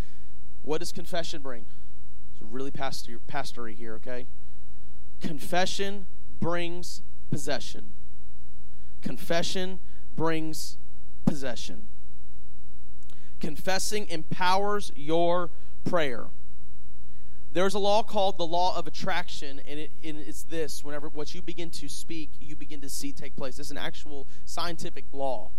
What 0.63 0.79
does 0.79 0.93
confession 0.93 1.41
bring? 1.41 1.65
It's 2.33 2.43
really 2.43 2.71
pastor, 2.71 3.19
pastory 3.27 3.75
here, 3.75 3.95
okay? 3.95 4.27
Confession 5.21 6.07
brings 6.39 7.03
possession. 7.31 7.91
Confession 9.01 9.79
brings 10.17 10.77
possession. 11.25 11.89
Confessing 13.41 14.07
empowers 14.09 14.93
your 14.95 15.51
prayer 15.85 16.27
there's 17.53 17.75
a 17.75 17.79
law 17.79 18.03
called 18.03 18.39
the 18.39 18.47
law 18.47 18.77
of 18.77 18.87
attraction, 18.87 19.61
and, 19.67 19.81
it, 19.81 19.91
and, 20.05 20.19
it's 20.19 20.45
this 20.45 20.85
whenever 20.85 21.09
what 21.09 21.35
you 21.35 21.43
begin 21.43 21.71
to 21.71 21.89
speak, 21.89 22.31
you 22.41 22.55
begin 22.55 22.81
to 22.81 22.89
see 22.89 23.13
take 23.13 23.35
place. 23.35 23.59
It's 23.59 23.71
an 23.71 23.79
actual 23.79 24.27
scientific 24.45 25.05
law. 25.13 25.51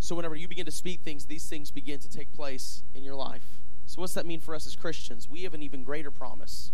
So, 0.00 0.14
whenever 0.14 0.36
you 0.36 0.48
begin 0.48 0.66
to 0.66 0.72
speak 0.72 1.00
things, 1.00 1.26
these 1.26 1.48
things 1.48 1.70
begin 1.70 1.98
to 2.00 2.08
take 2.08 2.32
place 2.32 2.82
in 2.94 3.02
your 3.02 3.14
life. 3.14 3.58
So, 3.86 4.00
what's 4.00 4.14
that 4.14 4.26
mean 4.26 4.40
for 4.40 4.54
us 4.54 4.66
as 4.66 4.76
Christians? 4.76 5.28
We 5.28 5.42
have 5.42 5.54
an 5.54 5.62
even 5.62 5.82
greater 5.82 6.10
promise. 6.10 6.70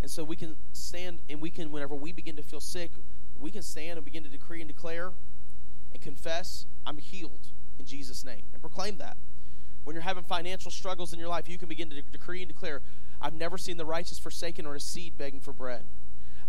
And 0.00 0.10
so, 0.10 0.24
we 0.24 0.36
can 0.36 0.56
stand 0.72 1.18
and 1.28 1.40
we 1.40 1.50
can, 1.50 1.70
whenever 1.70 1.94
we 1.94 2.12
begin 2.12 2.36
to 2.36 2.42
feel 2.42 2.60
sick, 2.60 2.90
we 3.38 3.50
can 3.50 3.62
stand 3.62 3.98
and 3.98 4.04
begin 4.04 4.22
to 4.22 4.28
decree 4.28 4.60
and 4.60 4.68
declare 4.68 5.12
and 5.92 6.02
confess, 6.02 6.66
I'm 6.86 6.98
healed 6.98 7.48
in 7.78 7.84
Jesus' 7.84 8.24
name, 8.24 8.42
and 8.52 8.62
proclaim 8.62 8.96
that. 8.98 9.16
When 9.84 9.94
you're 9.94 10.02
having 10.04 10.24
financial 10.24 10.70
struggles 10.70 11.12
in 11.12 11.18
your 11.18 11.28
life, 11.28 11.48
you 11.48 11.58
can 11.58 11.68
begin 11.68 11.90
to 11.90 12.02
decree 12.02 12.40
and 12.42 12.48
declare, 12.48 12.80
I've 13.20 13.34
never 13.34 13.58
seen 13.58 13.76
the 13.76 13.84
righteous 13.84 14.18
forsaken 14.18 14.64
or 14.64 14.74
a 14.74 14.80
seed 14.80 15.18
begging 15.18 15.40
for 15.40 15.52
bread. 15.52 15.84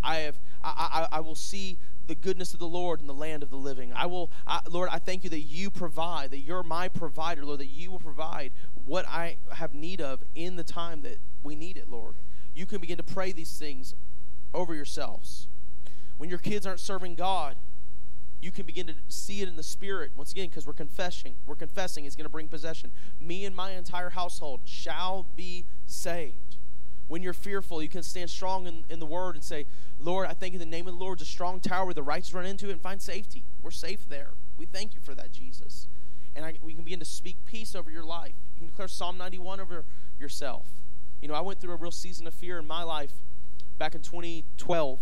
I 0.04 0.18
have 0.18 0.36
I, 0.64 1.08
I, 1.12 1.18
I 1.18 1.20
will 1.20 1.36
see 1.36 1.78
the 2.08 2.16
goodness 2.16 2.54
of 2.54 2.60
the 2.60 2.68
Lord 2.68 3.00
in 3.00 3.08
the 3.08 3.14
land 3.14 3.44
of 3.44 3.50
the 3.50 3.58
living. 3.58 3.94
I 3.94 4.06
will 4.06 4.32
I, 4.46 4.60
Lord, 4.70 4.90
I 4.92 5.00
thank 5.00 5.24
you 5.24 5.30
that 5.30 5.42
you 5.42 5.70
provide, 5.70 6.32
that 6.32 6.40
you're 6.40 6.64
my 6.64 6.90
provider, 6.90 7.46
Lord, 7.46 7.60
that 7.60 7.68
you 7.68 7.92
will 7.92 8.00
provide 8.00 8.52
what 8.86 9.08
I 9.08 9.38
have 9.54 9.74
need 9.74 10.02
of 10.02 10.24
in 10.36 10.56
the 10.56 10.64
time 10.64 11.02
that 11.04 11.20
we 11.44 11.56
need 11.56 11.78
it, 11.78 11.90
Lord. 11.90 12.16
You 12.56 12.66
can 12.66 12.80
begin 12.80 12.98
to 12.98 13.04
pray 13.04 13.32
these 13.32 13.58
things 13.58 13.96
over 14.54 14.76
yourselves. 14.76 15.48
When 16.18 16.30
your 16.30 16.40
kids 16.40 16.68
aren't 16.68 16.80
serving 16.80 17.16
God, 17.16 17.56
you 18.44 18.52
can 18.52 18.66
begin 18.66 18.88
to 18.88 18.94
see 19.08 19.42
it 19.42 19.48
in 19.48 19.56
the 19.56 19.64
spirit 19.64 20.12
once 20.16 20.32
again 20.34 20.48
because 20.50 20.68
we're 20.68 20.74
confessing 20.74 21.34
we're 21.46 21.56
confessing 21.56 22.04
it's 22.04 22.16
going 22.16 22.26
to 22.26 22.32
bring 22.32 22.50
possession 22.50 22.92
me 23.22 23.46
and 23.46 23.56
my 23.56 23.72
entire 23.72 24.10
household 24.10 24.60
shall 24.66 25.26
be 25.38 25.64
saved 25.86 26.36
when 27.08 27.22
you're 27.22 27.34
fearful, 27.34 27.82
you 27.82 27.90
can 27.90 28.04
stand 28.04 28.30
strong 28.30 28.68
in, 28.68 28.86
in 28.90 29.00
the 29.00 29.06
word 29.06 29.36
and 29.36 29.44
say, 29.44 29.66
Lord, 30.00 30.28
I 30.28 30.34
thank 30.34 30.54
you 30.54 30.60
the 30.60 30.66
name 30.66 30.88
of 30.88 30.94
the 30.94 31.00
Lord 31.00 31.22
is 31.22 31.28
a 31.28 31.32
strong 31.32 31.60
tower 31.60 31.86
where 31.86 31.94
the 31.94 32.04
righteous 32.04 32.34
run 32.34 32.46
into 32.46 32.70
it 32.70 32.72
and 32.72 32.82
find 32.82 33.02
safety. 33.02 33.44
We're 33.62 33.72
safe 33.72 34.08
there. 34.08 34.32
We 34.58 34.66
thank 34.66 34.94
you 34.94 35.02
for 35.02 35.14
that, 35.16 35.32
Jesus. 35.32 35.88
And 36.36 36.46
I, 36.46 36.56
we 36.62 36.74
can 36.74 36.84
begin 36.84 37.00
to 37.00 37.06
speak 37.06 37.38
peace 37.46 37.76
over 37.76 37.92
your 37.92 38.04
life. 38.04 38.34
You 38.56 38.60
can 38.60 38.68
declare 38.68 38.88
Psalm 38.88 39.18
91 39.18 39.60
over 39.60 39.84
yourself. 40.20 40.68
You 41.22 41.28
know, 41.28 41.36
I 41.36 41.42
went 41.42 41.60
through 41.60 41.74
a 41.74 41.78
real 41.78 41.92
season 41.92 42.28
of 42.28 42.34
fear 42.34 42.58
in 42.58 42.68
my 42.68 42.84
life 42.84 43.14
back 43.78 43.96
in 43.96 44.02
2012 44.02 45.00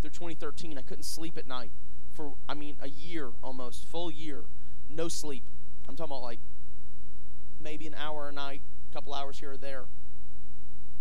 through 0.00 0.10
2013. 0.10 0.78
I 0.78 0.82
couldn't 0.82 1.04
sleep 1.04 1.38
at 1.38 1.46
night 1.46 1.70
for, 2.14 2.34
I 2.48 2.54
mean, 2.54 2.76
a 2.80 2.88
year 2.88 3.30
almost, 3.42 3.86
full 3.86 4.10
year, 4.10 4.44
no 4.90 5.08
sleep. 5.08 5.42
I'm 5.88 5.96
talking 5.96 6.12
about 6.12 6.22
like 6.22 6.38
maybe 7.60 7.86
an 7.86 7.94
hour 7.94 8.28
a 8.28 8.32
night, 8.32 8.62
a 8.90 8.94
couple 8.94 9.14
hours 9.14 9.38
here 9.38 9.52
or 9.52 9.56
there. 9.56 9.84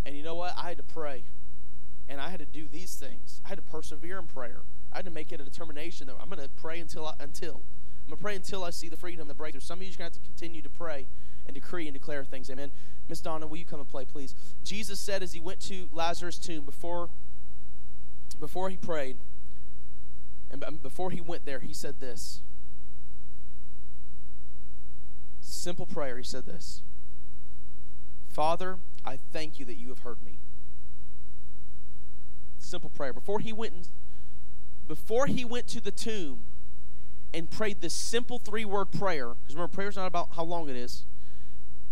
And 0.05 0.15
you 0.15 0.23
know 0.23 0.35
what? 0.35 0.53
I 0.57 0.69
had 0.69 0.77
to 0.77 0.83
pray. 0.83 1.23
And 2.09 2.19
I 2.19 2.29
had 2.29 2.39
to 2.39 2.45
do 2.45 2.67
these 2.71 2.95
things. 2.95 3.41
I 3.45 3.49
had 3.49 3.57
to 3.57 3.61
persevere 3.61 4.19
in 4.19 4.27
prayer. 4.27 4.61
I 4.91 4.97
had 4.97 5.05
to 5.05 5.11
make 5.11 5.31
it 5.31 5.39
a 5.39 5.43
determination 5.43 6.07
that 6.07 6.15
I'm 6.21 6.29
going 6.29 6.41
to 6.41 6.49
pray 6.49 6.79
until 6.79 7.07
I, 7.07 7.13
until 7.19 7.61
I'm 8.03 8.09
going 8.09 8.17
to 8.17 8.23
pray 8.23 8.35
until 8.35 8.63
I 8.63 8.69
see 8.69 8.89
the 8.89 8.97
freedom, 8.97 9.27
the 9.27 9.33
breakthrough. 9.33 9.61
Some 9.61 9.79
of 9.79 9.83
you 9.83 9.91
are 9.93 9.97
going 9.97 10.11
to 10.11 10.17
have 10.17 10.23
to 10.23 10.27
continue 10.27 10.61
to 10.61 10.69
pray 10.69 11.07
and 11.47 11.55
decree 11.55 11.87
and 11.87 11.93
declare 11.93 12.23
things. 12.25 12.49
Amen. 12.49 12.71
Miss 13.07 13.21
Donna, 13.21 13.47
will 13.47 13.57
you 13.57 13.65
come 13.65 13.79
and 13.79 13.87
play, 13.87 14.05
please? 14.05 14.35
Jesus 14.63 14.99
said 14.99 15.23
as 15.23 15.33
he 15.33 15.39
went 15.39 15.59
to 15.61 15.89
Lazarus' 15.91 16.37
tomb 16.37 16.65
before 16.65 17.09
before 18.39 18.69
he 18.69 18.75
prayed 18.75 19.17
and 20.53 20.63
um, 20.63 20.75
before 20.77 21.09
he 21.09 21.19
went 21.19 21.45
there, 21.45 21.59
he 21.59 21.73
said 21.73 21.99
this. 21.99 22.41
Simple 25.41 25.87
prayer. 25.87 26.17
He 26.17 26.23
said 26.23 26.45
this. 26.45 26.81
Father, 28.29 28.77
I 29.05 29.17
thank 29.31 29.59
you 29.59 29.65
that 29.65 29.75
you 29.75 29.89
have 29.89 29.99
heard 29.99 30.23
me. 30.23 30.37
Simple 32.57 32.89
prayer. 32.89 33.13
Before 33.13 33.39
he 33.39 33.51
went 33.51 33.73
and, 33.73 33.87
before 34.87 35.27
he 35.27 35.43
went 35.43 35.67
to 35.69 35.81
the 35.81 35.91
tomb 35.91 36.39
and 37.33 37.49
prayed 37.49 37.81
this 37.81 37.93
simple 37.93 38.39
three-word 38.39 38.91
prayer, 38.91 39.29
because 39.29 39.55
remember, 39.55 39.73
prayer's 39.73 39.95
not 39.95 40.07
about 40.07 40.29
how 40.35 40.43
long 40.43 40.69
it 40.69 40.75
is. 40.75 41.03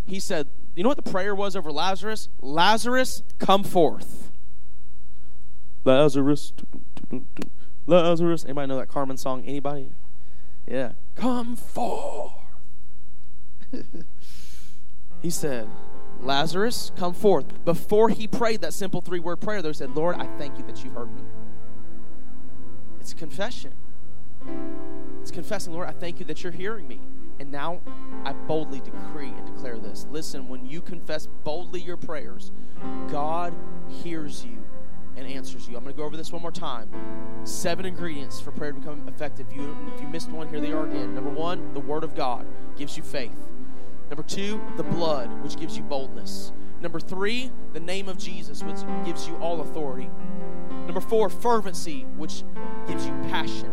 He 0.06 0.20
said, 0.20 0.48
you 0.76 0.84
know 0.84 0.90
what 0.90 1.04
the 1.04 1.10
prayer 1.10 1.36
was 1.36 1.56
over 1.56 1.72
Lazarus? 1.72 2.30
Lazarus, 2.42 3.24
come 3.40 3.64
forth. 3.64 4.32
Lazarus, 5.84 6.54
Lazarus. 7.88 8.46
Anybody 8.46 8.68
know 8.68 8.78
that 8.78 8.88
Carman 8.88 9.18
song? 9.18 9.44
Anybody? 9.46 9.92
Yeah. 10.68 10.94
Come 11.16 11.56
forth. 11.56 12.34
he 15.22 15.30
said, 15.30 15.68
Lazarus, 16.22 16.92
come 16.96 17.14
forth. 17.14 17.66
Before 17.66 18.10
he 18.10 18.28
prayed 18.28 18.62
that 18.62 18.74
simple 18.74 19.02
three 19.02 19.20
word 19.20 19.38
prayer, 19.38 19.62
they 19.62 19.74
said, 19.74 19.96
Lord, 19.96 20.16
I 20.18 20.28
thank 20.38 20.58
you 20.58 20.64
that 20.66 20.84
you've 20.84 20.94
heard 20.94 21.14
me. 21.14 21.24
It's 23.00 23.14
confession. 23.14 23.74
It's 25.22 25.32
confessing, 25.32 25.74
Lord, 25.74 25.88
I 25.88 25.92
thank 25.92 26.20
you 26.20 26.26
that 26.26 26.44
you're 26.44 26.52
hearing 26.52 26.88
me. 26.88 27.00
And 27.40 27.52
now 27.52 27.82
I 28.24 28.34
boldly 28.34 28.82
decree 28.82 29.30
and 29.30 29.46
declare 29.46 29.80
this. 29.80 30.06
Listen, 30.12 30.48
when 30.48 30.66
you 30.66 30.82
confess 30.82 31.28
boldly 31.44 31.82
your 31.82 31.98
prayers, 31.98 32.52
God 33.10 33.56
hears 34.04 34.46
you 34.46 34.58
and 35.18 35.28
answers 35.28 35.68
you. 35.68 35.76
I'm 35.76 35.84
going 35.84 35.96
to 35.96 35.98
go 35.98 36.06
over 36.06 36.16
this 36.16 36.32
one 36.32 36.42
more 36.42 36.52
time. 36.52 36.90
Seven 37.44 37.86
ingredients 37.86 38.40
for 38.40 38.52
prayer 38.52 38.72
to 38.72 38.80
become 38.80 39.08
effective. 39.08 39.52
You, 39.52 39.76
if 39.96 40.02
you 40.02 40.08
missed 40.08 40.30
one, 40.30 40.48
here 40.50 40.62
they 40.62 40.72
are 40.72 40.86
again. 40.86 41.16
Number 41.16 41.32
one, 41.32 41.74
the 41.74 41.80
Word 41.80 42.04
of 42.04 42.16
God 42.16 42.46
gives 42.78 42.96
you 42.96 43.04
faith. 43.04 43.36
Number 44.12 44.24
two, 44.24 44.62
the 44.76 44.84
blood, 44.84 45.32
which 45.42 45.56
gives 45.56 45.78
you 45.78 45.84
boldness. 45.84 46.52
Number 46.82 47.00
three, 47.00 47.50
the 47.72 47.80
name 47.80 48.10
of 48.10 48.18
Jesus, 48.18 48.62
which 48.62 48.80
gives 49.06 49.26
you 49.26 49.38
all 49.38 49.62
authority. 49.62 50.12
Number 50.86 51.00
four, 51.00 51.30
fervency, 51.30 52.02
which 52.18 52.44
gives 52.88 53.06
you 53.06 53.14
passion. 53.30 53.72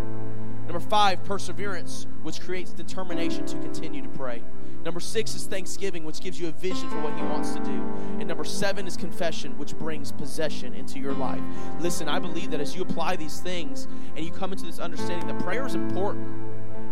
Number 0.67 0.79
five, 0.79 1.25
perseverance, 1.25 2.07
which 2.23 2.41
creates 2.41 2.73
determination 2.73 3.47
to 3.47 3.59
continue 3.59 4.01
to 4.01 4.09
pray. 4.11 4.45
Number 4.89 5.01
six 5.01 5.35
is 5.35 5.45
thanksgiving, 5.45 6.03
which 6.05 6.21
gives 6.21 6.41
you 6.41 6.49
a 6.49 6.53
vision 6.53 6.89
for 6.89 6.99
what 7.01 7.13
He 7.13 7.21
wants 7.21 7.53
to 7.53 7.59
do. 7.59 7.79
And 8.19 8.27
number 8.27 8.43
seven 8.43 8.87
is 8.87 8.97
confession, 8.97 9.59
which 9.59 9.77
brings 9.79 10.13
possession 10.13 10.73
into 10.73 10.99
your 10.99 11.13
life. 11.13 11.43
Listen, 11.79 12.09
I 12.09 12.19
believe 12.19 12.51
that 12.53 12.61
as 12.63 12.75
you 12.75 12.81
apply 12.81 13.17
these 13.17 13.41
things 13.41 13.87
and 14.17 14.25
you 14.25 14.33
come 14.33 14.51
into 14.51 14.65
this 14.65 14.79
understanding 14.79 15.27
that 15.27 15.39
prayer 15.41 15.67
is 15.67 15.75
important 15.75 16.27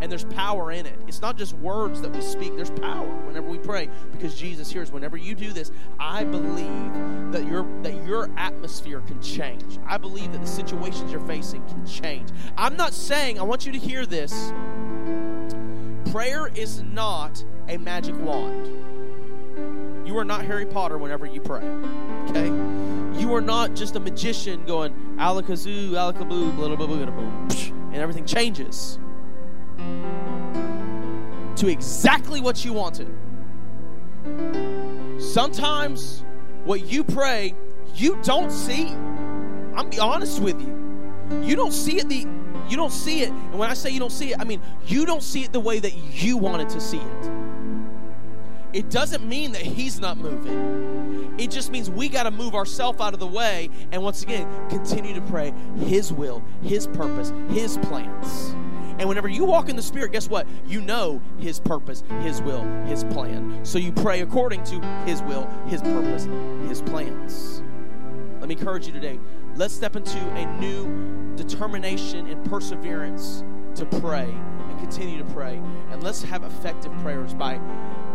and 0.03 0.13
there's 0.13 0.25
power 0.25 0.73
in 0.73 0.85
it. 0.85 1.01
It's 1.09 1.23
not 1.23 1.39
just 1.39 1.55
words 1.55 2.03
that 2.03 2.13
we 2.13 2.21
speak, 2.21 2.55
there's 2.55 2.69
power 2.69 3.09
whenever 3.25 3.49
we 3.49 3.57
pray 3.57 3.89
because 4.13 4.39
Jesus 4.39 4.71
hears. 4.71 4.93
Whenever 4.93 5.17
you 5.17 5.35
do 5.35 5.55
this, 5.55 5.73
I 5.99 6.23
believe 6.25 7.33
that 7.33 7.47
your 7.47 7.67
that 7.81 7.95
your 8.07 8.31
atmosphere 8.37 9.01
can 9.01 9.23
change. 9.23 9.79
I 9.87 9.97
believe 9.97 10.33
that 10.33 10.43
the 10.43 10.47
situations 10.47 11.11
you're 11.11 11.27
facing 11.27 11.67
can 11.67 11.87
change. 11.87 12.29
I'm 12.59 12.77
not 12.77 12.93
saying, 12.93 13.41
I 13.41 13.43
want 13.43 13.65
you 13.65 13.73
to 13.73 13.79
hear 13.79 14.05
this. 14.05 14.53
Prayer 16.13 16.49
is 16.55 16.83
not 16.83 17.43
a 17.69 17.77
magic 17.79 18.17
wand. 18.19 18.73
You 20.07 20.17
are 20.19 20.25
not 20.25 20.45
Harry 20.45 20.67
Potter 20.67 20.99
whenever 20.99 21.27
you 21.27 21.41
pray. 21.41 21.65
Okay? 22.29 22.47
You 23.21 23.35
are 23.35 23.41
not 23.41 23.75
just 23.75 23.97
a 23.97 24.01
magician 24.01 24.65
going 24.65 24.93
alakazoo, 25.19 25.91
alakaboo, 25.91 26.55
blah, 26.55 26.75
blah, 26.75 26.87
blah, 26.87 27.07
blah, 27.07 27.47
and 27.93 27.97
everything 27.97 28.25
changes 28.25 28.99
to 31.57 31.69
exactly 31.69 32.41
what 32.41 32.65
you 32.65 32.73
wanted. 32.73 33.09
Sometimes 35.19 36.25
what 36.65 36.85
you 36.85 37.03
pray, 37.03 37.55
you 37.95 38.19
don't 38.23 38.51
see. 38.51 38.89
I'm 39.75 39.89
be 39.91 39.99
honest 39.99 40.41
with 40.41 40.61
you. 40.61 40.75
You 41.43 41.57
don't 41.57 41.73
see 41.73 41.99
it 41.99 42.09
the 42.09 42.27
you 42.69 42.77
don't 42.77 42.93
see 42.93 43.23
it. 43.23 43.31
And 43.31 43.59
when 43.59 43.71
I 43.71 43.75
say 43.75 43.91
you 43.91 44.01
don't 44.01 44.13
see 44.13 44.33
it, 44.33 44.41
I 44.41 44.45
mean 44.45 44.61
you 44.87 45.07
don't 45.07 45.23
see 45.23 45.45
it 45.45 45.53
the 45.53 45.61
way 45.61 45.79
that 45.79 45.95
you 45.95 46.37
wanted 46.37 46.69
to 46.71 46.81
see 46.81 46.99
it. 46.99 47.31
It 48.77 48.91
doesn't 48.91 49.27
mean 49.27 49.53
that 49.53 49.63
he's 49.63 49.99
not 50.01 50.19
moving. 50.19 51.35
It 51.39 51.51
just 51.51 51.71
means 51.71 51.89
we 51.89 52.11
got 52.11 52.25
to 52.25 52.31
move 52.31 52.55
ourselves 52.55 53.01
out 53.01 53.15
of 53.15 53.21
the 53.21 53.27
way 53.27 53.71
and 53.91 54.03
once 54.03 54.23
again 54.23 54.47
continue 54.69 55.15
to 55.15 55.23
pray 55.23 55.55
his 55.79 56.13
will, 56.13 56.45
his 56.61 56.87
purpose, 56.89 57.33
his 57.49 57.79
plans. 57.79 58.55
And 58.99 59.09
whenever 59.09 59.29
you 59.29 59.47
walk 59.47 59.71
in 59.71 59.77
the 59.77 59.83
Spirit, 59.83 60.13
guess 60.13 60.29
what? 60.29 60.47
You 60.67 60.83
know 60.83 61.23
His 61.39 61.59
purpose, 61.59 62.03
His 62.21 62.43
will, 62.43 62.65
His 62.85 63.05
plan. 63.05 63.63
So 63.63 63.79
you 63.79 63.93
pray 63.93 64.21
according 64.21 64.65
to 64.65 64.81
His 65.07 65.23
will, 65.23 65.47
His 65.67 65.81
purpose, 65.81 66.29
His 66.69 66.83
plans. 66.83 67.63
Let 68.41 68.49
me 68.49 68.57
encourage 68.57 68.87
you 68.87 68.93
today. 68.93 69.19
Let's 69.55 69.75
step 69.75 69.97
into 69.97 70.19
a 70.19 70.47
new 70.61 71.35
determination 71.37 72.27
and 72.27 72.45
perseverance 72.45 73.43
to 73.75 73.85
pray 73.87 74.35
continue 74.77 75.19
to 75.19 75.25
pray. 75.33 75.61
And 75.91 76.03
let's 76.03 76.23
have 76.23 76.45
effective 76.45 76.93
prayers 77.03 77.35
by 77.35 77.61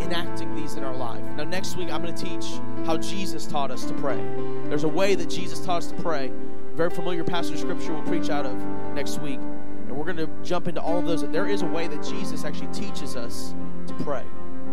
enacting 0.02 0.56
these 0.56 0.76
in 0.76 0.84
our 0.84 0.96
life. 0.96 1.24
Now, 1.36 1.44
next 1.44 1.78
week, 1.78 1.92
I'm 1.92 2.02
going 2.02 2.16
to 2.16 2.24
teach 2.24 2.60
how 2.86 2.98
Jesus 2.98 3.46
taught 3.46 3.72
us 3.72 3.86
to 3.86 3.94
pray. 3.96 4.18
There's 4.66 4.84
a 4.84 4.90
way 4.90 5.16
that 5.16 5.30
Jesus 5.30 5.64
taught 5.64 5.84
us 5.84 5.88
to 5.92 6.02
pray. 6.02 6.32
Very 6.76 6.90
familiar 6.90 7.24
passage 7.24 7.56
of 7.56 7.60
scripture 7.60 7.94
we'll 7.94 8.04
preach 8.04 8.30
out 8.30 8.46
of 8.46 8.56
next 8.94 9.20
week. 9.20 9.40
And 9.40 9.92
we're 9.92 10.06
going 10.06 10.18
to 10.18 10.30
jump 10.44 10.68
into 10.68 10.82
all 10.82 11.00
of 11.00 11.06
those. 11.06 11.28
There 11.30 11.48
is 11.48 11.62
a 11.62 11.68
way 11.68 11.88
that 11.88 12.04
Jesus 12.04 12.46
actually 12.46 12.72
teaches 12.74 13.16
us 13.16 13.54
to 13.88 13.94
pray. 14.04 14.26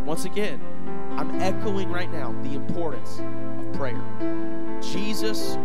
Once 0.04 0.24
again, 0.24 0.60
I'm 1.16 1.40
echoing 1.40 1.90
right 1.90 2.10
now 2.10 2.32
the 2.42 2.54
importance 2.54 3.20
of 3.58 3.72
prayer. 3.72 4.00
Jesus 4.80 5.56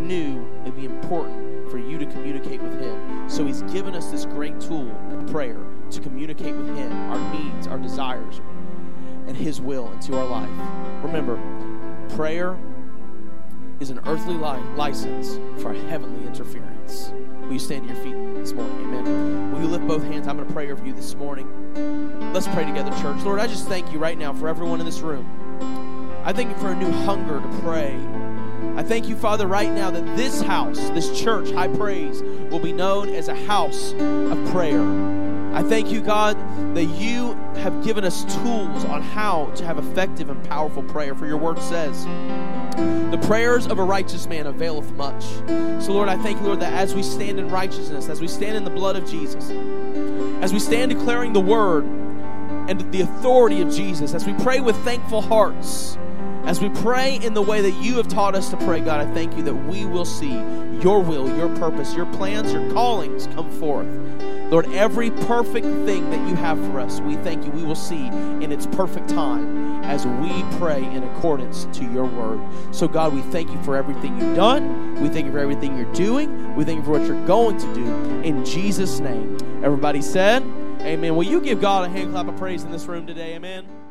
knew 0.00 0.46
it'd 0.62 0.76
be 0.76 0.84
important 0.84 1.45
for 1.76 1.90
you 1.90 1.98
to 1.98 2.06
communicate 2.06 2.62
with 2.62 2.80
Him. 2.80 3.28
So 3.28 3.44
He's 3.44 3.60
given 3.64 3.94
us 3.94 4.10
this 4.10 4.24
great 4.24 4.58
tool, 4.58 4.90
prayer, 5.30 5.58
to 5.90 6.00
communicate 6.00 6.56
with 6.56 6.74
Him, 6.74 6.90
our 7.10 7.34
needs, 7.34 7.66
our 7.66 7.76
desires, 7.76 8.40
and 9.26 9.36
His 9.36 9.60
will 9.60 9.92
into 9.92 10.16
our 10.16 10.24
life. 10.24 10.48
Remember, 11.04 11.38
prayer 12.16 12.58
is 13.78 13.90
an 13.90 14.00
earthly 14.06 14.36
license 14.36 15.38
for 15.60 15.74
heavenly 15.74 16.26
interference. 16.26 17.12
Will 17.42 17.52
you 17.52 17.58
stand 17.58 17.86
to 17.86 17.92
your 17.92 18.02
feet 18.02 18.40
this 18.42 18.54
morning? 18.54 18.74
Amen. 18.86 19.52
Will 19.52 19.60
you 19.60 19.68
lift 19.68 19.86
both 19.86 20.02
hands? 20.02 20.26
I'm 20.26 20.36
going 20.36 20.48
to 20.48 20.54
pray 20.54 20.72
over 20.72 20.82
you 20.86 20.94
this 20.94 21.14
morning. 21.14 21.46
Let's 22.32 22.48
pray 22.48 22.64
together, 22.64 22.90
church. 23.02 23.22
Lord, 23.22 23.38
I 23.38 23.46
just 23.46 23.68
thank 23.68 23.92
you 23.92 23.98
right 23.98 24.16
now 24.16 24.32
for 24.32 24.48
everyone 24.48 24.80
in 24.80 24.86
this 24.86 25.00
room. 25.00 25.26
I 26.24 26.32
thank 26.32 26.48
you 26.48 26.56
for 26.56 26.70
a 26.70 26.74
new 26.74 26.90
hunger 26.90 27.38
to 27.38 27.60
pray. 27.60 28.00
I 28.76 28.82
thank 28.82 29.08
you, 29.08 29.16
Father, 29.16 29.46
right 29.46 29.72
now 29.72 29.90
that 29.90 30.16
this 30.16 30.42
house, 30.42 30.78
this 30.90 31.18
church, 31.18 31.50
High 31.50 31.68
Praise, 31.68 32.22
will 32.50 32.60
be 32.60 32.72
known 32.72 33.08
as 33.08 33.28
a 33.28 33.34
house 33.46 33.92
of 33.92 34.50
prayer. 34.50 34.82
I 35.54 35.62
thank 35.62 35.90
you, 35.90 36.02
God, 36.02 36.36
that 36.76 36.84
you 36.84 37.32
have 37.54 37.82
given 37.82 38.04
us 38.04 38.24
tools 38.42 38.84
on 38.84 39.00
how 39.00 39.46
to 39.56 39.64
have 39.64 39.78
effective 39.78 40.28
and 40.28 40.44
powerful 40.44 40.82
prayer. 40.82 41.14
For 41.14 41.26
your 41.26 41.38
word 41.38 41.58
says, 41.62 42.04
the 43.10 43.18
prayers 43.26 43.66
of 43.66 43.78
a 43.78 43.82
righteous 43.82 44.26
man 44.26 44.46
availeth 44.46 44.92
much. 44.92 45.24
So, 45.82 45.92
Lord, 45.92 46.10
I 46.10 46.22
thank 46.22 46.40
you, 46.40 46.46
Lord, 46.46 46.60
that 46.60 46.74
as 46.74 46.94
we 46.94 47.02
stand 47.02 47.38
in 47.38 47.48
righteousness, 47.48 48.10
as 48.10 48.20
we 48.20 48.28
stand 48.28 48.58
in 48.58 48.64
the 48.64 48.70
blood 48.70 48.96
of 48.96 49.08
Jesus, 49.08 49.50
as 50.42 50.52
we 50.52 50.58
stand 50.58 50.90
declaring 50.90 51.32
the 51.32 51.40
word 51.40 51.84
and 52.68 52.92
the 52.92 53.00
authority 53.00 53.62
of 53.62 53.72
Jesus, 53.72 54.12
as 54.12 54.26
we 54.26 54.34
pray 54.34 54.60
with 54.60 54.76
thankful 54.84 55.22
hearts, 55.22 55.96
as 56.46 56.60
we 56.60 56.68
pray 56.68 57.16
in 57.16 57.34
the 57.34 57.42
way 57.42 57.60
that 57.60 57.72
you 57.82 57.96
have 57.96 58.06
taught 58.06 58.36
us 58.36 58.50
to 58.50 58.56
pray, 58.58 58.80
God, 58.80 59.06
I 59.06 59.12
thank 59.12 59.36
you 59.36 59.42
that 59.42 59.54
we 59.54 59.84
will 59.84 60.04
see 60.04 60.32
your 60.80 61.02
will, 61.02 61.36
your 61.36 61.48
purpose, 61.56 61.94
your 61.94 62.06
plans, 62.06 62.52
your 62.52 62.70
callings 62.72 63.26
come 63.34 63.50
forth. 63.58 63.88
Lord, 64.50 64.72
every 64.72 65.10
perfect 65.10 65.66
thing 65.66 66.08
that 66.10 66.28
you 66.28 66.36
have 66.36 66.56
for 66.66 66.78
us, 66.78 67.00
we 67.00 67.16
thank 67.16 67.44
you 67.44 67.50
we 67.50 67.64
will 67.64 67.74
see 67.74 68.06
in 68.06 68.52
its 68.52 68.64
perfect 68.66 69.08
time 69.08 69.82
as 69.82 70.06
we 70.06 70.44
pray 70.58 70.84
in 70.84 71.02
accordance 71.02 71.66
to 71.76 71.84
your 71.86 72.04
word. 72.04 72.40
So, 72.72 72.86
God, 72.86 73.12
we 73.12 73.22
thank 73.22 73.50
you 73.50 73.60
for 73.64 73.76
everything 73.76 74.16
you've 74.16 74.36
done. 74.36 75.00
We 75.02 75.08
thank 75.08 75.26
you 75.26 75.32
for 75.32 75.40
everything 75.40 75.76
you're 75.76 75.92
doing. 75.92 76.54
We 76.54 76.64
thank 76.64 76.78
you 76.78 76.84
for 76.84 76.92
what 76.92 77.06
you're 77.08 77.26
going 77.26 77.58
to 77.58 77.74
do. 77.74 77.86
In 78.22 78.44
Jesus' 78.44 79.00
name. 79.00 79.36
Everybody 79.64 80.00
said, 80.00 80.44
Amen. 80.82 81.16
Will 81.16 81.24
you 81.24 81.40
give 81.40 81.60
God 81.60 81.84
a 81.84 81.88
hand 81.88 82.12
clap 82.12 82.28
of 82.28 82.36
praise 82.36 82.62
in 82.62 82.70
this 82.70 82.86
room 82.86 83.04
today? 83.04 83.34
Amen. 83.34 83.85